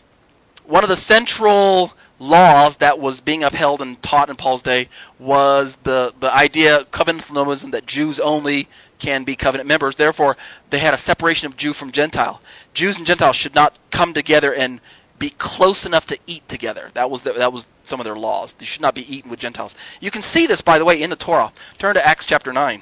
one 0.65 0.83
of 0.83 0.89
the 0.89 0.95
central 0.95 1.93
laws 2.19 2.77
that 2.77 2.99
was 2.99 3.21
being 3.21 3.43
upheld 3.43 3.81
and 3.81 3.99
taught 4.03 4.29
in 4.29 4.35
Paul's 4.35 4.61
day 4.61 4.87
was 5.17 5.77
the 5.77 6.13
the 6.19 6.31
idea 6.33 6.81
of 6.81 6.91
covenantalism 6.91 7.71
that 7.71 7.87
Jews 7.87 8.19
only 8.19 8.67
can 8.99 9.23
be 9.23 9.35
covenant 9.35 9.67
members. 9.67 9.95
Therefore, 9.95 10.37
they 10.69 10.77
had 10.77 10.93
a 10.93 10.97
separation 10.97 11.47
of 11.47 11.57
Jew 11.57 11.73
from 11.73 11.91
Gentile. 11.91 12.39
Jews 12.75 12.97
and 12.97 13.05
Gentiles 13.05 13.35
should 13.35 13.55
not 13.55 13.79
come 13.89 14.13
together 14.13 14.53
and 14.53 14.79
be 15.19 15.31
close 15.31 15.85
enough 15.85 16.07
to 16.07 16.17
eat 16.25 16.47
together. 16.47 16.89
That 16.93 17.11
was 17.11 17.23
the, 17.23 17.33
that 17.33 17.51
was 17.53 17.67
some 17.83 17.99
of 17.99 18.05
their 18.05 18.15
laws. 18.15 18.53
They 18.53 18.65
should 18.65 18.81
not 18.81 18.95
be 18.95 19.13
eaten 19.13 19.29
with 19.29 19.39
Gentiles. 19.39 19.75
You 19.99 20.09
can 20.11 20.21
see 20.21 20.47
this, 20.47 20.61
by 20.61 20.79
the 20.79 20.85
way, 20.85 21.01
in 21.01 21.09
the 21.09 21.17
Torah. 21.17 21.51
Turn 21.77 21.93
to 21.95 22.07
Acts 22.07 22.25
chapter 22.25 22.53
nine. 22.53 22.81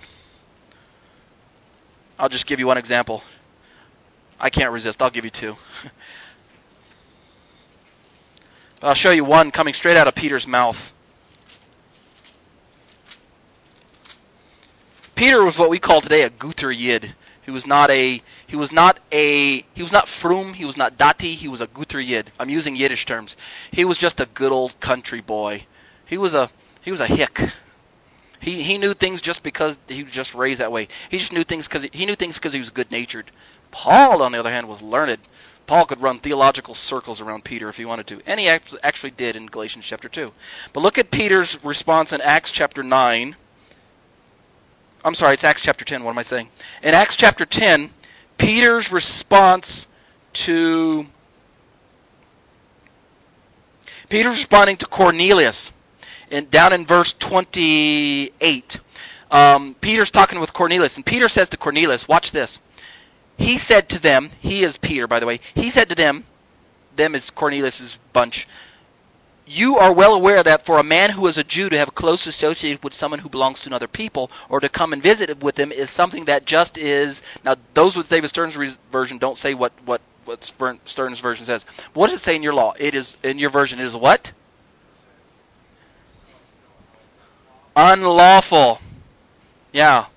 I'll 2.19 2.29
just 2.29 2.45
give 2.45 2.59
you 2.59 2.67
one 2.67 2.77
example. 2.77 3.23
I 4.39 4.49
can't 4.49 4.71
resist. 4.71 5.01
I'll 5.01 5.09
give 5.09 5.25
you 5.25 5.31
two. 5.31 5.57
I'll 8.81 8.93
show 8.93 9.11
you 9.11 9.25
one 9.25 9.49
coming 9.49 9.73
straight 9.73 9.97
out 9.97 10.07
of 10.07 10.13
Peter's 10.13 10.45
mouth. 10.45 10.93
Peter 15.15 15.43
was 15.43 15.57
what 15.57 15.71
we 15.71 15.79
call 15.79 15.99
today 15.99 16.21
a 16.21 16.29
guter 16.29 16.71
yid. 16.71 17.15
He 17.47 17.51
was 17.51 17.65
not 17.65 17.89
a 17.89 18.21
he 18.45 18.57
was 18.57 18.73
not 18.73 18.99
a 19.09 19.63
he 19.73 19.81
was 19.81 19.93
not 19.93 20.09
frum, 20.09 20.55
he 20.55 20.65
was 20.65 20.75
not 20.75 20.97
dati, 20.97 21.33
he 21.33 21.47
was 21.47 21.61
a 21.61 21.67
guter 21.67 22.01
yid. 22.01 22.29
I'm 22.37 22.49
using 22.49 22.75
Yiddish 22.75 23.05
terms. 23.05 23.37
He 23.71 23.85
was 23.85 23.97
just 23.97 24.19
a 24.19 24.25
good 24.25 24.51
old 24.51 24.77
country 24.81 25.21
boy. 25.21 25.65
He 26.05 26.17
was 26.17 26.35
a 26.35 26.49
he 26.81 26.91
was 26.91 26.99
a 26.99 27.07
hick. 27.07 27.39
He 28.41 28.63
he 28.63 28.77
knew 28.77 28.93
things 28.93 29.21
just 29.21 29.43
because 29.43 29.79
he 29.87 30.03
was 30.03 30.11
just 30.11 30.35
raised 30.35 30.59
that 30.59 30.73
way. 30.73 30.89
He 31.07 31.19
just 31.19 31.31
knew 31.31 31.45
things 31.45 31.69
because 31.69 31.83
he, 31.83 31.89
he 31.93 32.05
knew 32.05 32.15
things 32.15 32.37
because 32.37 32.51
he 32.51 32.59
was 32.59 32.69
good 32.69 32.91
natured. 32.91 33.31
Paul, 33.71 34.21
on 34.21 34.33
the 34.33 34.39
other 34.39 34.51
hand, 34.51 34.67
was 34.67 34.81
learned. 34.81 35.19
Paul 35.67 35.85
could 35.85 36.01
run 36.01 36.19
theological 36.19 36.73
circles 36.73 37.21
around 37.21 37.45
Peter 37.45 37.69
if 37.69 37.77
he 37.77 37.85
wanted 37.85 38.07
to, 38.07 38.21
and 38.25 38.41
he 38.41 38.49
actually 38.49 39.11
did 39.11 39.37
in 39.37 39.45
Galatians 39.45 39.85
chapter 39.85 40.09
two. 40.09 40.33
But 40.73 40.83
look 40.83 40.97
at 40.97 41.11
Peter's 41.11 41.63
response 41.63 42.11
in 42.11 42.19
Acts 42.19 42.51
chapter 42.51 42.83
nine 42.83 43.37
I'm 45.07 45.15
sorry, 45.15 45.35
it's 45.35 45.45
Acts 45.45 45.61
chapter 45.61 45.85
10. 45.85 46.03
What 46.03 46.11
am 46.11 46.17
I 46.17 46.23
saying? 46.23 46.49
In 46.83 46.93
Acts 46.93 47.15
chapter 47.15 47.45
10, 47.45 47.91
Peter's 48.37 48.91
response 48.91 49.87
to 50.33 51.07
Peter's 54.09 54.35
responding 54.35 54.75
to 54.75 54.85
Cornelius, 54.85 55.71
and 56.29 56.51
down 56.51 56.73
in 56.73 56.85
verse 56.85 57.13
28. 57.13 58.79
Um, 59.31 59.75
Peter's 59.79 60.11
talking 60.11 60.41
with 60.41 60.51
Cornelius, 60.51 60.97
and 60.97 61.05
Peter 61.05 61.29
says 61.29 61.47
to 61.49 61.57
Cornelius, 61.57 62.09
"Watch 62.09 62.33
this." 62.33 62.59
He 63.37 63.57
said 63.57 63.87
to 63.89 64.01
them, 64.01 64.31
he 64.41 64.63
is 64.63 64.75
Peter, 64.75 65.07
by 65.07 65.21
the 65.21 65.25
way. 65.25 65.39
He 65.55 65.69
said 65.69 65.87
to 65.87 65.95
them, 65.95 66.25
them 66.97 67.15
is 67.15 67.29
Cornelius's 67.29 67.97
bunch. 68.11 68.45
You 69.49 69.77
are 69.77 69.93
well 69.93 70.13
aware 70.13 70.43
that 70.43 70.65
for 70.65 70.77
a 70.77 70.83
man 70.83 71.11
who 71.11 71.25
is 71.25 71.37
a 71.37 71.43
Jew 71.43 71.69
to 71.69 71.77
have 71.77 71.95
close 71.95 72.27
associated 72.27 72.83
with 72.83 72.93
someone 72.93 73.19
who 73.19 73.29
belongs 73.29 73.61
to 73.61 73.69
another 73.69 73.87
people, 73.87 74.29
or 74.49 74.59
to 74.59 74.67
come 74.67 74.91
and 74.91 75.01
visit 75.01 75.41
with 75.41 75.55
them, 75.55 75.71
is 75.71 75.89
something 75.89 76.25
that 76.25 76.45
just 76.45 76.77
is. 76.77 77.21
Now, 77.45 77.55
those 77.73 77.95
with 77.95 78.09
David 78.09 78.27
Stern's 78.27 78.57
re- 78.57 78.75
version 78.91 79.17
don't 79.17 79.37
say 79.37 79.53
what 79.53 79.71
what 79.85 80.01
what 80.25 80.43
Stern's 80.83 81.21
version 81.21 81.45
says. 81.45 81.65
What 81.93 82.07
does 82.07 82.19
it 82.19 82.23
say 82.23 82.35
in 82.35 82.43
your 82.43 82.53
law? 82.53 82.73
It 82.77 82.93
is 82.93 83.15
in 83.23 83.39
your 83.39 83.49
version. 83.49 83.79
It 83.79 83.85
is 83.85 83.95
what? 83.95 84.33
Unlawful. 87.77 88.81
Yeah. 89.71 90.07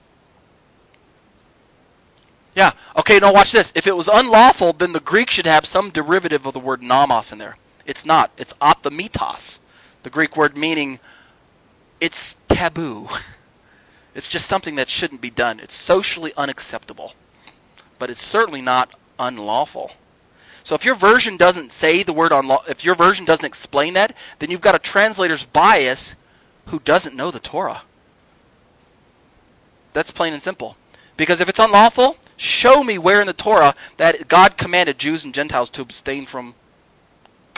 Yeah. 2.57 2.73
Okay, 2.97 3.21
now 3.21 3.33
watch 3.33 3.53
this. 3.53 3.71
If 3.77 3.87
it 3.87 3.97
was 3.97 4.09
unlawful, 4.09 4.73
then 4.73 4.93
the 4.93 4.99
Greek 4.99 5.31
should 5.31 5.47
have 5.47 5.66
some 5.66 5.90
derivative 5.90 6.47
of 6.47 6.53
the 6.53 6.59
word 6.59 6.83
nomos 6.83 7.31
in 7.31 7.38
there. 7.38 7.57
It's 7.90 8.07
not. 8.07 8.31
It's 8.37 8.53
athamitos. 8.62 9.59
The 10.05 10.11
Greek 10.11 10.37
word 10.37 10.57
meaning 10.57 11.00
it's 12.00 12.37
taboo. 12.48 13.09
It's 14.12 14.26
just 14.26 14.48
something 14.48 14.74
that 14.74 14.90
shouldn't 14.90 15.20
be 15.20 15.31
done. 15.31 15.61
It's 15.61 15.76
socially 15.76 16.33
unacceptable. 16.37 17.14
But 18.00 18.11
it's 18.11 18.20
certainly 18.20 18.61
not 18.61 18.92
unlawful. 19.20 19.92
So 20.64 20.74
if 20.74 20.85
your 20.85 20.96
version 20.96 21.37
doesn't 21.37 21.70
say 21.70 22.03
the 22.03 22.12
word 22.12 22.33
unlawful, 22.33 22.68
if 22.68 22.85
your 22.85 22.96
version 22.96 23.24
doesn't 23.24 23.46
explain 23.46 23.94
that, 23.94 24.16
then 24.40 24.50
you've 24.50 24.61
got 24.61 24.74
a 24.74 24.81
translator's 24.81 25.44
bias 25.44 26.16
who 26.66 26.81
doesn't 26.81 27.14
know 27.14 27.31
the 27.31 27.38
Torah. 27.38 27.83
That's 29.92 30.11
plain 30.11 30.33
and 30.33 30.42
simple. 30.42 30.76
Because 31.16 31.40
if 31.40 31.48
it's 31.48 31.61
unlawful, 31.61 32.16
show 32.37 32.83
me 32.83 32.98
where 32.98 33.20
in 33.20 33.29
the 33.29 33.33
Torah 33.33 33.76
that 33.96 34.26
God 34.26 34.57
commanded 34.57 34.98
Jews 34.98 35.24
and 35.24 35.33
Gentiles 35.33 35.70
to 35.70 35.83
abstain 35.83 36.26
from 36.26 36.57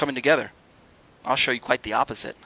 coming 0.02 0.16
together. 0.16 0.50
I'll 1.24 1.36
show 1.36 1.52
you 1.52 1.60
quite 1.60 1.84
the 1.84 1.92
opposite. 1.92 2.36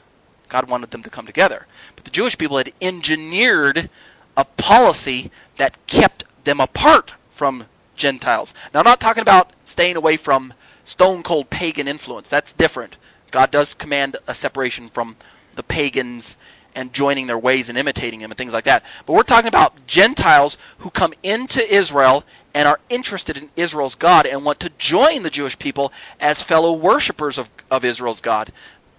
God 0.51 0.69
wanted 0.69 0.91
them 0.91 1.03
to 1.03 1.09
come 1.09 1.25
together. 1.25 1.67
But 1.95 2.05
the 2.05 2.11
Jewish 2.11 2.37
people 2.37 2.59
had 2.59 2.71
engineered 2.83 3.89
a 4.37 4.45
policy 4.45 5.31
that 5.57 5.79
kept 5.87 6.25
them 6.45 6.61
apart 6.61 7.15
from 7.31 7.65
Gentiles. 7.95 8.53
Now, 8.75 8.81
I'm 8.81 8.85
not 8.85 9.01
talking 9.01 9.23
about 9.23 9.53
staying 9.65 9.97
away 9.97 10.19
from 10.19 10.53
stone 10.85 11.23
cold 11.23 11.49
pagan 11.49 11.89
influence. 11.89 12.29
That's 12.29 12.53
different. 12.53 12.99
God 13.31 13.51
does 13.51 13.73
command 13.73 14.19
a 14.27 14.35
separation 14.35 14.91
from 14.91 15.17
the 15.55 15.63
pagans 15.63 16.37
and 16.77 16.93
joining 16.93 17.27
their 17.27 17.39
ways 17.39 17.69
and 17.69 17.77
imitating 17.77 18.21
them 18.21 18.31
and 18.31 18.39
things 18.39 18.53
like 18.53 18.65
that. 18.65 18.85
But 19.07 19.15
we're 19.15 19.23
talking 19.23 19.49
about 19.49 19.87
Gentiles 19.87 20.59
who 20.79 20.91
come 20.91 21.15
into 21.23 21.67
Israel 21.75 22.23
and 22.55 22.69
are 22.69 22.79
interested 22.89 23.37
in 23.37 23.49
Israel's 23.57 23.97
God 23.97 24.27
and 24.27 24.45
want 24.45 24.61
to 24.61 24.71
join 24.79 25.25
the 25.25 25.31
Jewish 25.31 25.59
people 25.59 25.93
as 26.21 26.43
fellow 26.43 26.73
worshippers 26.73 27.39
of, 27.39 27.51
of 27.71 27.85
Israel's 27.85 28.21
God. 28.21 28.53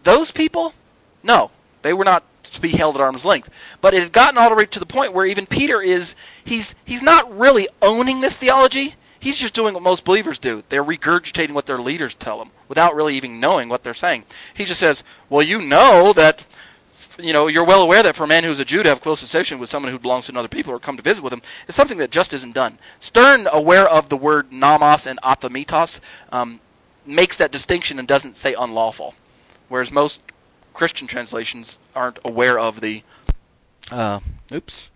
Those 0.03 0.31
people, 0.31 0.73
no, 1.23 1.51
they 1.83 1.93
were 1.93 2.03
not 2.03 2.23
to 2.43 2.61
be 2.61 2.69
held 2.69 2.95
at 2.95 3.01
arm's 3.01 3.25
length. 3.25 3.49
But 3.81 3.93
it 3.93 4.01
had 4.01 4.11
gotten 4.11 4.37
all 4.37 4.49
the 4.49 4.55
way 4.55 4.65
to 4.65 4.79
the 4.79 4.85
point 4.85 5.13
where 5.13 5.25
even 5.25 5.45
Peter 5.45 5.81
is 5.81 6.15
he's 6.43 6.75
he's 6.83 7.03
not 7.03 7.35
really 7.37 7.67
owning 7.81 8.21
this 8.21 8.37
theology. 8.37 8.95
He's 9.19 9.39
just 9.39 9.53
doing 9.53 9.73
what 9.73 9.83
most 9.83 10.05
believers 10.05 10.39
do. 10.39 10.63
They're 10.69 10.83
regurgitating 10.83 11.51
what 11.51 11.65
their 11.65 11.79
leaders 11.79 12.15
tell 12.15 12.37
them 12.39 12.51
without 12.67 12.95
really 12.95 13.15
even 13.15 13.39
knowing 13.39 13.67
what 13.67 13.83
they're 13.83 13.93
saying. 13.93 14.25
He 14.53 14.65
just 14.65 14.79
says, 14.79 15.03
"Well, 15.29 15.41
you 15.41 15.61
know 15.61 16.13
that 16.13 16.45
you 17.19 17.33
know, 17.33 17.47
you're 17.47 17.63
well 17.63 17.81
aware 17.81 18.03
that 18.03 18.15
for 18.15 18.23
a 18.23 18.27
man 18.27 18.43
who's 18.43 18.59
a 18.59 18.65
Jew 18.65 18.83
to 18.83 18.89
have 18.89 19.01
close 19.01 19.21
association 19.21 19.59
with 19.59 19.69
someone 19.69 19.91
who 19.91 19.99
belongs 19.99 20.25
to 20.25 20.31
another 20.31 20.47
people 20.47 20.73
or 20.73 20.79
come 20.79 20.97
to 20.97 21.03
visit 21.03 21.23
with 21.23 21.33
him 21.33 21.41
is 21.67 21.75
something 21.75 21.97
that 21.97 22.11
just 22.11 22.33
isn't 22.33 22.53
done. 22.53 22.77
Stern, 22.99 23.47
aware 23.51 23.87
of 23.87 24.09
the 24.09 24.17
word 24.17 24.51
nomos 24.51 25.07
and 25.07 25.19
athamitos, 25.21 25.99
um, 26.31 26.59
makes 27.05 27.37
that 27.37 27.51
distinction 27.51 27.99
and 27.99 28.07
doesn't 28.07 28.35
say 28.35 28.53
unlawful, 28.53 29.15
whereas 29.69 29.91
most 29.91 30.21
Christian 30.73 31.07
translations 31.07 31.79
aren't 31.95 32.19
aware 32.23 32.59
of 32.59 32.81
the. 32.81 33.03
Uh, 33.91 34.19
oops. 34.53 34.89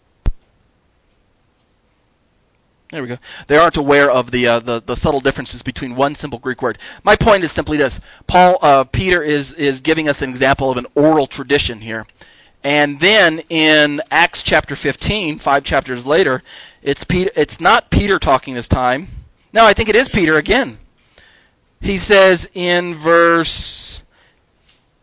There 2.91 3.01
we 3.01 3.07
go. 3.07 3.17
They 3.47 3.57
aren't 3.57 3.77
aware 3.77 4.11
of 4.11 4.31
the, 4.31 4.45
uh, 4.45 4.59
the 4.59 4.81
the 4.81 4.95
subtle 4.95 5.21
differences 5.21 5.61
between 5.61 5.95
one 5.95 6.13
simple 6.13 6.39
Greek 6.39 6.61
word. 6.61 6.77
My 7.03 7.15
point 7.15 7.45
is 7.45 7.51
simply 7.51 7.77
this: 7.77 8.01
Paul, 8.27 8.57
uh, 8.61 8.83
Peter 8.83 9.23
is 9.23 9.53
is 9.53 9.79
giving 9.79 10.09
us 10.09 10.21
an 10.21 10.29
example 10.29 10.69
of 10.69 10.75
an 10.75 10.85
oral 10.93 11.25
tradition 11.25 11.79
here, 11.79 12.05
and 12.63 12.99
then 12.99 13.39
in 13.49 14.01
Acts 14.11 14.43
chapter 14.43 14.75
15, 14.75 15.39
five 15.39 15.63
chapters 15.63 16.05
later, 16.05 16.43
it's 16.81 17.05
Peter. 17.05 17.31
It's 17.33 17.61
not 17.61 17.89
Peter 17.91 18.19
talking 18.19 18.55
this 18.55 18.67
time. 18.67 19.07
No, 19.53 19.65
I 19.65 19.73
think 19.73 19.87
it 19.87 19.95
is 19.95 20.09
Peter 20.09 20.35
again. 20.35 20.77
He 21.79 21.97
says 21.97 22.49
in 22.53 22.93
verse, 22.93 24.03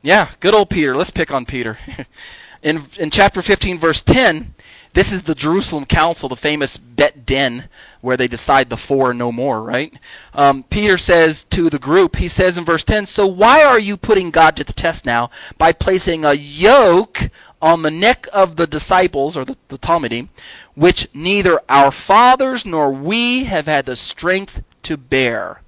yeah, 0.03 0.29
good 0.41 0.55
old 0.55 0.69
Peter. 0.69 0.95
Let's 0.95 1.11
pick 1.11 1.33
on 1.33 1.47
Peter. 1.47 1.79
in 2.63 2.83
in 2.99 3.11
chapter 3.11 3.41
15, 3.41 3.79
verse 3.79 4.03
10. 4.03 4.55
This 4.95 5.13
is 5.13 5.23
the 5.23 5.35
Jerusalem 5.35 5.85
Council, 5.85 6.29
the 6.29 6.37
famous 6.37 6.77
Bet 6.77 7.27
Din, 7.27 7.65
where 8.01 8.17
they 8.17 8.29
decide 8.29 8.71
the 8.71 8.77
four 8.77 9.13
no 9.13 9.31
more, 9.31 9.63
right? 9.63 9.93
Um, 10.35 10.65
Peter 10.65 10.97
says 10.97 11.45
to 11.45 11.69
the 11.69 11.79
group, 11.79 12.17
he 12.17 12.29
says 12.29 12.57
in 12.57 12.65
verse 12.65 12.85
10, 12.85 13.07
So 13.07 13.27
why 13.27 13.65
are 13.65 13.79
you 13.79 13.97
putting 13.97 14.31
God 14.31 14.57
to 14.57 14.65
the 14.65 14.73
test 14.73 15.05
now 15.05 15.31
by 15.59 15.73
placing 15.73 16.25
a 16.25 16.33
yoke 16.33 17.29
on 17.61 17.83
the 17.83 17.91
neck 17.91 18.27
of 18.33 18.57
the 18.57 18.67
disciples, 18.67 19.37
or 19.37 19.45
the, 19.45 19.57
the 19.69 19.79
talmidim, 19.79 20.29
which 20.75 21.09
neither 21.15 21.61
our 21.69 21.91
fathers 21.91 22.65
nor 22.65 22.93
we 22.93 23.45
have 23.45 23.67
had 23.67 23.87
the 23.87 23.97
strength 23.97 24.63
to 24.85 24.97
bear? 24.97 25.63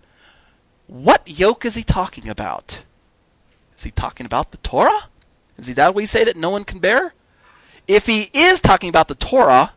What 0.86 1.38
yoke 1.38 1.64
is 1.64 1.74
he 1.74 1.82
talking 1.82 2.28
about? 2.28 2.84
Is 3.76 3.84
he 3.84 3.90
talking 3.90 4.26
about 4.26 4.50
the 4.50 4.58
Torah? 4.58 5.04
Is 5.56 5.66
he 5.66 5.72
that 5.74 5.94
we 5.94 6.06
say 6.06 6.24
that 6.24 6.36
no 6.36 6.50
one 6.50 6.64
can 6.64 6.78
bear? 6.78 7.14
If 7.86 8.06
he 8.06 8.30
is 8.32 8.60
talking 8.60 8.88
about 8.88 9.08
the 9.08 9.14
Torah, 9.14 9.72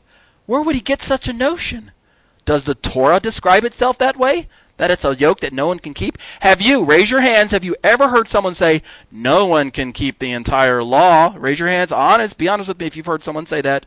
where 0.45 0.61
would 0.61 0.75
he 0.75 0.81
get 0.81 1.01
such 1.01 1.27
a 1.27 1.33
notion? 1.33 1.91
Does 2.45 2.65
the 2.65 2.75
Torah 2.75 3.19
describe 3.19 3.63
itself 3.63 3.97
that 3.97 4.17
way? 4.17 4.47
That 4.77 4.91
it's 4.91 5.05
a 5.05 5.15
yoke 5.15 5.39
that 5.41 5.53
no 5.53 5.67
one 5.67 5.79
can 5.79 5.93
keep? 5.93 6.17
Have 6.41 6.61
you, 6.61 6.83
raise 6.83 7.11
your 7.11 7.21
hands, 7.21 7.51
have 7.51 7.63
you 7.63 7.75
ever 7.83 8.09
heard 8.09 8.27
someone 8.27 8.53
say, 8.53 8.81
no 9.11 9.45
one 9.45 9.71
can 9.71 9.93
keep 9.93 10.19
the 10.19 10.31
entire 10.31 10.83
law? 10.83 11.35
Raise 11.37 11.59
your 11.59 11.69
hands, 11.69 11.91
honest, 11.91 12.37
be 12.37 12.47
honest 12.47 12.67
with 12.67 12.79
me 12.79 12.87
if 12.87 12.97
you've 12.97 13.05
heard 13.05 13.23
someone 13.23 13.45
say 13.45 13.61
that. 13.61 13.85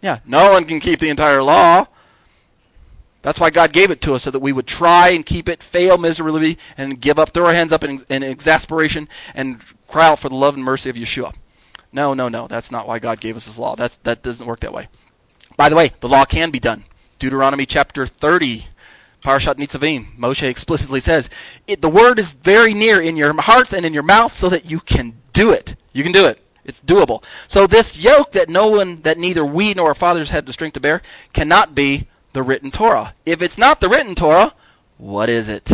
Yeah, 0.00 0.18
no 0.26 0.52
one 0.52 0.64
can 0.64 0.80
keep 0.80 0.98
the 0.98 1.10
entire 1.10 1.42
law. 1.42 1.86
That's 3.20 3.38
why 3.38 3.50
God 3.50 3.72
gave 3.72 3.92
it 3.92 4.00
to 4.00 4.14
us, 4.14 4.24
so 4.24 4.32
that 4.32 4.40
we 4.40 4.52
would 4.52 4.66
try 4.66 5.10
and 5.10 5.24
keep 5.24 5.48
it, 5.48 5.62
fail 5.62 5.96
miserably, 5.96 6.58
and 6.76 7.00
give 7.00 7.20
up, 7.20 7.28
throw 7.28 7.46
our 7.46 7.54
hands 7.54 7.72
up 7.72 7.84
in, 7.84 8.04
in 8.08 8.24
exasperation, 8.24 9.08
and 9.34 9.62
cry 9.86 10.08
out 10.08 10.18
for 10.18 10.28
the 10.28 10.34
love 10.34 10.56
and 10.56 10.64
mercy 10.64 10.90
of 10.90 10.96
Yeshua. 10.96 11.32
No, 11.92 12.14
no, 12.14 12.28
no. 12.28 12.46
That's 12.46 12.70
not 12.70 12.88
why 12.88 12.98
God 12.98 13.20
gave 13.20 13.36
us 13.36 13.46
His 13.46 13.58
law. 13.58 13.76
That's 13.76 13.96
that 13.98 14.22
doesn't 14.22 14.46
work 14.46 14.60
that 14.60 14.72
way. 14.72 14.88
By 15.56 15.68
the 15.68 15.76
way, 15.76 15.92
the 16.00 16.08
law 16.08 16.24
can 16.24 16.50
be 16.50 16.58
done. 16.58 16.84
Deuteronomy 17.18 17.66
chapter 17.66 18.06
30, 18.06 18.64
Parashat 19.22 19.54
Nitzavim, 19.54 20.16
Moshe 20.18 20.42
explicitly 20.42 20.98
says, 20.98 21.30
the 21.66 21.88
word 21.88 22.18
is 22.18 22.32
very 22.32 22.74
near 22.74 23.00
in 23.00 23.16
your 23.16 23.40
hearts 23.40 23.72
and 23.72 23.86
in 23.86 23.94
your 23.94 24.02
mouth 24.02 24.32
so 24.32 24.48
that 24.48 24.68
you 24.68 24.80
can 24.80 25.14
do 25.32 25.52
it. 25.52 25.76
You 25.92 26.02
can 26.02 26.10
do 26.10 26.26
it. 26.26 26.40
It's 26.64 26.82
doable. 26.82 27.22
So 27.46 27.66
this 27.66 28.02
yoke 28.02 28.32
that 28.32 28.48
no 28.48 28.68
one, 28.68 29.02
that 29.02 29.18
neither 29.18 29.44
we 29.44 29.74
nor 29.74 29.88
our 29.88 29.94
fathers 29.94 30.30
had 30.30 30.46
the 30.46 30.52
strength 30.52 30.74
to 30.74 30.80
bear, 30.80 31.02
cannot 31.32 31.74
be 31.74 32.06
the 32.32 32.42
written 32.42 32.70
Torah. 32.70 33.14
If 33.26 33.42
it's 33.42 33.58
not 33.58 33.80
the 33.80 33.88
written 33.88 34.14
Torah, 34.14 34.54
what 34.98 35.28
is 35.28 35.48
it? 35.48 35.70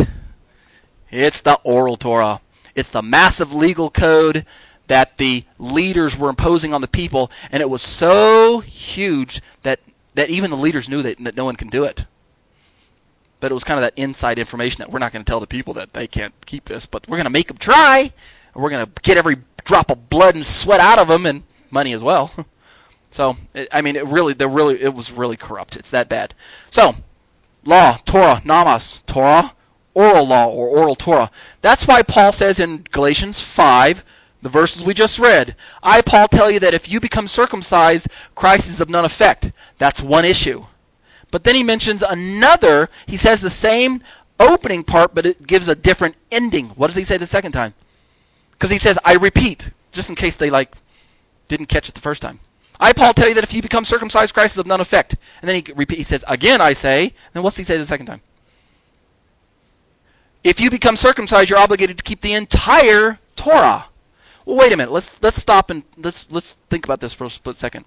It's 1.09 1.41
the 1.41 1.55
oral 1.63 1.95
Torah. 1.95 2.41
It's 2.75 2.89
the 2.89 3.01
massive 3.01 3.53
legal 3.53 3.89
code 3.89 4.45
that 4.89 5.17
the 5.17 5.43
leaders 5.59 6.17
were 6.17 6.29
imposing 6.29 6.73
on 6.73 6.81
the 6.81 6.87
people, 6.87 7.31
and 7.51 7.61
it 7.61 7.69
was 7.69 7.81
so 7.81 8.59
huge 8.59 9.39
that, 9.61 9.79
that 10.15 10.31
even 10.31 10.49
the 10.49 10.57
leaders 10.57 10.89
knew 10.89 11.03
that, 11.03 11.23
that 11.23 11.35
no 11.35 11.45
one 11.45 11.55
can 11.55 11.69
do 11.69 11.83
it. 11.83 12.05
But 13.39 13.51
it 13.51 13.53
was 13.53 13.63
kind 13.63 13.77
of 13.77 13.83
that 13.83 13.93
inside 13.95 14.39
information 14.39 14.79
that 14.79 14.91
we're 14.91 14.99
not 14.99 15.13
going 15.13 15.23
to 15.23 15.29
tell 15.29 15.39
the 15.39 15.47
people 15.47 15.75
that 15.75 15.93
they 15.93 16.07
can't 16.07 16.33
keep 16.47 16.65
this, 16.65 16.87
but 16.87 17.07
we're 17.07 17.17
going 17.17 17.25
to 17.25 17.29
make 17.29 17.49
them 17.49 17.57
try, 17.57 18.11
and 18.53 18.63
we're 18.63 18.71
going 18.71 18.83
to 18.83 18.91
get 19.03 19.15
every 19.15 19.37
drop 19.63 19.91
of 19.91 20.09
blood 20.09 20.33
and 20.33 20.43
sweat 20.43 20.79
out 20.79 20.97
of 20.97 21.07
them, 21.07 21.27
and 21.27 21.43
money 21.69 21.93
as 21.93 22.03
well. 22.03 22.31
so, 23.11 23.37
I 23.71 23.81
mean, 23.83 23.95
it 23.95 24.07
really, 24.07 24.33
really, 24.33 24.81
it 24.81 24.95
was 24.95 25.11
really 25.11 25.37
corrupt. 25.37 25.75
It's 25.75 25.91
that 25.91 26.09
bad. 26.09 26.33
So, 26.71 26.95
law, 27.63 27.97
Torah, 28.05 28.41
Namas, 28.43 29.05
Torah, 29.05 29.53
oral 29.93 30.27
law 30.27 30.47
or 30.47 30.67
oral 30.67 30.95
Torah. 30.95 31.29
That's 31.61 31.87
why 31.87 32.01
Paul 32.01 32.31
says 32.31 32.59
in 32.59 32.85
Galatians 32.91 33.39
5 33.39 34.03
the 34.41 34.49
verses 34.49 34.83
we 34.83 34.93
just 34.93 35.19
read. 35.19 35.55
I, 35.83 36.01
Paul, 36.01 36.27
tell 36.27 36.49
you 36.49 36.59
that 36.59 36.73
if 36.73 36.91
you 36.91 36.99
become 36.99 37.27
circumcised, 37.27 38.07
Christ 38.35 38.69
is 38.69 38.81
of 38.81 38.89
none 38.89 39.05
effect. 39.05 39.51
That's 39.77 40.01
one 40.01 40.25
issue. 40.25 40.65
But 41.31 41.43
then 41.43 41.55
he 41.55 41.63
mentions 41.63 42.01
another. 42.01 42.89
He 43.05 43.17
says 43.17 43.41
the 43.41 43.49
same 43.49 44.01
opening 44.39 44.83
part, 44.83 45.13
but 45.13 45.25
it 45.25 45.45
gives 45.45 45.67
a 45.67 45.75
different 45.75 46.15
ending. 46.31 46.67
What 46.69 46.87
does 46.87 46.95
he 46.95 47.03
say 47.03 47.17
the 47.17 47.25
second 47.25 47.51
time? 47.51 47.73
Because 48.51 48.69
he 48.69 48.77
says, 48.77 48.97
I 49.03 49.15
repeat, 49.15 49.71
just 49.91 50.09
in 50.09 50.15
case 50.15 50.37
they 50.37 50.49
like 50.49 50.73
didn't 51.47 51.67
catch 51.67 51.89
it 51.89 51.95
the 51.95 52.01
first 52.01 52.21
time. 52.21 52.39
I, 52.79 52.93
Paul, 52.93 53.13
tell 53.13 53.27
you 53.27 53.35
that 53.35 53.43
if 53.43 53.53
you 53.53 53.61
become 53.61 53.83
circumcised, 53.83 54.33
Christ 54.33 54.55
is 54.55 54.59
of 54.59 54.65
none 54.65 54.79
effect. 54.79 55.15
And 55.41 55.49
then 55.49 55.57
he 55.57 55.73
repeat, 55.73 55.97
he 55.97 56.03
says, 56.03 56.23
again 56.27 56.61
I 56.61 56.73
say. 56.73 57.13
Then 57.33 57.43
what's 57.43 57.57
he 57.57 57.63
say 57.63 57.77
the 57.77 57.85
second 57.85 58.05
time? 58.05 58.21
If 60.43 60.61
you 60.61 60.69
become 60.69 60.95
circumcised, 60.95 61.49
you're 61.49 61.59
obligated 61.59 61.97
to 61.97 62.03
keep 62.03 62.21
the 62.21 62.33
entire 62.33 63.19
Torah. 63.35 63.88
Well, 64.49 64.57
wait 64.57 64.73
a 64.73 64.77
minute. 64.77 64.91
Let's 64.91 65.21
let's 65.21 65.39
stop 65.39 65.69
and 65.69 65.83
let's 65.95 66.25
let's 66.31 66.53
think 66.71 66.83
about 66.83 67.01
this 67.01 67.13
for 67.13 67.25
a 67.25 67.29
split 67.29 67.55
second. 67.55 67.85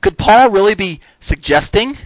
Could 0.00 0.16
Paul 0.16 0.48
really 0.48 0.74
be 0.74 0.98
suggesting 1.20 1.98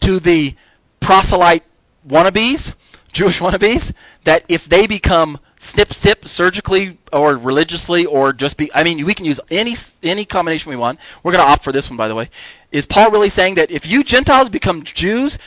to 0.00 0.18
the 0.18 0.54
proselyte 0.98 1.62
wannabes, 2.08 2.72
Jewish 3.12 3.38
wannabes, 3.40 3.92
that 4.24 4.46
if 4.48 4.66
they 4.66 4.86
become 4.86 5.40
snip 5.58 5.92
snip 5.92 6.26
surgically 6.26 6.96
or 7.12 7.36
religiously 7.36 8.06
or 8.06 8.32
just 8.32 8.56
be 8.56 8.70
I 8.74 8.82
mean 8.82 9.04
we 9.04 9.12
can 9.12 9.26
use 9.26 9.40
any 9.50 9.76
any 10.02 10.24
combination 10.24 10.70
we 10.70 10.76
want. 10.76 10.98
We're 11.22 11.32
going 11.32 11.44
to 11.44 11.50
opt 11.50 11.64
for 11.64 11.72
this 11.72 11.90
one 11.90 11.98
by 11.98 12.08
the 12.08 12.14
way. 12.14 12.30
Is 12.72 12.86
Paul 12.86 13.10
really 13.10 13.28
saying 13.28 13.56
that 13.56 13.70
if 13.70 13.86
you 13.86 14.04
Gentiles 14.04 14.48
become 14.48 14.82
Jews, 14.82 15.38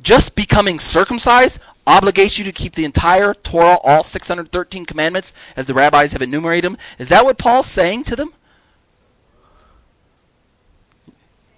just 0.00 0.34
becoming 0.34 0.78
circumcised 0.78 1.60
obligates 1.86 2.38
you 2.38 2.44
to 2.44 2.52
keep 2.52 2.74
the 2.74 2.84
entire 2.84 3.34
Torah, 3.34 3.78
all 3.82 4.02
613 4.02 4.86
commandments 4.86 5.32
as 5.56 5.66
the 5.66 5.74
rabbis 5.74 6.12
have 6.12 6.22
enumerated 6.22 6.72
them? 6.72 6.78
Is 6.98 7.08
that 7.10 7.24
what 7.24 7.38
Paul's 7.38 7.66
saying 7.66 8.04
to 8.04 8.16
them? 8.16 8.32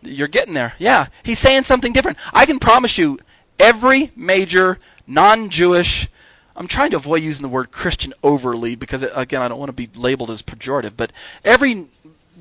You're 0.02 0.28
getting 0.28 0.54
there. 0.54 0.74
Yeah. 0.78 1.06
He's 1.22 1.38
saying 1.38 1.64
something 1.64 1.92
different. 1.92 2.18
I 2.32 2.46
can 2.46 2.58
promise 2.58 2.96
you 2.98 3.18
every 3.58 4.12
major 4.14 4.78
non-Jewish 5.06 6.08
I'm 6.56 6.66
trying 6.66 6.90
to 6.90 6.96
avoid 6.96 7.22
using 7.22 7.42
the 7.42 7.50
word 7.50 7.70
Christian 7.70 8.14
overly 8.22 8.74
because, 8.74 9.02
again, 9.02 9.42
I 9.42 9.48
don't 9.48 9.58
want 9.58 9.68
to 9.68 9.74
be 9.74 9.88
labeled 9.94 10.30
as 10.30 10.42
pejorative. 10.42 10.92
But 10.96 11.12
every, 11.44 11.86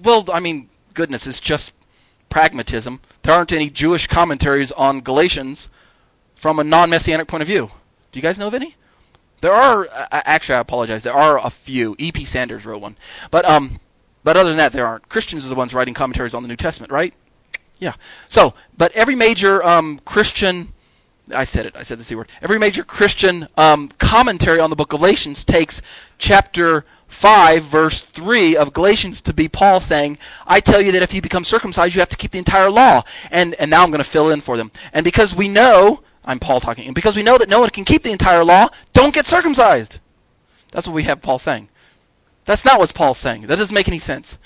well, 0.02 0.26
I 0.32 0.40
mean, 0.40 0.70
goodness, 0.94 1.28
it's 1.28 1.42
just 1.42 1.74
pragmatism. 2.30 3.02
There 3.24 3.34
aren't 3.34 3.52
any 3.52 3.70
Jewish 3.70 4.08
commentaries 4.08 4.72
on 4.72 5.02
Galatians 5.02 5.70
from 6.46 6.60
a 6.60 6.64
non 6.64 6.92
messianic 6.92 7.28
point 7.28 7.42
of 7.42 7.48
view. 7.48 7.72
Do 8.12 8.20
you 8.20 8.22
guys 8.22 8.38
know 8.38 8.46
of 8.46 8.54
any? 8.54 8.76
There 9.42 9.52
are, 9.52 9.90
actually, 10.12 10.54
I 10.54 10.60
apologize, 10.60 11.02
there 11.02 11.12
are 11.12 11.44
a 11.44 11.50
few. 11.50 11.96
E.P. 11.98 12.24
Sanders 12.24 12.68
wrote 12.68 12.82
one. 12.82 12.98
But, 13.32 13.46
um, 13.46 13.80
but 14.24 14.38
other 14.38 14.50
than 14.50 14.58
that, 14.58 14.72
there 14.72 14.86
aren't. 14.86 15.10
Christians 15.10 15.44
are 15.44 15.50
the 15.50 15.56
ones 15.56 15.74
writing 15.74 15.96
commentaries 15.96 16.36
on 16.36 16.44
the 16.44 16.48
New 16.48 16.56
Testament, 16.56 16.92
right? 16.92 17.16
Yeah. 17.80 17.96
So, 18.28 18.54
but 18.78 18.92
every 18.92 19.16
major 19.16 19.66
um, 19.66 20.00
Christian 20.06 20.72
I 21.34 21.46
said 21.46 21.66
it. 21.66 21.76
I 21.76 21.82
said 21.82 21.98
the 21.98 22.04
C 22.04 22.14
word. 22.14 22.30
Every 22.44 22.60
major 22.60 22.84
Christian 22.84 23.48
um, 23.58 23.90
commentary 23.98 24.60
on 24.60 24.70
the 24.70 24.76
book 24.76 24.94
of 24.94 25.00
Galatians 25.00 25.44
takes 25.44 25.82
chapter 26.20 26.86
5, 27.08 27.64
verse 27.64 28.04
3 28.04 28.56
of 28.56 28.74
Galatians 28.74 29.22
to 29.22 29.34
be 29.34 29.48
Paul 29.48 29.80
saying, 29.80 30.20
I 30.46 30.60
tell 30.60 30.82
you 30.82 30.92
that 30.92 31.02
if 31.02 31.16
you 31.16 31.24
become 31.24 31.44
circumcised, 31.44 31.96
you 31.96 32.02
have 32.02 32.10
to 32.10 32.18
keep 32.18 32.30
the 32.30 32.38
entire 32.38 32.70
law. 32.70 33.02
And, 33.32 33.56
and 33.56 33.72
now 33.72 33.82
I'm 33.82 33.90
going 33.90 34.04
to 34.04 34.04
fill 34.04 34.30
in 34.30 34.42
for 34.42 34.56
them. 34.56 34.72
And 34.94 35.04
because 35.04 35.36
we 35.36 35.48
know, 35.48 36.04
I'm 36.26 36.40
Paul 36.40 36.60
talking, 36.60 36.86
and 36.86 36.96
because 36.96 37.16
we 37.16 37.24
know 37.24 37.38
that 37.38 37.50
no 37.50 37.60
one 37.60 37.70
can 37.70 37.86
keep 37.86 38.04
the 38.04 38.12
entire 38.12 38.44
law, 38.44 38.70
don't 38.94 39.14
get 39.14 39.28
circumcised. 39.28 40.00
That's 40.72 40.88
what 40.88 40.96
we 40.96 41.04
have 41.04 41.22
Paul 41.22 41.40
saying. 41.40 41.70
That's 42.46 42.66
not 42.66 42.80
what 42.80 42.94
Paul's 42.94 43.18
saying. 43.18 43.44
That 43.48 43.58
doesn't 43.58 43.74
make 43.74 43.88
any 43.88 44.00
sense. 44.00 44.38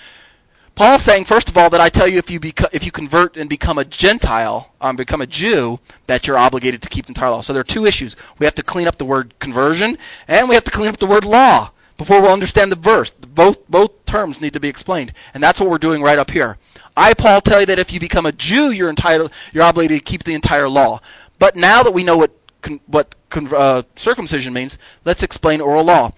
Paul's 0.75 1.01
saying, 1.01 1.25
first 1.25 1.49
of 1.49 1.57
all, 1.57 1.69
that 1.71 1.81
I 1.81 1.89
tell 1.89 2.07
you 2.07 2.17
if 2.17 2.31
you 2.31 2.39
beco- 2.39 2.69
if 2.71 2.85
you 2.85 2.91
convert 2.91 3.35
and 3.35 3.49
become 3.49 3.77
a 3.77 3.83
Gentile, 3.83 4.73
um, 4.79 4.95
become 4.95 5.19
a 5.19 5.27
Jew, 5.27 5.79
that 6.07 6.25
you're 6.25 6.37
obligated 6.37 6.81
to 6.83 6.89
keep 6.89 7.05
the 7.05 7.11
entire 7.11 7.31
law. 7.31 7.41
So 7.41 7.51
there 7.51 7.59
are 7.59 7.63
two 7.65 7.85
issues. 7.85 8.15
We 8.37 8.45
have 8.45 8.55
to 8.55 8.63
clean 8.63 8.87
up 8.87 8.97
the 8.97 9.05
word 9.05 9.37
conversion, 9.39 9.97
and 10.27 10.47
we 10.47 10.55
have 10.55 10.63
to 10.63 10.71
clean 10.71 10.87
up 10.87 10.97
the 10.97 11.05
word 11.05 11.25
law 11.25 11.71
before 11.97 12.21
we'll 12.21 12.31
understand 12.31 12.71
the 12.71 12.77
verse. 12.77 13.11
Both 13.11 13.67
both 13.67 14.05
terms 14.05 14.39
need 14.39 14.53
to 14.53 14.59
be 14.61 14.69
explained, 14.69 15.11
and 15.33 15.43
that's 15.43 15.59
what 15.59 15.69
we're 15.69 15.79
doing 15.79 16.01
right 16.01 16.17
up 16.17 16.31
here. 16.31 16.57
I, 16.95 17.13
Paul, 17.13 17.41
tell 17.41 17.59
you 17.59 17.65
that 17.65 17.79
if 17.79 17.91
you 17.91 17.99
become 17.99 18.25
a 18.25 18.31
Jew, 18.31 18.71
you're 18.71 18.89
entitled, 18.89 19.33
you're 19.51 19.63
obligated 19.65 19.99
to 19.99 20.05
keep 20.05 20.23
the 20.23 20.33
entire 20.33 20.69
law. 20.69 21.01
But 21.39 21.55
now 21.55 21.81
that 21.83 21.91
we 21.91 22.03
know 22.03 22.17
what 22.17 22.31
con- 22.61 22.81
what 22.85 23.15
con- 23.29 23.53
uh, 23.53 23.83
circumcision 23.95 24.53
means, 24.53 24.77
let's 25.05 25.23
explain 25.23 25.61
oral 25.61 25.85
law. 25.85 26.11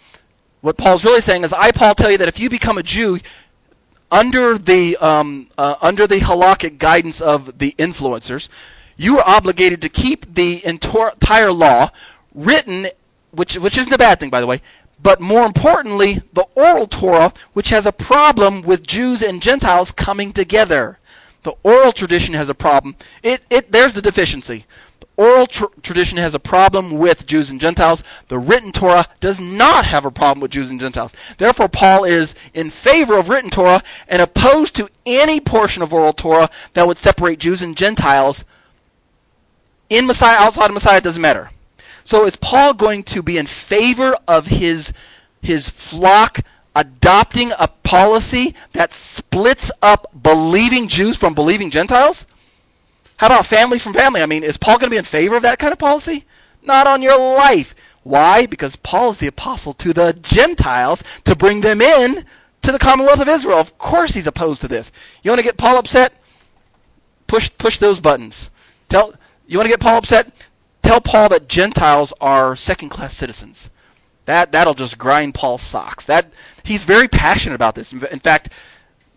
What 0.62 0.78
Paul's 0.78 1.06
really 1.06 1.22
saying 1.22 1.44
is, 1.44 1.54
I, 1.54 1.72
Paul, 1.72 1.96
tell 1.96 2.12
you 2.12 2.18
that 2.18 2.28
if 2.28 2.40
you 2.40 2.50
become 2.50 2.78
a 2.78 2.84
Jew, 2.84 3.20
under 4.12 4.58
the 4.58 4.98
um, 4.98 5.48
uh, 5.58 5.76
under 5.82 6.06
the 6.08 6.18
halakhic 6.18 6.78
guidance 6.78 7.22
of 7.22 7.60
the 7.60 7.74
influencers, 7.78 8.50
you 8.98 9.20
are 9.20 9.28
obligated 9.28 9.82
to 9.82 9.90
keep 9.90 10.34
the 10.34 10.64
entire 10.66 11.52
law 11.52 11.90
written, 12.34 12.90
which 13.32 13.58
which 13.58 13.78
isn't 13.78 13.94
a 13.94 13.98
bad 13.98 14.20
thing, 14.20 14.30
by 14.30 14.42
the 14.42 14.48
way. 14.48 14.62
But 15.02 15.20
more 15.20 15.46
importantly, 15.46 16.22
the 16.34 16.46
oral 16.54 16.86
Torah, 16.86 17.34
which 17.54 17.70
has 17.70 17.86
a 17.86 17.92
problem 17.92 18.62
with 18.62 18.86
Jews 18.86 19.24
and 19.24 19.42
Gentiles 19.42 19.92
coming 19.92 20.32
together. 20.32 21.00
The 21.44 21.54
oral 21.64 21.92
tradition 21.92 22.36
has 22.36 22.50
a 22.50 22.54
problem. 22.54 22.96
It, 23.24 23.42
it, 23.50 23.72
there's 23.72 23.94
the 23.94 24.02
deficiency 24.04 24.66
oral 25.18 25.48
tr- 25.48 25.66
tradition 25.82 26.18
has 26.18 26.34
a 26.34 26.40
problem 26.40 26.92
with 26.98 27.26
Jews 27.26 27.50
and 27.50 27.60
Gentiles. 27.60 28.04
The 28.28 28.40
written 28.40 28.72
Torah 28.72 29.08
does 29.20 29.40
not 29.40 29.86
have 29.86 30.06
a 30.06 30.12
problem 30.12 30.42
with 30.42 30.52
Jews 30.52 30.70
and 30.70 30.80
Gentiles. 30.80 31.14
Therefore, 31.38 31.68
Paul 31.70 32.04
is 32.04 32.36
in 32.54 32.70
favor 32.70 33.18
of 33.18 33.30
written 33.30 33.50
Torah 33.50 33.84
and 34.08 34.22
opposed 34.22 34.76
to 34.76 34.90
any 35.06 35.40
portion 35.40 35.84
of 35.84 35.94
oral 35.94 36.14
Torah 36.14 36.50
that 36.74 36.88
would 36.88 36.98
separate 36.98 37.40
Jews 37.40 37.62
and 37.62 37.78
Gentiles. 37.78 38.46
In 39.90 40.08
Messiah, 40.08 40.38
outside 40.38 40.70
of 40.70 40.74
Messiah, 40.74 40.98
it 40.98 41.04
doesn't 41.04 41.22
matter. 41.22 41.52
So 42.04 42.26
is 42.26 42.36
Paul 42.36 42.74
going 42.74 43.04
to 43.04 43.22
be 43.22 43.38
in 43.38 43.46
favor 43.46 44.16
of 44.28 44.48
his 44.48 44.94
his 45.42 45.70
flock 45.70 46.42
adopting 46.76 47.52
a 47.58 47.68
policy 47.68 48.56
that 48.74 48.94
splits 48.94 49.72
up 49.82 50.10
believing 50.22 50.88
Jews 50.88 51.18
from 51.18 51.34
believing 51.34 51.70
Gentiles? 51.70 52.26
How 53.22 53.28
about 53.28 53.46
family 53.46 53.78
from 53.78 53.94
family? 53.94 54.24
I 54.24 54.26
mean, 54.26 54.44
is 54.44 54.58
Paul 54.58 54.80
going 54.80 54.88
to 54.88 54.96
be 54.96 54.98
in 54.98 55.04
favor 55.04 55.36
of 55.36 55.44
that 55.44 55.60
kind 55.60 55.72
of 55.72 55.78
policy? 55.78 56.26
Not 56.64 56.88
on 56.88 57.04
your 57.04 57.20
life. 57.20 57.76
Why? 58.02 58.48
Because 58.48 58.76
Paul 58.78 59.12
is 59.12 59.20
the 59.20 59.28
apostle 59.28 59.74
to 59.74 59.94
the 59.94 60.18
Gentiles 60.20 61.04
to 61.26 61.36
bring 61.36 61.62
them 61.62 61.82
in 61.82 62.26
to 62.64 62.72
the 62.72 62.80
commonwealth 62.80 63.22
of 63.22 63.28
Israel. 63.28 63.60
Of 63.60 63.78
course 63.78 64.16
he's 64.16 64.26
opposed 64.26 64.62
to 64.62 64.68
this. 64.68 64.92
You 65.22 65.30
want 65.30 65.38
to 65.38 65.44
get 65.44 65.56
Paul 65.58 65.78
upset? 65.78 66.14
Push 67.28 67.52
push 67.60 67.78
those 67.78 68.00
buttons. 68.00 68.50
Tell 68.90 69.14
you 69.46 69.60
want 69.60 69.68
to 69.68 69.74
get 69.74 69.80
Paul 69.80 69.98
upset? 69.98 70.32
Tell 70.82 71.00
Paul 71.00 71.30
that 71.30 71.48
Gentiles 71.48 72.14
are 72.20 72.56
second-class 72.56 73.14
citizens. 73.14 73.70
That 74.26 74.52
that'll 74.52 74.74
just 74.74 74.98
grind 74.98 75.36
Paul's 75.36 75.62
socks. 75.62 76.06
That 76.06 76.34
he's 76.64 76.86
very 76.86 77.08
passionate 77.08 77.54
about 77.54 77.76
this. 77.76 77.94
In 77.94 78.20
fact, 78.20 78.50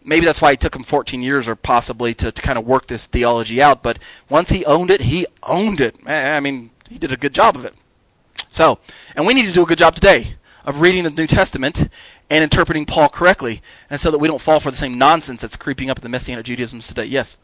maybe 0.05 0.27
that's 0.27 0.43
why 0.43 0.53
it 0.53 0.61
took 0.61 0.77
him 0.77 0.83
14 0.83 1.23
years 1.23 1.49
or 1.49 1.57
possibly 1.57 2.15
to, 2.15 2.31
to 2.31 2.43
kind 2.43 2.59
of 2.59 2.67
work 2.67 2.87
this 2.87 3.07
theology 3.07 3.61
out. 3.61 3.83
But 3.83 3.99
once 4.29 4.51
he 4.51 4.65
owned 4.67 4.91
it, 4.91 5.03
he 5.03 5.27
owned 5.43 5.81
it. 5.81 5.97
I 6.07 6.39
mean, 6.41 6.71
he 6.89 6.99
did 6.99 7.11
a 7.11 7.17
good 7.17 7.35
job 7.35 7.57
of 7.57 7.65
it. 7.65 7.75
So, 8.49 8.79
and 9.17 9.27
we 9.27 9.35
need 9.35 9.47
to 9.47 9.53
do 9.53 9.63
a 9.63 9.67
good 9.67 9.79
job 9.79 9.95
today 9.95 10.35
of 10.65 10.81
reading 10.81 11.05
the 11.05 11.11
New 11.11 11.27
Testament 11.27 11.89
and 12.31 12.43
interpreting 12.45 12.87
Paul 12.87 13.09
correctly, 13.09 13.61
and 13.91 14.01
so 14.01 14.11
that 14.11 14.19
we 14.19 14.29
don't 14.29 14.41
fall 14.41 14.61
for 14.61 14.71
the 14.71 14.77
same 14.77 14.97
nonsense 14.97 15.41
that's 15.41 15.57
creeping 15.57 15.91
up 15.91 15.99
in 15.99 16.03
the 16.03 16.09
Messianic 16.09 16.47
Judaism 16.47 16.81
today. 16.81 17.05
Yes. 17.05 17.37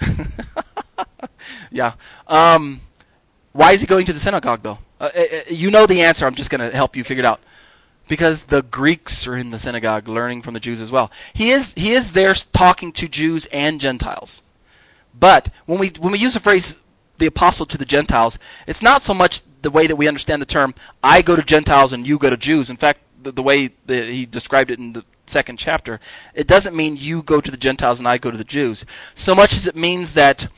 yeah. 1.70 1.94
Um, 2.26 2.82
why 3.52 3.72
is 3.72 3.80
he 3.80 3.86
going 3.86 4.06
to 4.06 4.12
the 4.12 4.18
synagogue, 4.18 4.62
though? 4.62 4.78
Uh, 5.00 5.10
uh, 5.14 5.18
uh 5.18 5.40
you 5.48 5.70
know 5.70 5.86
the 5.86 6.02
answer. 6.02 6.26
I'm 6.26 6.34
just 6.34 6.50
going 6.50 6.60
to 6.60 6.74
help 6.74 6.94
you 6.96 7.02
figure 7.02 7.22
it 7.22 7.26
out 7.26 7.40
because 8.10 8.42
the 8.46 8.62
Greeks 8.62 9.24
are 9.28 9.36
in 9.36 9.50
the 9.50 9.58
synagogue 9.58 10.08
learning 10.08 10.42
from 10.42 10.52
the 10.52 10.58
Jews 10.58 10.80
as 10.80 10.90
well. 10.90 11.12
He 11.32 11.50
is 11.50 11.72
he 11.74 11.92
is 11.92 12.10
there 12.10 12.34
talking 12.34 12.90
to 12.94 13.06
Jews 13.06 13.46
and 13.46 13.80
Gentiles. 13.80 14.42
But 15.18 15.50
when 15.64 15.78
we 15.78 15.92
when 16.00 16.12
we 16.12 16.18
use 16.18 16.34
the 16.34 16.40
phrase 16.40 16.80
the 17.18 17.26
apostle 17.26 17.66
to 17.66 17.78
the 17.78 17.84
Gentiles, 17.84 18.36
it's 18.66 18.82
not 18.82 19.02
so 19.02 19.14
much 19.14 19.42
the 19.62 19.70
way 19.70 19.86
that 19.86 19.94
we 19.94 20.08
understand 20.08 20.42
the 20.42 20.46
term 20.46 20.74
I 21.04 21.22
go 21.22 21.36
to 21.36 21.42
Gentiles 21.42 21.92
and 21.92 22.04
you 22.04 22.18
go 22.18 22.30
to 22.30 22.36
Jews. 22.36 22.68
In 22.68 22.76
fact, 22.76 23.00
the, 23.22 23.30
the 23.30 23.44
way 23.44 23.70
that 23.86 24.06
he 24.06 24.26
described 24.26 24.72
it 24.72 24.80
in 24.80 24.92
the 24.92 25.04
second 25.26 25.58
chapter, 25.58 26.00
it 26.34 26.48
doesn't 26.48 26.74
mean 26.74 26.96
you 26.96 27.22
go 27.22 27.40
to 27.40 27.50
the 27.50 27.56
Gentiles 27.56 28.00
and 28.00 28.08
I 28.08 28.18
go 28.18 28.32
to 28.32 28.38
the 28.38 28.42
Jews. 28.42 28.84
So 29.14 29.36
much 29.36 29.52
as 29.52 29.68
it 29.68 29.76
means 29.76 30.14
that 30.14 30.48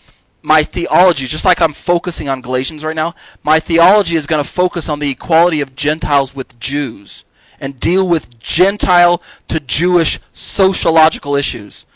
my 0.41 0.63
theology, 0.63 1.27
just 1.27 1.45
like 1.45 1.61
I'm 1.61 1.75
focusing 1.75 2.31
on 2.31 2.41
Galatians 2.41 2.83
right 2.83 2.97
now, 2.97 3.15
my 3.43 3.61
theology 3.61 4.17
is 4.17 4.27
going 4.27 4.43
to 4.43 4.49
focus 4.49 4.89
on 4.89 5.01
the 5.01 5.11
equality 5.11 5.61
of 5.61 5.77
Gentiles 5.77 6.35
with 6.35 6.59
Jews 6.59 7.25
and 7.63 7.79
deal 7.79 8.07
with 8.07 8.41
Gentile 8.41 9.23
to 9.47 9.61
Jewish 9.61 10.19
sociological 10.33 11.37
issues 11.37 11.87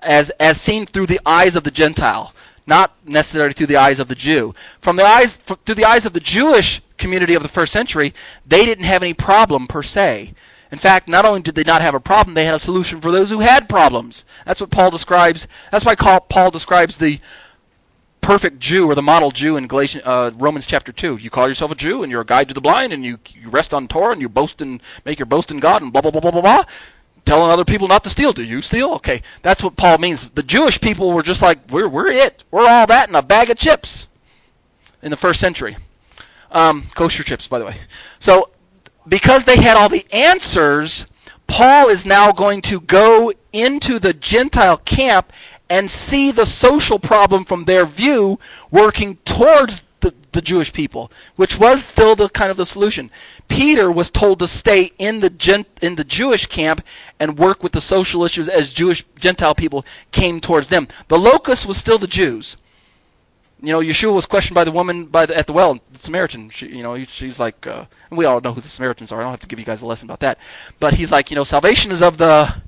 as, 0.00 0.30
as 0.38 0.60
seen 0.60 0.86
through 0.86 1.06
the 1.06 1.20
eyes 1.26 1.56
of 1.56 1.64
the 1.64 1.70
Gentile, 1.72 2.32
not 2.64 2.94
necessarily 3.04 3.52
through 3.52 3.66
the 3.66 3.76
eyes 3.76 3.98
of 3.98 4.06
the 4.06 4.14
Jew. 4.14 4.54
From 4.80 4.94
the 4.94 5.04
eyes, 5.04 5.34
through 5.36 5.74
the 5.74 5.84
eyes 5.84 6.06
of 6.06 6.12
the 6.12 6.20
Jewish 6.20 6.80
community 6.96 7.34
of 7.34 7.42
the 7.42 7.48
first 7.48 7.72
century, 7.72 8.14
they 8.46 8.64
didn't 8.64 8.84
have 8.84 9.02
any 9.02 9.12
problem 9.12 9.66
per 9.66 9.82
se. 9.82 10.32
In 10.70 10.78
fact, 10.78 11.08
not 11.08 11.24
only 11.24 11.42
did 11.42 11.56
they 11.56 11.64
not 11.64 11.82
have 11.82 11.96
a 11.96 12.00
problem, 12.00 12.34
they 12.34 12.44
had 12.44 12.54
a 12.54 12.60
solution 12.60 13.00
for 13.00 13.10
those 13.10 13.30
who 13.30 13.40
had 13.40 13.68
problems. 13.68 14.24
That's 14.46 14.60
what 14.60 14.70
Paul 14.70 14.92
describes. 14.92 15.48
That's 15.72 15.84
why 15.84 15.96
Paul 15.96 16.52
describes 16.52 16.98
the 16.98 17.18
perfect 18.30 18.60
Jew 18.60 18.88
or 18.88 18.94
the 18.94 19.02
model 19.02 19.32
Jew 19.32 19.56
in 19.56 19.66
Galatians, 19.66 20.04
uh, 20.06 20.30
Romans 20.36 20.64
chapter 20.64 20.92
2. 20.92 21.16
You 21.16 21.30
call 21.30 21.48
yourself 21.48 21.72
a 21.72 21.74
Jew 21.74 22.04
and 22.04 22.12
you're 22.12 22.20
a 22.20 22.24
guide 22.24 22.46
to 22.46 22.54
the 22.54 22.60
blind 22.60 22.92
and 22.92 23.04
you, 23.04 23.18
you 23.34 23.50
rest 23.50 23.74
on 23.74 23.88
Torah 23.88 24.12
and 24.12 24.20
you 24.20 24.28
boast 24.28 24.62
and 24.62 24.80
make 25.04 25.18
your 25.18 25.26
boast 25.26 25.50
in 25.50 25.58
God 25.58 25.82
and 25.82 25.92
blah, 25.92 26.00
blah, 26.00 26.12
blah, 26.12 26.20
blah, 26.20 26.30
blah, 26.30 26.40
blah. 26.40 26.62
Telling 27.24 27.50
other 27.50 27.64
people 27.64 27.88
not 27.88 28.04
to 28.04 28.10
steal. 28.10 28.32
Do 28.32 28.44
you 28.44 28.62
steal? 28.62 28.92
Okay. 28.92 29.20
That's 29.42 29.64
what 29.64 29.74
Paul 29.74 29.98
means. 29.98 30.30
The 30.30 30.44
Jewish 30.44 30.80
people 30.80 31.10
were 31.10 31.24
just 31.24 31.42
like, 31.42 31.58
we're, 31.72 31.88
we're 31.88 32.06
it. 32.06 32.44
We're 32.52 32.68
all 32.68 32.86
that 32.86 33.08
in 33.08 33.16
a 33.16 33.22
bag 33.22 33.50
of 33.50 33.58
chips 33.58 34.06
in 35.02 35.10
the 35.10 35.16
first 35.16 35.40
century. 35.40 35.76
Um, 36.52 36.84
kosher 36.94 37.24
chips, 37.24 37.48
by 37.48 37.58
the 37.58 37.64
way. 37.64 37.74
So, 38.20 38.50
because 39.08 39.44
they 39.44 39.56
had 39.56 39.76
all 39.76 39.88
the 39.88 40.06
answers, 40.12 41.04
Paul 41.48 41.88
is 41.88 42.06
now 42.06 42.30
going 42.30 42.62
to 42.62 42.80
go 42.80 43.32
into 43.52 43.98
the 43.98 44.12
Gentile 44.12 44.76
camp 44.76 45.32
and 45.70 45.90
see 45.90 46.32
the 46.32 46.44
social 46.44 46.98
problem 46.98 47.44
from 47.44 47.64
their 47.64 47.86
view 47.86 48.40
working 48.70 49.16
towards 49.24 49.84
the, 50.00 50.12
the 50.32 50.40
Jewish 50.40 50.72
people, 50.72 51.10
which 51.36 51.58
was 51.58 51.84
still 51.84 52.16
the 52.16 52.28
kind 52.28 52.50
of 52.50 52.56
the 52.56 52.66
solution. 52.66 53.10
Peter 53.48 53.90
was 53.90 54.10
told 54.10 54.40
to 54.40 54.46
stay 54.46 54.92
in 54.98 55.20
the 55.20 55.66
in 55.80 55.94
the 55.94 56.04
Jewish 56.04 56.46
camp 56.46 56.84
and 57.18 57.38
work 57.38 57.62
with 57.62 57.72
the 57.72 57.80
social 57.80 58.24
issues 58.24 58.48
as 58.48 58.72
Jewish 58.72 59.04
Gentile 59.16 59.54
people 59.54 59.84
came 60.10 60.40
towards 60.40 60.68
them. 60.68 60.88
The 61.08 61.18
locus 61.18 61.64
was 61.64 61.76
still 61.76 61.98
the 61.98 62.06
Jews. 62.06 62.56
You 63.62 63.72
know, 63.72 63.80
Yeshua 63.80 64.14
was 64.14 64.24
questioned 64.24 64.54
by 64.54 64.64
the 64.64 64.72
woman 64.72 65.04
by 65.04 65.26
the, 65.26 65.36
at 65.36 65.46
the 65.46 65.52
well, 65.52 65.78
the 65.92 65.98
Samaritan. 65.98 66.48
She, 66.48 66.68
you 66.68 66.82
know, 66.82 67.02
she's 67.04 67.38
like, 67.38 67.66
uh, 67.66 67.84
we 68.10 68.24
all 68.24 68.40
know 68.40 68.54
who 68.54 68.62
the 68.62 68.68
Samaritans 68.68 69.12
are. 69.12 69.20
I 69.20 69.24
don't 69.24 69.32
have 69.32 69.40
to 69.40 69.46
give 69.46 69.58
you 69.58 69.66
guys 69.66 69.82
a 69.82 69.86
lesson 69.86 70.06
about 70.06 70.20
that. 70.20 70.38
But 70.80 70.94
he's 70.94 71.12
like, 71.12 71.30
you 71.30 71.34
know, 71.34 71.44
salvation 71.44 71.92
is 71.92 72.02
of 72.02 72.16
the 72.16 72.62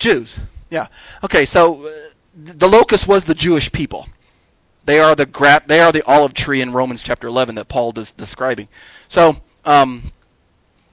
Jews. 0.00 0.40
Yeah. 0.74 0.88
Okay, 1.22 1.44
so 1.44 1.86
uh, 1.86 1.90
the 2.34 2.68
locus 2.68 3.06
was 3.06 3.24
the 3.24 3.34
Jewish 3.34 3.70
people. 3.70 4.08
They 4.86 4.98
are 4.98 5.14
the 5.14 5.24
gra- 5.24 5.62
they 5.64 5.78
are 5.78 5.92
the 5.92 6.02
olive 6.02 6.34
tree 6.34 6.60
in 6.60 6.72
Romans 6.72 7.04
chapter 7.04 7.28
11 7.28 7.54
that 7.54 7.68
Paul 7.68 7.96
is 7.96 8.10
describing. 8.10 8.66
So, 9.06 9.36
um, 9.64 10.02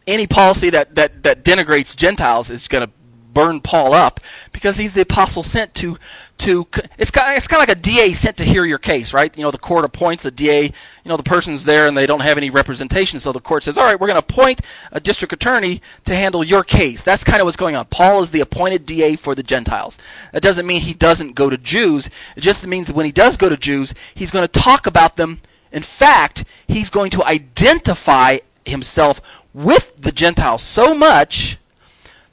any 0.06 0.28
policy 0.28 0.70
that, 0.70 0.94
that, 0.94 1.24
that 1.24 1.44
denigrates 1.44 1.98
Gentiles 1.98 2.52
is 2.52 2.68
going 2.68 2.88
to 2.88 2.94
burn 3.34 3.62
Paul 3.62 3.94
up 3.94 4.20
because 4.52 4.78
he's 4.78 4.94
the 4.94 5.02
apostle 5.02 5.44
sent 5.44 5.74
to 5.76 5.98
to 6.42 6.68
it's 6.98 7.12
kind 7.12 7.32
of, 7.32 7.38
it's 7.38 7.48
kind 7.48 7.62
of 7.62 7.70
like 7.70 7.78
a 7.78 7.80
DA 7.80 8.14
sent 8.14 8.38
to 8.38 8.44
hear 8.44 8.66
your 8.66 8.80
case, 8.80 9.14
right? 9.14 9.36
You 9.38 9.44
know, 9.44 9.52
the 9.52 9.60
court 9.60 9.86
appoints 9.86 10.26
a 10.26 10.32
DA. 10.32 10.64
You 10.64 10.72
know, 11.06 11.16
the 11.16 11.24
person's 11.24 11.66
there 11.66 11.88
and 11.88 11.96
they 11.96 12.08
don't 12.08 12.22
have 12.22 12.38
any 12.38 12.50
representation, 12.50 13.20
so 13.20 13.32
the 13.32 13.40
court 13.40 13.64
says, 13.64 13.78
"All 13.78 13.86
right, 13.86 14.00
we're 14.00 14.08
going 14.08 14.20
to 14.20 14.28
appoint 14.28 14.62
a 14.92 15.00
district 15.00 15.34
attorney 15.34 15.82
to 16.06 16.16
handle 16.16 16.44
your 16.44 16.64
case." 16.64 17.04
That's 17.04 17.24
kind 17.24 17.42
of 17.42 17.46
what's 17.46 17.58
going 17.58 17.76
on. 17.76 17.86
Paul 17.86 18.22
is 18.22 18.32
the 18.32 18.42
appointed 18.42 18.86
DA 18.86 19.16
for 19.16 19.36
the 19.36 19.44
Gentiles. 19.44 19.98
That 20.32 20.42
doesn't 20.42 20.66
mean 20.66 20.82
he 20.82 20.94
doesn't 20.94 21.36
go 21.36 21.50
to 21.50 21.58
Jews. 21.58 22.10
It 22.36 22.42
just 22.42 22.66
means 22.66 22.88
that 22.88 22.96
when 22.96 23.06
he 23.06 23.12
does 23.12 23.38
go 23.38 23.50
to 23.50 23.58
Jews, 23.58 23.94
he's 24.16 24.32
going 24.32 24.48
to 24.48 24.60
talk 24.60 24.88
about 24.88 25.18
them. 25.18 25.42
In 25.72 25.84
fact, 25.84 26.44
he's 26.68 26.90
going 26.90 27.12
to 27.12 27.24
identify 27.24 28.40
himself 28.66 29.22
with 29.54 29.96
the 30.02 30.12
Gentiles 30.12 30.62
so 30.62 30.94
much 30.94 31.58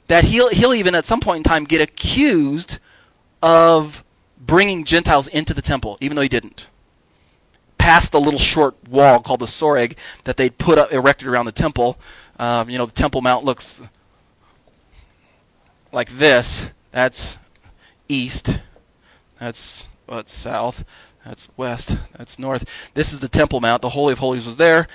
that 0.09 0.25
he'll 0.25 0.49
he'll 0.49 0.73
even 0.73 0.95
at 0.95 1.05
some 1.05 1.21
point 1.21 1.37
in 1.37 1.43
time 1.43 1.63
get 1.63 1.81
accused 1.81 2.79
of 3.41 4.03
bringing 4.37 4.83
Gentiles 4.83 5.27
into 5.27 5.53
the 5.53 5.61
temple, 5.61 5.97
even 6.01 6.15
though 6.15 6.23
he 6.23 6.27
didn't. 6.27 6.67
Past 7.77 8.11
the 8.11 8.19
little 8.19 8.39
short 8.39 8.75
wall 8.89 9.21
called 9.21 9.39
the 9.39 9.45
Soreg 9.45 9.95
that 10.25 10.35
they'd 10.35 10.57
put 10.57 10.77
up 10.77 10.91
erected 10.91 11.27
around 11.27 11.45
the 11.45 11.51
temple. 11.51 11.97
Um, 12.37 12.69
you 12.69 12.77
know, 12.77 12.85
the 12.85 12.91
Temple 12.91 13.21
Mount 13.21 13.45
looks 13.45 13.81
like 15.91 16.09
this. 16.09 16.71
That's 16.91 17.37
east. 18.07 18.59
That's 19.39 19.87
what's 20.07 20.33
south. 20.33 20.85
That's 21.25 21.49
west. 21.55 21.99
That's 22.17 22.39
north. 22.39 22.91
This 22.95 23.13
is 23.13 23.19
the 23.19 23.27
Temple 23.27 23.61
Mount. 23.61 23.81
The 23.81 23.89
Holy 23.89 24.13
of 24.13 24.19
Holies 24.19 24.45
was 24.45 24.57
there. 24.57 24.87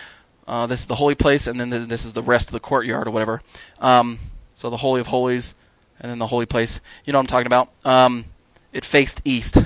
Uh, 0.47 0.67
this 0.67 0.81
is 0.81 0.87
the 0.87 0.97
holy 0.97 1.15
place, 1.15 1.47
and 1.47 1.59
then 1.59 1.71
this 1.89 2.05
is 2.05 2.13
the 2.13 2.23
rest 2.23 2.49
of 2.49 2.53
the 2.53 2.61
courtyard 2.61 3.07
or 3.07 3.11
whatever. 3.11 3.41
Um, 3.79 4.19
so 4.55 4.71
the 4.71 4.79
Holy 4.79 5.01
of 5.01 5.09
Holies, 5.09 5.55
and 6.01 6.11
then 6.11 6.19
the 6.19 6.27
holy 6.27 6.47
place. 6.47 6.81
You 7.05 7.13
know 7.13 7.19
what 7.19 7.25
I'm 7.25 7.27
talking 7.29 7.47
about? 7.47 7.69
Um, 7.85 8.25
it 8.73 8.85
faced 8.85 9.23
east. 9.25 9.59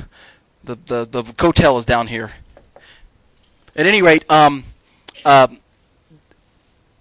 The 0.65 0.77
the 0.87 1.05
the 1.05 1.23
Kotel 1.23 1.79
is 1.79 1.87
down 1.87 2.09
here. 2.09 2.33
At 3.77 3.87
any 3.87 4.03
rate, 4.03 4.29
um, 4.31 4.65
uh, 5.25 5.49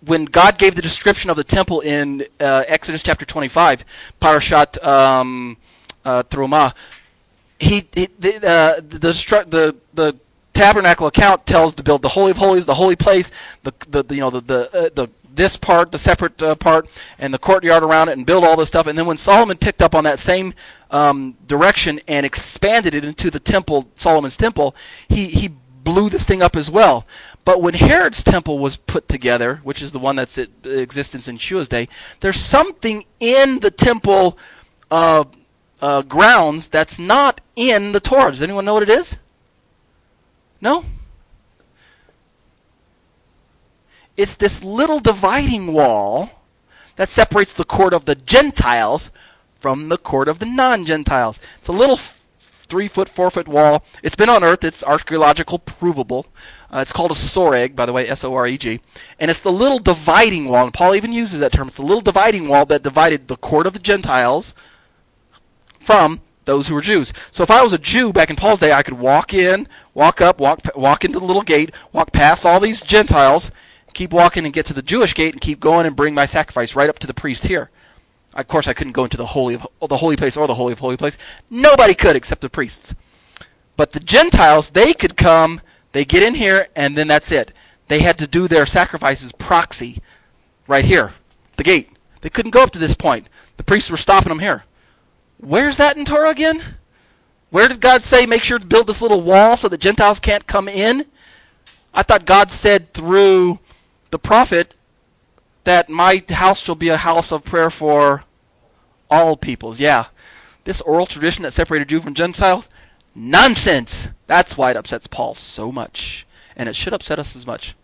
when 0.06 0.26
God 0.26 0.58
gave 0.58 0.76
the 0.76 0.82
description 0.82 1.30
of 1.30 1.36
the 1.36 1.44
temple 1.44 1.82
in 1.82 2.24
uh, 2.40 2.64
Exodus 2.68 3.04
chapter 3.04 3.26
25, 3.26 3.84
Parashat 4.22 4.84
um, 4.86 5.58
uh, 6.06 6.24
Terumah, 6.24 6.74
he, 7.60 7.88
he 7.94 8.08
the, 8.20 8.36
uh, 8.38 8.76
the, 8.82 9.46
the 9.50 9.76
the 9.94 10.16
tabernacle 10.54 11.08
account 11.08 11.46
tells 11.46 11.76
to 11.76 11.84
build 11.84 12.02
the 12.02 12.10
holy 12.10 12.32
of 12.32 12.38
holies, 12.38 12.66
the 12.66 12.76
holy 12.76 12.96
place, 12.96 13.32
the 13.64 13.74
the, 13.90 14.04
the 14.04 14.16
you 14.16 14.22
know 14.22 14.30
the 14.30 14.42
the, 14.42 14.86
uh, 14.86 14.90
the 14.94 15.10
this 15.38 15.56
part, 15.56 15.92
the 15.92 15.98
separate 15.98 16.42
uh, 16.42 16.56
part, 16.56 16.90
and 17.18 17.34
the 17.34 17.40
courtyard 17.40 17.84
around 17.84 18.10
it, 18.10 18.18
and 18.18 18.26
build 18.26 18.44
all 18.44 18.58
this 18.58 18.68
stuff. 18.68 18.88
And 18.88 18.98
then 18.98 19.06
when 19.06 19.18
Solomon 19.18 19.58
picked 19.58 19.82
up 19.82 19.96
on 19.96 20.04
that 20.04 20.20
same 20.20 20.54
um, 20.92 21.38
direction 21.48 22.02
and 22.08 22.26
expanded 22.26 22.94
it 22.94 23.06
into 23.06 23.32
the 23.32 23.40
temple, 23.40 23.90
Solomon's 23.96 24.36
temple, 24.36 24.76
he 25.08 25.28
he 25.28 25.52
blew 25.88 26.10
this 26.10 26.26
thing 26.26 26.42
up 26.42 26.58
as 26.58 26.70
well. 26.70 27.08
But 27.46 27.62
when 27.62 27.76
Herod's 27.76 28.24
temple 28.24 28.60
was 28.60 28.76
put 28.76 29.08
together, 29.08 29.62
which 29.64 29.82
is 29.82 29.94
the 29.94 30.00
one 30.00 30.18
that's 30.18 30.38
in 30.38 30.50
existence 30.66 31.30
in 31.30 31.38
Shua's 31.38 31.70
day, 31.70 31.88
there's 32.20 32.40
something 32.40 33.06
in 33.22 33.62
the 33.62 33.72
temple 33.72 34.38
uh, 34.92 35.24
uh, 35.82 36.02
grounds 36.02 36.68
that's 36.68 37.00
not 37.00 37.40
in 37.56 37.94
the 37.94 38.02
Torah. 38.02 38.32
Does 38.32 38.42
anyone 38.42 38.66
know 38.66 38.74
what 38.74 38.84
it 38.84 38.90
is? 38.90 39.18
No? 40.60 40.84
It's 44.18 44.36
this 44.36 44.64
little 44.64 45.00
dividing 45.00 45.74
wall 45.74 46.32
that 46.96 47.10
separates 47.10 47.54
the 47.54 47.64
court 47.64 47.94
of 47.94 48.06
the 48.06 48.16
Gentiles 48.16 49.12
from 49.60 49.90
the 49.90 49.98
court 49.98 50.28
of 50.28 50.40
the 50.40 50.46
non 50.46 50.86
Gentiles. 50.86 51.40
It's 51.60 51.68
a 51.68 51.74
little 51.74 51.96
f- 51.96 52.24
three 52.40 52.88
foot, 52.88 53.08
four 53.08 53.30
foot 53.30 53.48
wall. 53.48 53.86
It's 54.04 54.16
been 54.16 54.30
unearthed, 54.30 54.64
it's 54.64 54.84
archaeological 54.84 55.60
provable. 55.60 56.26
Uh, 56.74 56.80
it's 56.80 56.92
called 56.92 57.12
a 57.12 57.16
soreg, 57.16 57.76
by 57.76 57.86
the 57.86 57.94
way, 57.94 58.10
S 58.10 58.24
O 58.24 58.34
R 58.34 58.48
E 58.48 58.58
G. 58.58 58.82
And 59.20 59.32
it's 59.32 59.42
the 59.42 59.52
little 59.52 59.80
dividing 59.80 60.48
wall, 60.50 60.66
and 60.66 60.74
Paul 60.74 60.96
even 60.96 61.14
uses 61.14 61.40
that 61.40 61.52
term. 61.52 61.68
It's 61.68 61.78
the 61.78 61.84
little 61.84 62.02
dividing 62.02 62.48
wall 62.48 62.66
that 62.66 62.84
divided 62.84 63.28
the 63.28 63.38
court 63.38 63.68
of 63.68 63.74
the 63.74 63.80
Gentiles 63.80 64.54
from 65.80 66.22
those 66.46 66.68
who 66.68 66.76
were 66.76 66.82
Jews. 66.82 67.14
So 67.30 67.44
if 67.44 67.52
I 67.52 67.62
was 67.62 67.74
a 67.74 67.78
Jew 67.78 68.12
back 68.12 68.30
in 68.30 68.36
Paul's 68.36 68.60
day, 68.60 68.72
I 68.72 68.82
could 68.82 68.96
walk 68.96 69.34
in, 69.34 69.68
walk 69.94 70.20
up, 70.22 70.40
walk 70.40 70.62
walk 70.76 71.06
into 71.06 71.20
the 71.20 71.26
little 71.26 71.44
gate, 71.44 71.72
walk 71.94 72.12
past 72.12 72.46
all 72.46 72.60
these 72.60 72.82
Gentiles, 72.82 73.52
keep 73.98 74.14
walking 74.14 74.46
and 74.46 74.54
get 74.54 74.68
to 74.68 74.74
the 74.74 74.84
Jewish 74.84 75.16
gate 75.16 75.34
and 75.34 75.42
keep 75.42 75.60
going 75.60 75.88
and 75.88 75.96
bring 75.96 76.14
my 76.14 76.28
sacrifice 76.28 76.76
right 76.76 76.90
up 76.90 77.00
to 77.00 77.08
the 77.08 77.16
priest 77.16 77.48
here. 77.48 77.72
Of 78.36 78.48
course, 78.48 78.68
I 78.68 78.74
couldn't 78.74 78.94
go 78.94 79.04
into 79.04 79.18
the 79.18 79.26
holy 79.26 79.56
of 79.56 79.90
the 79.90 79.98
holy 79.98 80.16
place 80.16 80.38
or 80.38 80.46
the 80.46 80.54
holy 80.54 80.74
of 80.74 80.80
holy 80.80 80.98
place. 80.98 81.18
Nobody 81.50 81.96
could 81.96 82.16
except 82.16 82.42
the 82.42 82.50
priests. 82.50 82.94
But 83.76 83.92
the 83.92 84.00
Gentiles, 84.00 84.70
they 84.70 84.94
could 84.94 85.18
come, 85.18 85.62
they 85.94 86.06
get 86.06 86.22
in 86.22 86.36
here, 86.36 86.68
and 86.76 86.96
then 86.96 87.08
that's 87.08 87.32
it. 87.32 87.52
They 87.88 88.02
had 88.02 88.20
to 88.20 88.28
do 88.28 88.48
their 88.48 88.68
sacrifices 88.68 89.32
proxy 89.32 89.98
right 90.68 90.86
here, 90.86 91.14
the 91.56 91.64
gate. 91.64 91.90
They 92.22 92.30
couldn't 92.30 92.52
go 92.52 92.62
up 92.62 92.72
to 92.72 92.80
this 92.80 92.94
point. 92.94 93.30
The 93.58 93.64
priests 93.64 93.90
were 93.90 93.98
stopping 93.98 94.30
them 94.30 94.40
here. 94.40 94.66
Where's 95.40 95.78
that 95.78 95.98
in 95.98 96.06
Torah 96.06 96.30
again? 96.30 96.62
Where 97.50 97.68
did 97.68 97.82
God 97.82 98.04
say 98.04 98.28
make 98.28 98.44
sure 98.44 98.60
to 98.60 98.66
build 98.66 98.86
this 98.86 99.02
little 99.02 99.22
wall 99.22 99.58
so 99.58 99.68
the 99.68 99.78
Gentiles 99.78 100.20
can't 100.20 100.46
come 100.46 100.68
in? 100.68 101.06
I 101.94 102.04
thought 102.04 102.26
God 102.26 102.52
said 102.52 102.94
through 102.94 103.60
the 104.18 104.28
prophet 104.28 104.74
that 105.64 105.90
my 105.90 106.24
house 106.30 106.64
shall 106.64 106.74
be 106.74 106.90
a 106.90 106.98
house 106.98 107.32
of 107.32 107.46
prayer 107.46 107.70
for 107.70 108.24
all 109.12 109.38
peoples. 109.38 109.80
Yeah. 109.80 110.08
This 110.64 110.82
oral 110.82 111.06
tradition 111.06 111.44
that 111.44 111.54
separated 111.54 111.90
Jew 111.90 112.00
from 112.00 112.16
Gentile, 112.16 112.66
nonsense. 113.14 114.08
That's 114.26 114.58
why 114.58 114.72
it 114.72 114.78
upsets 114.78 115.06
Paul 115.06 115.36
so 115.36 115.72
much. 115.72 116.26
And 116.56 116.68
it 116.68 116.76
should 116.76 116.94
upset 116.94 117.20
us 117.20 117.36
as 117.36 117.46
much. 117.46 117.76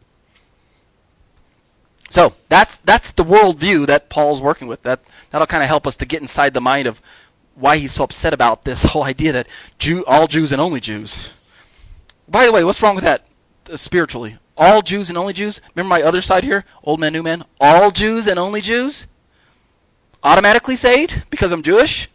So 2.09 2.33
that's 2.49 2.77
that's 2.77 3.11
the 3.11 3.23
worldview 3.23 3.85
that 3.85 4.09
Paul's 4.09 4.41
working 4.41 4.67
with. 4.67 4.81
That 4.83 5.01
that'll 5.29 5.47
kind 5.47 5.61
of 5.61 5.69
help 5.69 5.85
us 5.85 5.95
to 5.97 6.05
get 6.05 6.21
inside 6.21 6.55
the 6.55 6.61
mind 6.61 6.87
of 6.87 6.99
why 7.53 7.77
he's 7.77 7.93
so 7.93 8.05
upset 8.05 8.33
about 8.33 8.63
this 8.63 8.83
whole 8.91 9.03
idea 9.03 9.31
that 9.33 9.47
Jew, 9.77 10.03
all 10.05 10.25
Jews 10.25 10.51
and 10.51 10.59
only 10.59 10.79
Jews. 10.79 11.31
By 12.27 12.45
the 12.45 12.51
way, 12.51 12.63
what's 12.63 12.81
wrong 12.81 12.95
with 12.95 13.03
that 13.03 13.27
uh, 13.71 13.75
spiritually? 13.75 14.37
All 14.55 14.81
Jews 14.81 15.09
and 15.09 15.17
only 15.17 15.33
Jews? 15.33 15.61
Remember 15.75 15.89
my 15.89 16.01
other 16.01 16.21
side 16.21 16.43
here? 16.43 16.65
Old 16.83 16.99
man, 16.99 17.13
new 17.13 17.23
man? 17.23 17.43
All 17.59 17.89
Jews 17.91 18.27
and 18.27 18.37
only 18.37 18.61
Jews? 18.61 19.07
Automatically 20.23 20.75
saved 20.75 21.23
because 21.29 21.51
I'm 21.51 21.63
Jewish? 21.63 22.07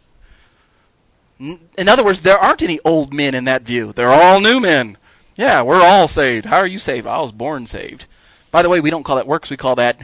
In 1.39 1.87
other 1.87 2.03
words, 2.03 2.21
there 2.21 2.37
aren't 2.37 2.61
any 2.61 2.79
old 2.83 3.13
men 3.13 3.33
in 3.33 3.45
that 3.45 3.63
view. 3.63 3.93
They're 3.93 4.11
all 4.11 4.39
new 4.39 4.59
men. 4.59 4.97
Yeah, 5.35 5.61
we're 5.61 5.81
all 5.81 6.07
saved. 6.07 6.45
How 6.45 6.57
are 6.57 6.67
you 6.67 6.77
saved? 6.77 7.07
I 7.07 7.19
was 7.19 7.31
born 7.31 7.65
saved. 7.65 8.07
By 8.51 8.61
the 8.61 8.69
way, 8.69 8.79
we 8.79 8.89
don't 8.89 9.03
call 9.03 9.15
that 9.15 9.27
works, 9.27 9.49
we 9.49 9.57
call 9.57 9.75
that 9.75 9.99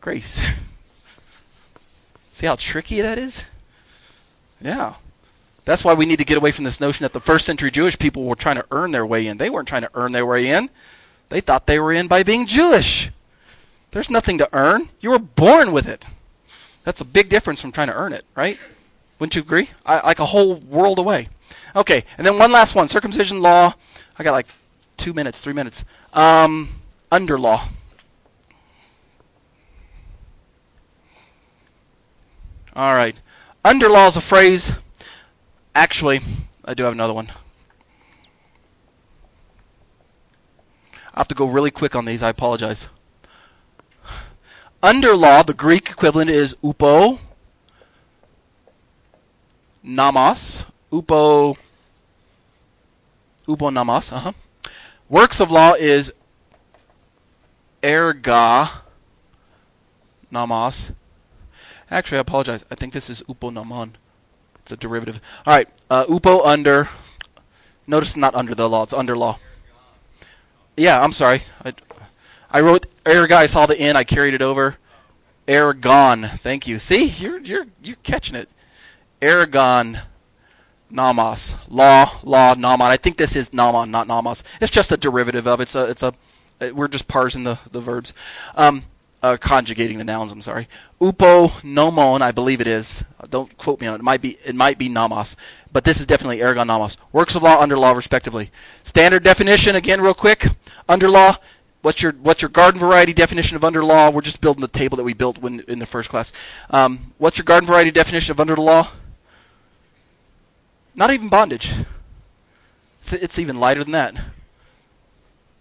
grace. 0.00 0.42
See 2.34 2.46
how 2.46 2.56
tricky 2.56 3.00
that 3.00 3.18
is? 3.18 3.44
Yeah. 4.60 4.94
That's 5.64 5.84
why 5.84 5.94
we 5.94 6.06
need 6.06 6.18
to 6.18 6.24
get 6.24 6.36
away 6.36 6.52
from 6.52 6.64
this 6.64 6.80
notion 6.80 7.04
that 7.04 7.12
the 7.12 7.20
first 7.20 7.46
century 7.46 7.70
Jewish 7.70 7.98
people 7.98 8.24
were 8.24 8.34
trying 8.34 8.56
to 8.56 8.66
earn 8.70 8.90
their 8.90 9.06
way 9.06 9.26
in. 9.26 9.38
They 9.38 9.50
weren't 9.50 9.68
trying 9.68 9.82
to 9.82 9.90
earn 9.94 10.12
their 10.12 10.26
way 10.26 10.48
in. 10.48 10.68
They 11.30 11.40
thought 11.40 11.66
they 11.66 11.78
were 11.80 11.92
in 11.92 12.06
by 12.08 12.22
being 12.22 12.46
Jewish. 12.46 13.10
There's 13.92 14.10
nothing 14.10 14.36
to 14.38 14.48
earn. 14.52 14.90
You 15.00 15.10
were 15.10 15.18
born 15.18 15.72
with 15.72 15.88
it. 15.88 16.04
That's 16.84 17.00
a 17.00 17.04
big 17.04 17.28
difference 17.28 17.60
from 17.60 17.72
trying 17.72 17.88
to 17.88 17.94
earn 17.94 18.12
it, 18.12 18.24
right? 18.34 18.58
Wouldn't 19.18 19.36
you 19.36 19.42
agree? 19.42 19.70
I, 19.86 20.04
like 20.06 20.18
a 20.18 20.26
whole 20.26 20.56
world 20.56 20.98
away. 20.98 21.28
Okay, 21.74 22.04
and 22.18 22.26
then 22.26 22.38
one 22.38 22.52
last 22.52 22.74
one 22.74 22.88
circumcision 22.88 23.42
law. 23.42 23.74
I 24.18 24.24
got 24.24 24.32
like 24.32 24.46
two 24.96 25.12
minutes, 25.12 25.40
three 25.40 25.52
minutes. 25.52 25.84
Um, 26.12 26.70
under 27.12 27.38
law. 27.38 27.68
All 32.74 32.94
right. 32.94 33.16
Under 33.64 33.88
law 33.88 34.06
is 34.06 34.16
a 34.16 34.20
phrase. 34.20 34.74
Actually, 35.74 36.20
I 36.64 36.74
do 36.74 36.84
have 36.84 36.92
another 36.92 37.12
one. 37.12 37.30
I 41.20 41.22
have 41.22 41.28
to 41.28 41.34
go 41.34 41.44
really 41.44 41.70
quick 41.70 41.94
on 41.94 42.06
these. 42.06 42.22
I 42.22 42.30
apologize. 42.30 42.88
Under 44.82 45.14
law, 45.14 45.42
the 45.42 45.52
Greek 45.52 45.90
equivalent 45.90 46.30
is 46.30 46.56
upo 46.64 47.18
namas, 49.84 50.64
Upo 50.90 51.58
upo 53.46 53.68
namos. 53.68 54.14
Uh-huh. 54.14 54.32
Works 55.10 55.40
of 55.40 55.50
law 55.50 55.74
is 55.74 56.10
erga 57.82 58.80
namas. 60.32 60.90
Actually, 61.90 62.16
I 62.16 62.22
apologize. 62.22 62.64
I 62.70 62.74
think 62.76 62.94
this 62.94 63.10
is 63.10 63.22
upo 63.28 63.50
namon. 63.50 63.90
It's 64.60 64.72
a 64.72 64.76
derivative. 64.78 65.20
All 65.44 65.52
right, 65.52 65.68
uh, 65.90 66.06
upo 66.08 66.42
under. 66.44 66.88
Notice 67.86 68.16
not 68.16 68.34
under 68.34 68.54
the 68.54 68.70
law. 68.70 68.84
It's 68.84 68.94
under 68.94 69.18
law. 69.18 69.38
Yeah, 70.80 70.98
I'm 71.02 71.12
sorry. 71.12 71.42
I, 71.62 71.74
I 72.50 72.60
wrote 72.62 72.86
erga. 73.04 73.32
I 73.32 73.44
saw 73.44 73.66
the 73.66 73.78
N. 73.78 73.96
I 73.96 74.04
carried 74.04 74.32
it 74.32 74.40
over. 74.40 74.78
ergon. 75.46 76.26
Thank 76.38 76.66
you. 76.66 76.78
See, 76.78 77.04
you're 77.04 77.38
you're 77.38 77.66
you're 77.82 77.96
catching 78.02 78.34
it. 78.34 78.48
ergon. 79.20 80.02
Namas, 80.90 81.54
Law, 81.68 82.18
law, 82.24 82.54
namon. 82.54 82.80
I 82.90 82.96
think 82.96 83.16
this 83.16 83.36
is 83.36 83.50
namon, 83.50 83.90
not 83.90 84.08
namas. 84.08 84.42
It's 84.60 84.72
just 84.72 84.90
a 84.90 84.96
derivative 84.96 85.46
of 85.46 85.60
it's 85.60 85.76
a 85.76 85.84
it's 85.84 86.02
a 86.02 86.14
we're 86.72 86.88
just 86.88 87.06
parsing 87.06 87.44
the 87.44 87.58
the 87.70 87.80
verbs. 87.80 88.12
Um, 88.56 88.84
uh, 89.22 89.36
conjugating 89.36 89.98
the 89.98 90.04
nouns. 90.04 90.32
I'm 90.32 90.42
sorry. 90.42 90.68
Upo 91.00 91.48
nomon, 91.62 92.22
I 92.22 92.32
believe 92.32 92.60
it 92.60 92.66
is. 92.66 93.04
Don't 93.28 93.56
quote 93.58 93.80
me 93.80 93.86
on 93.86 93.94
it. 93.94 93.98
It 93.98 94.04
might 94.04 94.20
be 94.20 94.38
it 94.44 94.54
might 94.54 94.78
be 94.78 94.88
namas, 94.88 95.36
but 95.72 95.84
this 95.84 96.00
is 96.00 96.06
definitely 96.06 96.38
ergon 96.38 96.66
namas. 96.66 96.96
Works 97.12 97.34
of 97.34 97.42
law, 97.42 97.60
under 97.60 97.76
law, 97.76 97.92
respectively. 97.92 98.50
Standard 98.82 99.22
definition 99.22 99.76
again, 99.76 100.00
real 100.00 100.14
quick. 100.14 100.46
Under 100.88 101.08
law. 101.08 101.36
What's 101.82 102.02
your 102.02 102.12
what's 102.12 102.42
your 102.42 102.50
garden 102.50 102.78
variety 102.78 103.14
definition 103.14 103.56
of 103.56 103.64
under 103.64 103.82
law? 103.84 104.10
We're 104.10 104.20
just 104.20 104.40
building 104.40 104.60
the 104.60 104.68
table 104.68 104.96
that 104.96 105.04
we 105.04 105.14
built 105.14 105.38
when 105.38 105.60
in 105.60 105.78
the 105.78 105.86
first 105.86 106.10
class. 106.10 106.32
Um, 106.68 107.12
what's 107.16 107.38
your 107.38 107.46
garden 107.46 107.66
variety 107.66 107.90
definition 107.90 108.32
of 108.32 108.40
under 108.40 108.54
the 108.54 108.60
law? 108.60 108.88
Not 110.94 111.10
even 111.10 111.28
bondage. 111.30 111.72
It's, 113.00 113.12
it's 113.14 113.38
even 113.38 113.58
lighter 113.58 113.82
than 113.82 113.92
that. 113.92 114.14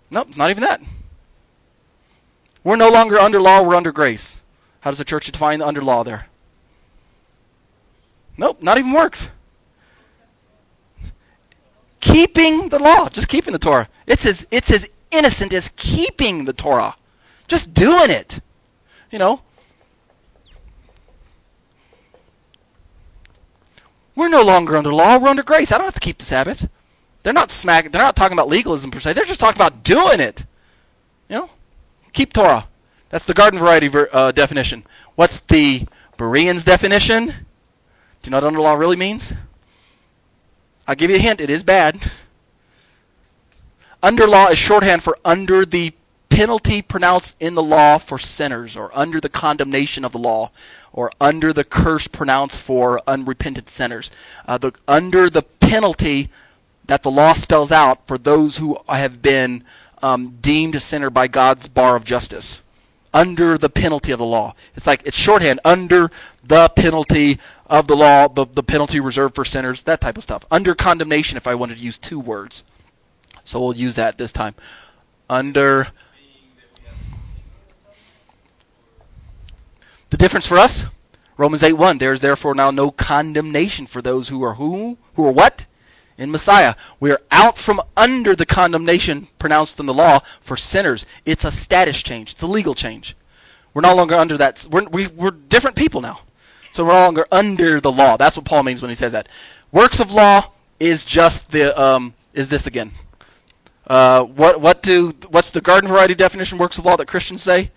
Nope, 0.09 0.35
not 0.35 0.49
even 0.49 0.63
that. 0.63 0.81
We're 2.63 2.75
no 2.75 2.89
longer 2.89 3.17
under 3.17 3.41
law, 3.41 3.61
we're 3.61 3.75
under 3.75 3.91
grace. 3.91 4.41
How 4.81 4.91
does 4.91 4.97
the 4.97 5.05
church 5.05 5.31
define 5.31 5.59
the 5.59 5.67
under 5.67 5.81
law 5.81 6.03
there? 6.03 6.27
Nope, 8.37 8.61
not 8.61 8.77
even 8.77 8.93
works. 8.93 9.29
Keeping 11.99 12.69
the 12.69 12.79
law, 12.79 13.09
just 13.09 13.27
keeping 13.27 13.51
the 13.51 13.59
Torah. 13.59 13.89
It's 14.07 14.25
as 14.25 14.47
it's 14.51 14.71
as 14.71 14.87
innocent 15.11 15.53
as 15.53 15.69
keeping 15.75 16.45
the 16.45 16.53
Torah. 16.53 16.95
Just 17.47 17.73
doing 17.73 18.09
it. 18.09 18.39
You 19.11 19.19
know? 19.19 19.41
We're 24.15 24.29
no 24.29 24.43
longer 24.43 24.75
under 24.77 24.93
law, 24.93 25.17
we're 25.17 25.29
under 25.29 25.43
grace. 25.43 25.71
I 25.71 25.77
don't 25.77 25.85
have 25.85 25.93
to 25.95 25.99
keep 25.99 26.17
the 26.17 26.25
Sabbath. 26.25 26.69
They're 27.23 27.33
not 27.33 27.51
smack 27.51 27.91
they're 27.91 28.01
not 28.01 28.15
talking 28.15 28.37
about 28.37 28.47
legalism 28.47 28.91
per 28.91 28.99
se. 28.99 29.13
They're 29.13 29.25
just 29.25 29.39
talking 29.39 29.57
about 29.57 29.83
doing 29.83 30.19
it. 30.19 30.45
You 31.27 31.37
know? 31.37 31.49
Keep 32.13 32.33
Torah. 32.33 32.67
That's 33.09 33.25
the 33.25 33.33
garden 33.33 33.59
variety 33.59 33.87
ver- 33.87 34.09
uh, 34.11 34.31
definition. 34.31 34.85
What's 35.15 35.39
the 35.39 35.87
Bereans 36.17 36.63
definition? 36.63 37.27
Do 37.27 37.33
you 38.25 38.31
know 38.31 38.37
what 38.37 38.43
under 38.43 38.59
law 38.59 38.73
really 38.73 38.95
means? 38.95 39.33
I'll 40.87 40.95
give 40.95 41.09
you 41.09 41.17
a 41.17 41.19
hint. 41.19 41.39
It 41.39 41.49
is 41.49 41.63
bad. 41.63 41.99
Under 44.01 44.27
law 44.27 44.47
is 44.47 44.57
shorthand 44.57 45.03
for 45.03 45.17
under 45.23 45.65
the 45.65 45.93
penalty 46.29 46.81
pronounced 46.81 47.35
in 47.39 47.55
the 47.55 47.63
law 47.63 47.97
for 47.97 48.17
sinners, 48.17 48.77
or 48.77 48.91
under 48.97 49.19
the 49.19 49.29
condemnation 49.29 50.05
of 50.05 50.11
the 50.11 50.17
law, 50.17 50.51
or 50.93 51.11
under 51.19 51.51
the 51.51 51.63
curse 51.63 52.07
pronounced 52.07 52.57
for 52.57 53.01
unrepentant 53.07 53.69
sinners. 53.69 54.09
Uh, 54.47 54.57
the, 54.57 54.73
under 54.87 55.29
the 55.29 55.41
penalty 55.41 56.29
that 56.85 57.03
the 57.03 57.11
law 57.11 57.33
spells 57.33 57.71
out 57.71 58.07
for 58.07 58.17
those 58.17 58.57
who 58.57 58.79
have 58.87 59.21
been 59.21 59.63
um, 60.01 60.37
deemed 60.41 60.75
a 60.75 60.79
sinner 60.79 61.09
by 61.09 61.27
God's 61.27 61.67
bar 61.67 61.95
of 61.95 62.03
justice. 62.03 62.61
Under 63.13 63.57
the 63.57 63.69
penalty 63.69 64.11
of 64.11 64.19
the 64.19 64.25
law. 64.25 64.53
It's 64.75 64.85
like 64.85 65.01
it's 65.03 65.17
shorthand. 65.17 65.59
Under 65.65 66.11
the 66.43 66.69
penalty 66.69 67.39
of 67.65 67.87
the 67.87 67.95
law, 67.95 68.27
the, 68.27 68.45
the 68.45 68.61
penalty 68.63 68.99
reserved 68.99 69.33
for 69.33 69.43
sinners, 69.43 69.81
that 69.83 70.01
type 70.01 70.17
of 70.17 70.23
stuff. 70.23 70.45
Under 70.51 70.75
condemnation, 70.75 71.37
if 71.37 71.47
I 71.47 71.55
wanted 71.55 71.77
to 71.77 71.83
use 71.83 71.97
two 71.97 72.19
words. 72.19 72.63
So 73.43 73.59
we'll 73.59 73.75
use 73.75 73.95
that 73.95 74.17
this 74.17 74.31
time. 74.31 74.53
Under. 75.29 75.87
The 80.11 80.17
difference 80.17 80.45
for 80.45 80.57
us? 80.57 80.85
Romans 81.37 81.63
8 81.63 81.73
1. 81.73 81.97
There 81.97 82.13
is 82.13 82.21
therefore 82.21 82.53
now 82.53 82.69
no 82.69 82.91
condemnation 82.91 83.85
for 83.87 84.01
those 84.01 84.29
who 84.29 84.43
are 84.43 84.55
who? 84.55 84.97
Who 85.15 85.25
are 85.25 85.31
what? 85.31 85.65
In 86.19 86.29
Messiah. 86.31 86.75
We 86.99 87.11
are 87.11 87.21
out 87.31 87.57
from 87.57 87.81
under 87.97 88.35
the 88.35 88.45
condemnation 88.45 89.29
pronounced 89.39 89.79
in 89.79 89.85
the 89.85 89.93
law 89.93 90.19
for 90.41 90.57
sinners. 90.57 91.05
It's 91.25 91.45
a 91.45 91.51
status 91.51 92.03
change. 92.03 92.33
It's 92.33 92.43
a 92.43 92.47
legal 92.47 92.75
change. 92.75 93.15
We're 93.73 93.81
no 93.81 93.95
longer 93.95 94.15
under 94.15 94.37
that. 94.37 94.67
We're, 94.69 94.83
we, 94.89 95.07
we 95.07 95.27
are 95.29 95.31
different 95.31 95.77
people 95.77 96.01
now. 96.01 96.21
So 96.71 96.83
we're 96.83 96.93
no 96.93 97.05
longer 97.05 97.25
under 97.31 97.79
the 97.79 97.91
law. 97.91 98.17
That's 98.17 98.35
what 98.35 98.45
Paul 98.45 98.63
means 98.63 98.81
when 98.81 98.89
he 98.89 98.95
says 98.95 99.13
that. 99.13 99.29
Works 99.71 99.99
of 99.99 100.11
law 100.11 100.51
is 100.79 101.05
just 101.05 101.51
the 101.51 101.79
um, 101.79 102.13
is 102.33 102.49
this 102.49 102.67
again? 102.67 102.91
Uh, 103.87 104.23
what 104.23 104.61
what 104.61 104.83
do 104.83 105.13
what's 105.29 105.51
the 105.51 105.61
garden 105.61 105.87
variety 105.89 106.15
definition 106.15 106.57
works 106.57 106.77
of 106.77 106.85
law 106.85 106.95
that 106.95 107.07
Christians 107.07 107.41
say? 107.41 107.71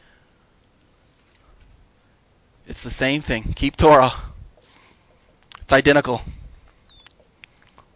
It's 2.66 2.82
the 2.82 2.90
same 2.90 3.22
thing. 3.22 3.55
Keep 3.55 3.76
Torah. 3.76 4.12
It's 4.59 5.72
identical 5.72 6.22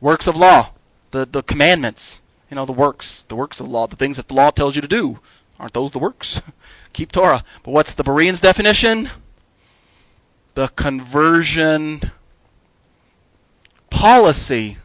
works 0.01 0.27
of 0.27 0.37
law, 0.37 0.71
the, 1.11 1.25
the 1.25 1.43
commandments, 1.43 2.21
you 2.51 2.55
know, 2.55 2.65
the 2.65 2.73
works, 2.73 3.23
the 3.23 3.37
works 3.37 3.61
of 3.61 3.69
law, 3.69 3.87
the 3.87 3.97
things 3.97 4.17
that 4.17 4.29
the 4.29 4.35
law 4.35 4.51
tells 4.51 4.77
you 4.77 4.83
to 4.83 4.89
do. 4.89 5.21
Aren't 5.59 5.73
those 5.73 5.93
the 5.93 5.99
works? 5.99 6.43
Keep 6.93 7.13
Torah. 7.13 7.45
But 7.63 7.71
what's 7.71 7.95
the 7.95 8.05
Bereans' 8.05 8.41
definition? 8.41 9.09
The 10.55 10.69
conversion 10.69 12.11
policy. 13.91 14.77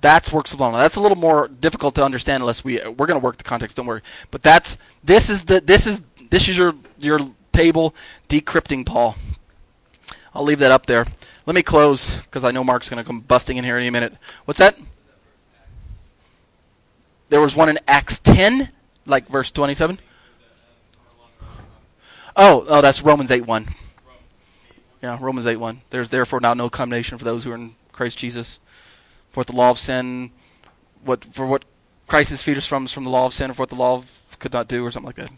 That's 0.00 0.30
works 0.30 0.52
of 0.52 0.60
law. 0.60 0.70
Now, 0.70 0.78
that's 0.78 0.96
a 0.96 1.00
little 1.00 1.16
more 1.16 1.48
difficult 1.48 1.94
to 1.94 2.04
understand 2.04 2.42
unless 2.42 2.62
we 2.62 2.78
we're 2.84 3.06
going 3.06 3.18
to 3.18 3.24
work 3.24 3.38
the 3.38 3.44
context. 3.44 3.76
Don't 3.76 3.86
worry. 3.86 4.02
But 4.30 4.42
that's 4.42 4.76
this 5.02 5.30
is 5.30 5.44
the 5.44 5.60
this 5.60 5.86
is 5.86 6.02
this 6.30 6.46
is 6.48 6.58
your 6.58 6.74
your 6.98 7.20
table 7.52 7.94
decrypting 8.28 8.84
Paul. 8.84 9.16
I'll 10.34 10.42
leave 10.42 10.58
that 10.58 10.72
up 10.72 10.86
there. 10.86 11.06
Let 11.46 11.54
me 11.54 11.62
close 11.62 12.16
because 12.16 12.44
I 12.44 12.50
know 12.50 12.64
Mark's 12.64 12.88
going 12.88 13.02
to 13.02 13.06
come 13.06 13.20
busting 13.20 13.56
in 13.56 13.64
here 13.64 13.76
any 13.76 13.90
minute. 13.90 14.14
What's 14.44 14.58
that? 14.58 14.76
There 17.28 17.40
was 17.40 17.56
one 17.56 17.68
in 17.68 17.78
Acts 17.86 18.18
10, 18.18 18.70
like 19.06 19.28
verse 19.28 19.50
27. 19.50 19.98
Oh, 22.36 22.64
oh, 22.68 22.80
that's 22.80 23.02
Romans 23.02 23.30
8 23.30 23.46
1. 23.46 23.68
Yeah, 25.02 25.18
Romans 25.20 25.46
8 25.46 25.56
1. 25.56 25.82
There's 25.90 26.08
therefore 26.08 26.40
now 26.40 26.54
no 26.54 26.68
condemnation 26.68 27.18
for 27.18 27.24
those 27.24 27.44
who 27.44 27.52
are 27.52 27.56
in 27.56 27.76
Christ 27.92 28.18
Jesus. 28.18 28.58
For 29.30 29.40
what 29.40 29.46
the 29.46 29.56
law 29.56 29.70
of 29.70 29.78
sin, 29.78 30.30
what 31.04 31.24
for 31.24 31.46
what 31.46 31.64
Christ 32.06 32.30
has 32.30 32.42
freed 32.42 32.56
us 32.56 32.66
from 32.66 32.84
is 32.84 32.92
from 32.92 33.04
the 33.04 33.10
law 33.10 33.26
of 33.26 33.32
sin, 33.32 33.50
or 33.50 33.54
for 33.54 33.62
what 33.62 33.68
the 33.68 33.74
law 33.76 33.94
of, 33.96 34.36
could 34.38 34.52
not 34.52 34.68
do, 34.68 34.84
or 34.84 34.90
something 34.90 35.06
like 35.06 35.16
that. 35.16 35.30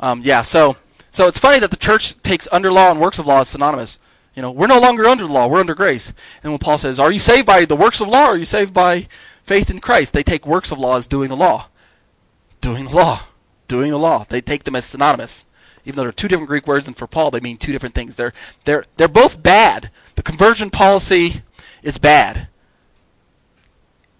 Um, 0.00 0.22
yeah, 0.24 0.42
so 0.42 0.76
so 1.10 1.28
it's 1.28 1.38
funny 1.38 1.58
that 1.58 1.70
the 1.70 1.76
church 1.76 2.20
takes 2.22 2.48
under 2.52 2.72
law 2.72 2.90
and 2.90 3.00
works 3.00 3.18
of 3.18 3.26
law 3.26 3.40
as 3.40 3.48
synonymous. 3.48 3.98
You 4.34 4.42
know, 4.42 4.50
we're 4.50 4.66
no 4.66 4.80
longer 4.80 5.06
under 5.06 5.26
the 5.26 5.32
law, 5.32 5.46
we're 5.46 5.60
under 5.60 5.74
grace. 5.74 6.12
And 6.42 6.52
when 6.52 6.58
Paul 6.58 6.78
says, 6.78 6.98
Are 6.98 7.12
you 7.12 7.18
saved 7.18 7.46
by 7.46 7.64
the 7.64 7.76
works 7.76 8.00
of 8.00 8.08
law 8.08 8.26
or 8.26 8.30
are 8.30 8.36
you 8.36 8.44
saved 8.44 8.72
by 8.74 9.06
faith 9.44 9.70
in 9.70 9.80
Christ? 9.80 10.12
They 10.12 10.22
take 10.22 10.46
works 10.46 10.72
of 10.72 10.78
law 10.78 10.96
as 10.96 11.06
doing 11.06 11.28
the 11.28 11.36
law. 11.36 11.68
Doing 12.60 12.84
the 12.84 12.96
law. 12.96 13.22
Doing 13.68 13.90
the 13.90 13.98
law. 13.98 14.24
They 14.28 14.40
take 14.40 14.64
them 14.64 14.74
as 14.76 14.84
synonymous. 14.84 15.44
even 15.84 15.96
though 15.96 16.02
they're 16.02 16.12
two 16.12 16.28
different 16.28 16.48
Greek 16.48 16.66
words, 16.66 16.86
and 16.86 16.96
for 16.96 17.06
Paul 17.06 17.30
they 17.30 17.40
mean 17.40 17.58
two 17.58 17.72
different 17.72 17.94
things. 17.94 18.16
They're 18.16 18.32
they're 18.64 18.84
they're 18.96 19.08
both 19.08 19.42
bad. 19.42 19.90
The 20.16 20.22
conversion 20.22 20.70
policy 20.70 21.42
is 21.82 21.98
bad 21.98 22.48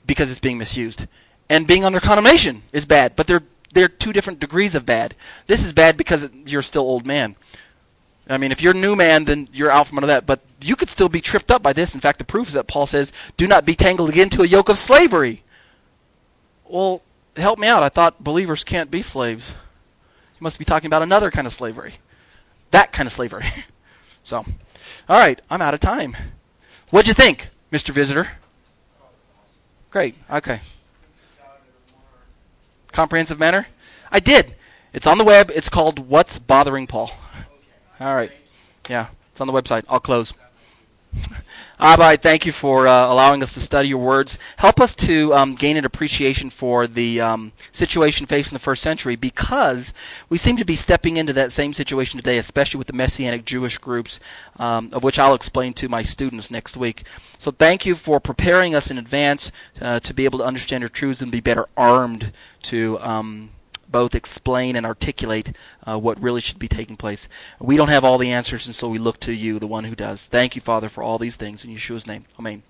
because 0.06 0.30
it's 0.30 0.40
being 0.40 0.58
misused, 0.58 1.06
and 1.48 1.66
being 1.66 1.84
under 1.84 2.00
condemnation 2.00 2.62
is 2.72 2.84
bad. 2.84 3.16
But 3.16 3.26
they're 3.26 3.42
they're 3.72 3.88
two 3.88 4.12
different 4.12 4.40
degrees 4.40 4.74
of 4.74 4.86
bad. 4.86 5.14
This 5.46 5.64
is 5.64 5.72
bad 5.72 5.96
because 5.96 6.28
you're 6.46 6.62
still 6.62 6.82
old 6.82 7.06
man. 7.06 7.36
I 8.28 8.38
mean, 8.38 8.52
if 8.52 8.62
you're 8.62 8.72
new 8.72 8.96
man, 8.96 9.24
then 9.24 9.48
you're 9.52 9.70
out 9.70 9.86
from 9.86 9.98
under 9.98 10.06
that. 10.06 10.26
But 10.26 10.40
you 10.62 10.76
could 10.76 10.88
still 10.88 11.08
be 11.08 11.20
tripped 11.20 11.50
up 11.50 11.62
by 11.62 11.72
this. 11.72 11.94
In 11.94 12.00
fact, 12.00 12.18
the 12.18 12.24
proof 12.24 12.48
is 12.48 12.54
that 12.54 12.66
Paul 12.66 12.86
says, 12.86 13.12
"Do 13.36 13.46
not 13.46 13.66
be 13.66 13.74
tangled 13.74 14.08
again 14.08 14.30
to 14.30 14.42
a 14.42 14.46
yoke 14.46 14.68
of 14.68 14.78
slavery." 14.78 15.42
Well, 16.64 17.02
help 17.36 17.58
me 17.58 17.68
out. 17.68 17.82
I 17.82 17.90
thought 17.90 18.24
believers 18.24 18.64
can't 18.64 18.90
be 18.90 19.02
slaves. 19.02 19.54
You 20.34 20.44
must 20.44 20.58
be 20.58 20.64
talking 20.64 20.86
about 20.86 21.02
another 21.02 21.30
kind 21.30 21.46
of 21.46 21.52
slavery. 21.52 21.96
That 22.70 22.92
kind 22.92 23.06
of 23.06 23.12
slavery. 23.12 23.44
so, 24.22 24.38
all 25.08 25.18
right, 25.18 25.40
I'm 25.50 25.62
out 25.62 25.74
of 25.74 25.80
time. 25.80 26.16
What'd 26.90 27.08
you 27.08 27.14
think, 27.14 27.48
Mr. 27.70 27.90
Visitor? 27.90 28.30
Great. 29.90 30.16
Okay. 30.30 30.60
Comprehensive 32.90 33.38
manner? 33.38 33.66
I 34.10 34.20
did. 34.20 34.54
It's 34.92 35.06
on 35.06 35.18
the 35.18 35.24
web. 35.24 35.50
It's 35.54 35.68
called 35.68 35.98
What's 36.08 36.38
Bothering 36.38 36.86
Paul. 36.86 37.10
All 38.00 38.14
right. 38.14 38.32
Yeah, 38.88 39.08
it's 39.30 39.40
on 39.40 39.46
the 39.46 39.52
website. 39.52 39.84
I'll 39.88 40.00
close. 40.00 40.34
Abba, 41.78 42.16
thank 42.16 42.46
you 42.46 42.52
for 42.52 42.86
uh, 42.86 43.12
allowing 43.12 43.42
us 43.42 43.52
to 43.54 43.60
study 43.60 43.88
your 43.88 43.98
words. 43.98 44.38
Help 44.58 44.80
us 44.80 44.94
to 44.94 45.34
um, 45.34 45.54
gain 45.54 45.76
an 45.76 45.84
appreciation 45.84 46.50
for 46.50 46.86
the 46.86 47.20
um, 47.20 47.52
situation 47.72 48.26
faced 48.26 48.52
in 48.52 48.54
the 48.54 48.60
first 48.60 48.82
century 48.82 49.16
because 49.16 49.92
we 50.28 50.38
seem 50.38 50.56
to 50.56 50.64
be 50.64 50.76
stepping 50.76 51.16
into 51.16 51.32
that 51.32 51.52
same 51.52 51.72
situation 51.72 52.18
today, 52.18 52.38
especially 52.38 52.78
with 52.78 52.86
the 52.86 52.92
Messianic 52.92 53.44
Jewish 53.44 53.78
groups, 53.78 54.18
um, 54.58 54.90
of 54.92 55.02
which 55.02 55.18
I'll 55.18 55.34
explain 55.34 55.72
to 55.74 55.88
my 55.88 56.02
students 56.02 56.50
next 56.50 56.76
week. 56.76 57.04
So 57.38 57.50
thank 57.50 57.84
you 57.84 57.94
for 57.94 58.18
preparing 58.18 58.74
us 58.74 58.90
in 58.90 58.98
advance 58.98 59.52
uh, 59.80 60.00
to 60.00 60.14
be 60.14 60.24
able 60.24 60.38
to 60.38 60.44
understand 60.44 60.82
your 60.82 60.88
truths 60.88 61.22
and 61.22 61.30
be 61.30 61.40
better 61.40 61.66
armed 61.76 62.32
to 62.62 62.98
um, 63.00 63.50
both 63.94 64.16
explain 64.16 64.74
and 64.74 64.84
articulate 64.84 65.52
uh, 65.86 65.96
what 65.96 66.20
really 66.20 66.40
should 66.40 66.58
be 66.58 66.66
taking 66.66 66.96
place. 66.96 67.28
We 67.60 67.76
don't 67.76 67.90
have 67.90 68.04
all 68.04 68.18
the 68.18 68.32
answers, 68.32 68.66
and 68.66 68.74
so 68.74 68.88
we 68.88 68.98
look 68.98 69.20
to 69.20 69.32
you, 69.32 69.60
the 69.60 69.68
one 69.68 69.84
who 69.84 69.94
does. 69.94 70.26
Thank 70.26 70.56
you, 70.56 70.60
Father, 70.60 70.88
for 70.88 71.04
all 71.04 71.16
these 71.16 71.36
things 71.36 71.64
in 71.64 71.70
Yeshua's 71.70 72.04
name. 72.04 72.24
Amen. 72.36 72.64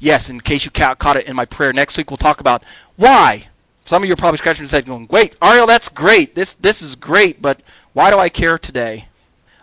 Yes, 0.00 0.28
in 0.28 0.40
case 0.40 0.64
you 0.64 0.72
ca- 0.72 0.96
caught 0.96 1.16
it 1.16 1.28
in 1.28 1.36
my 1.36 1.44
prayer, 1.44 1.72
next 1.72 1.96
week 1.96 2.10
we'll 2.10 2.16
talk 2.16 2.40
about 2.40 2.64
why. 2.96 3.50
Some 3.84 4.02
of 4.02 4.08
you 4.08 4.14
are 4.14 4.16
probably 4.16 4.38
scratching 4.38 4.64
your 4.64 4.70
head 4.72 4.84
going, 4.84 5.06
wait, 5.08 5.36
Ariel, 5.40 5.68
that's 5.68 5.88
great. 5.88 6.34
This, 6.34 6.54
this 6.54 6.82
is 6.82 6.96
great, 6.96 7.40
but 7.40 7.60
why 7.92 8.10
do 8.10 8.18
I 8.18 8.28
care 8.28 8.58
today? 8.58 9.06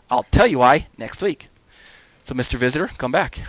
I'll 0.10 0.24
tell 0.24 0.48
you 0.48 0.60
why 0.60 0.88
next 0.98 1.22
week. 1.22 1.50
So, 2.24 2.34
Mr. 2.34 2.54
Visitor, 2.54 2.88
come 2.98 3.12
back. 3.12 3.40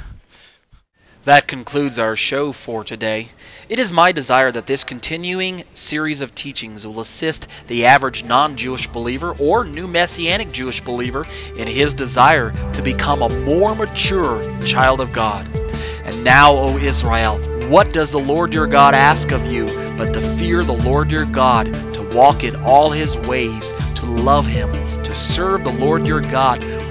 That 1.24 1.46
concludes 1.46 2.00
our 2.00 2.16
show 2.16 2.50
for 2.50 2.82
today. 2.82 3.28
It 3.68 3.78
is 3.78 3.92
my 3.92 4.10
desire 4.10 4.50
that 4.50 4.66
this 4.66 4.82
continuing 4.82 5.62
series 5.72 6.20
of 6.20 6.34
teachings 6.34 6.84
will 6.84 6.98
assist 6.98 7.46
the 7.68 7.86
average 7.86 8.24
non 8.24 8.56
Jewish 8.56 8.88
believer 8.88 9.36
or 9.38 9.64
new 9.64 9.86
Messianic 9.86 10.50
Jewish 10.50 10.80
believer 10.80 11.24
in 11.56 11.68
his 11.68 11.94
desire 11.94 12.50
to 12.72 12.82
become 12.82 13.22
a 13.22 13.28
more 13.44 13.76
mature 13.76 14.42
child 14.64 15.00
of 15.00 15.12
God. 15.12 15.46
And 16.04 16.24
now, 16.24 16.56
O 16.56 16.76
Israel, 16.78 17.38
what 17.68 17.92
does 17.92 18.10
the 18.10 18.18
Lord 18.18 18.52
your 18.52 18.66
God 18.66 18.92
ask 18.92 19.30
of 19.30 19.46
you 19.46 19.66
but 19.96 20.12
to 20.14 20.20
fear 20.20 20.64
the 20.64 20.72
Lord 20.72 21.12
your 21.12 21.26
God, 21.26 21.72
to 21.94 22.02
walk 22.16 22.42
in 22.42 22.56
all 22.64 22.90
his 22.90 23.16
ways, 23.28 23.70
to 23.94 24.06
love 24.06 24.44
him, 24.44 24.72
to 25.04 25.14
serve 25.14 25.62
the 25.62 25.72
Lord 25.74 26.04
your 26.04 26.20
God 26.20 26.60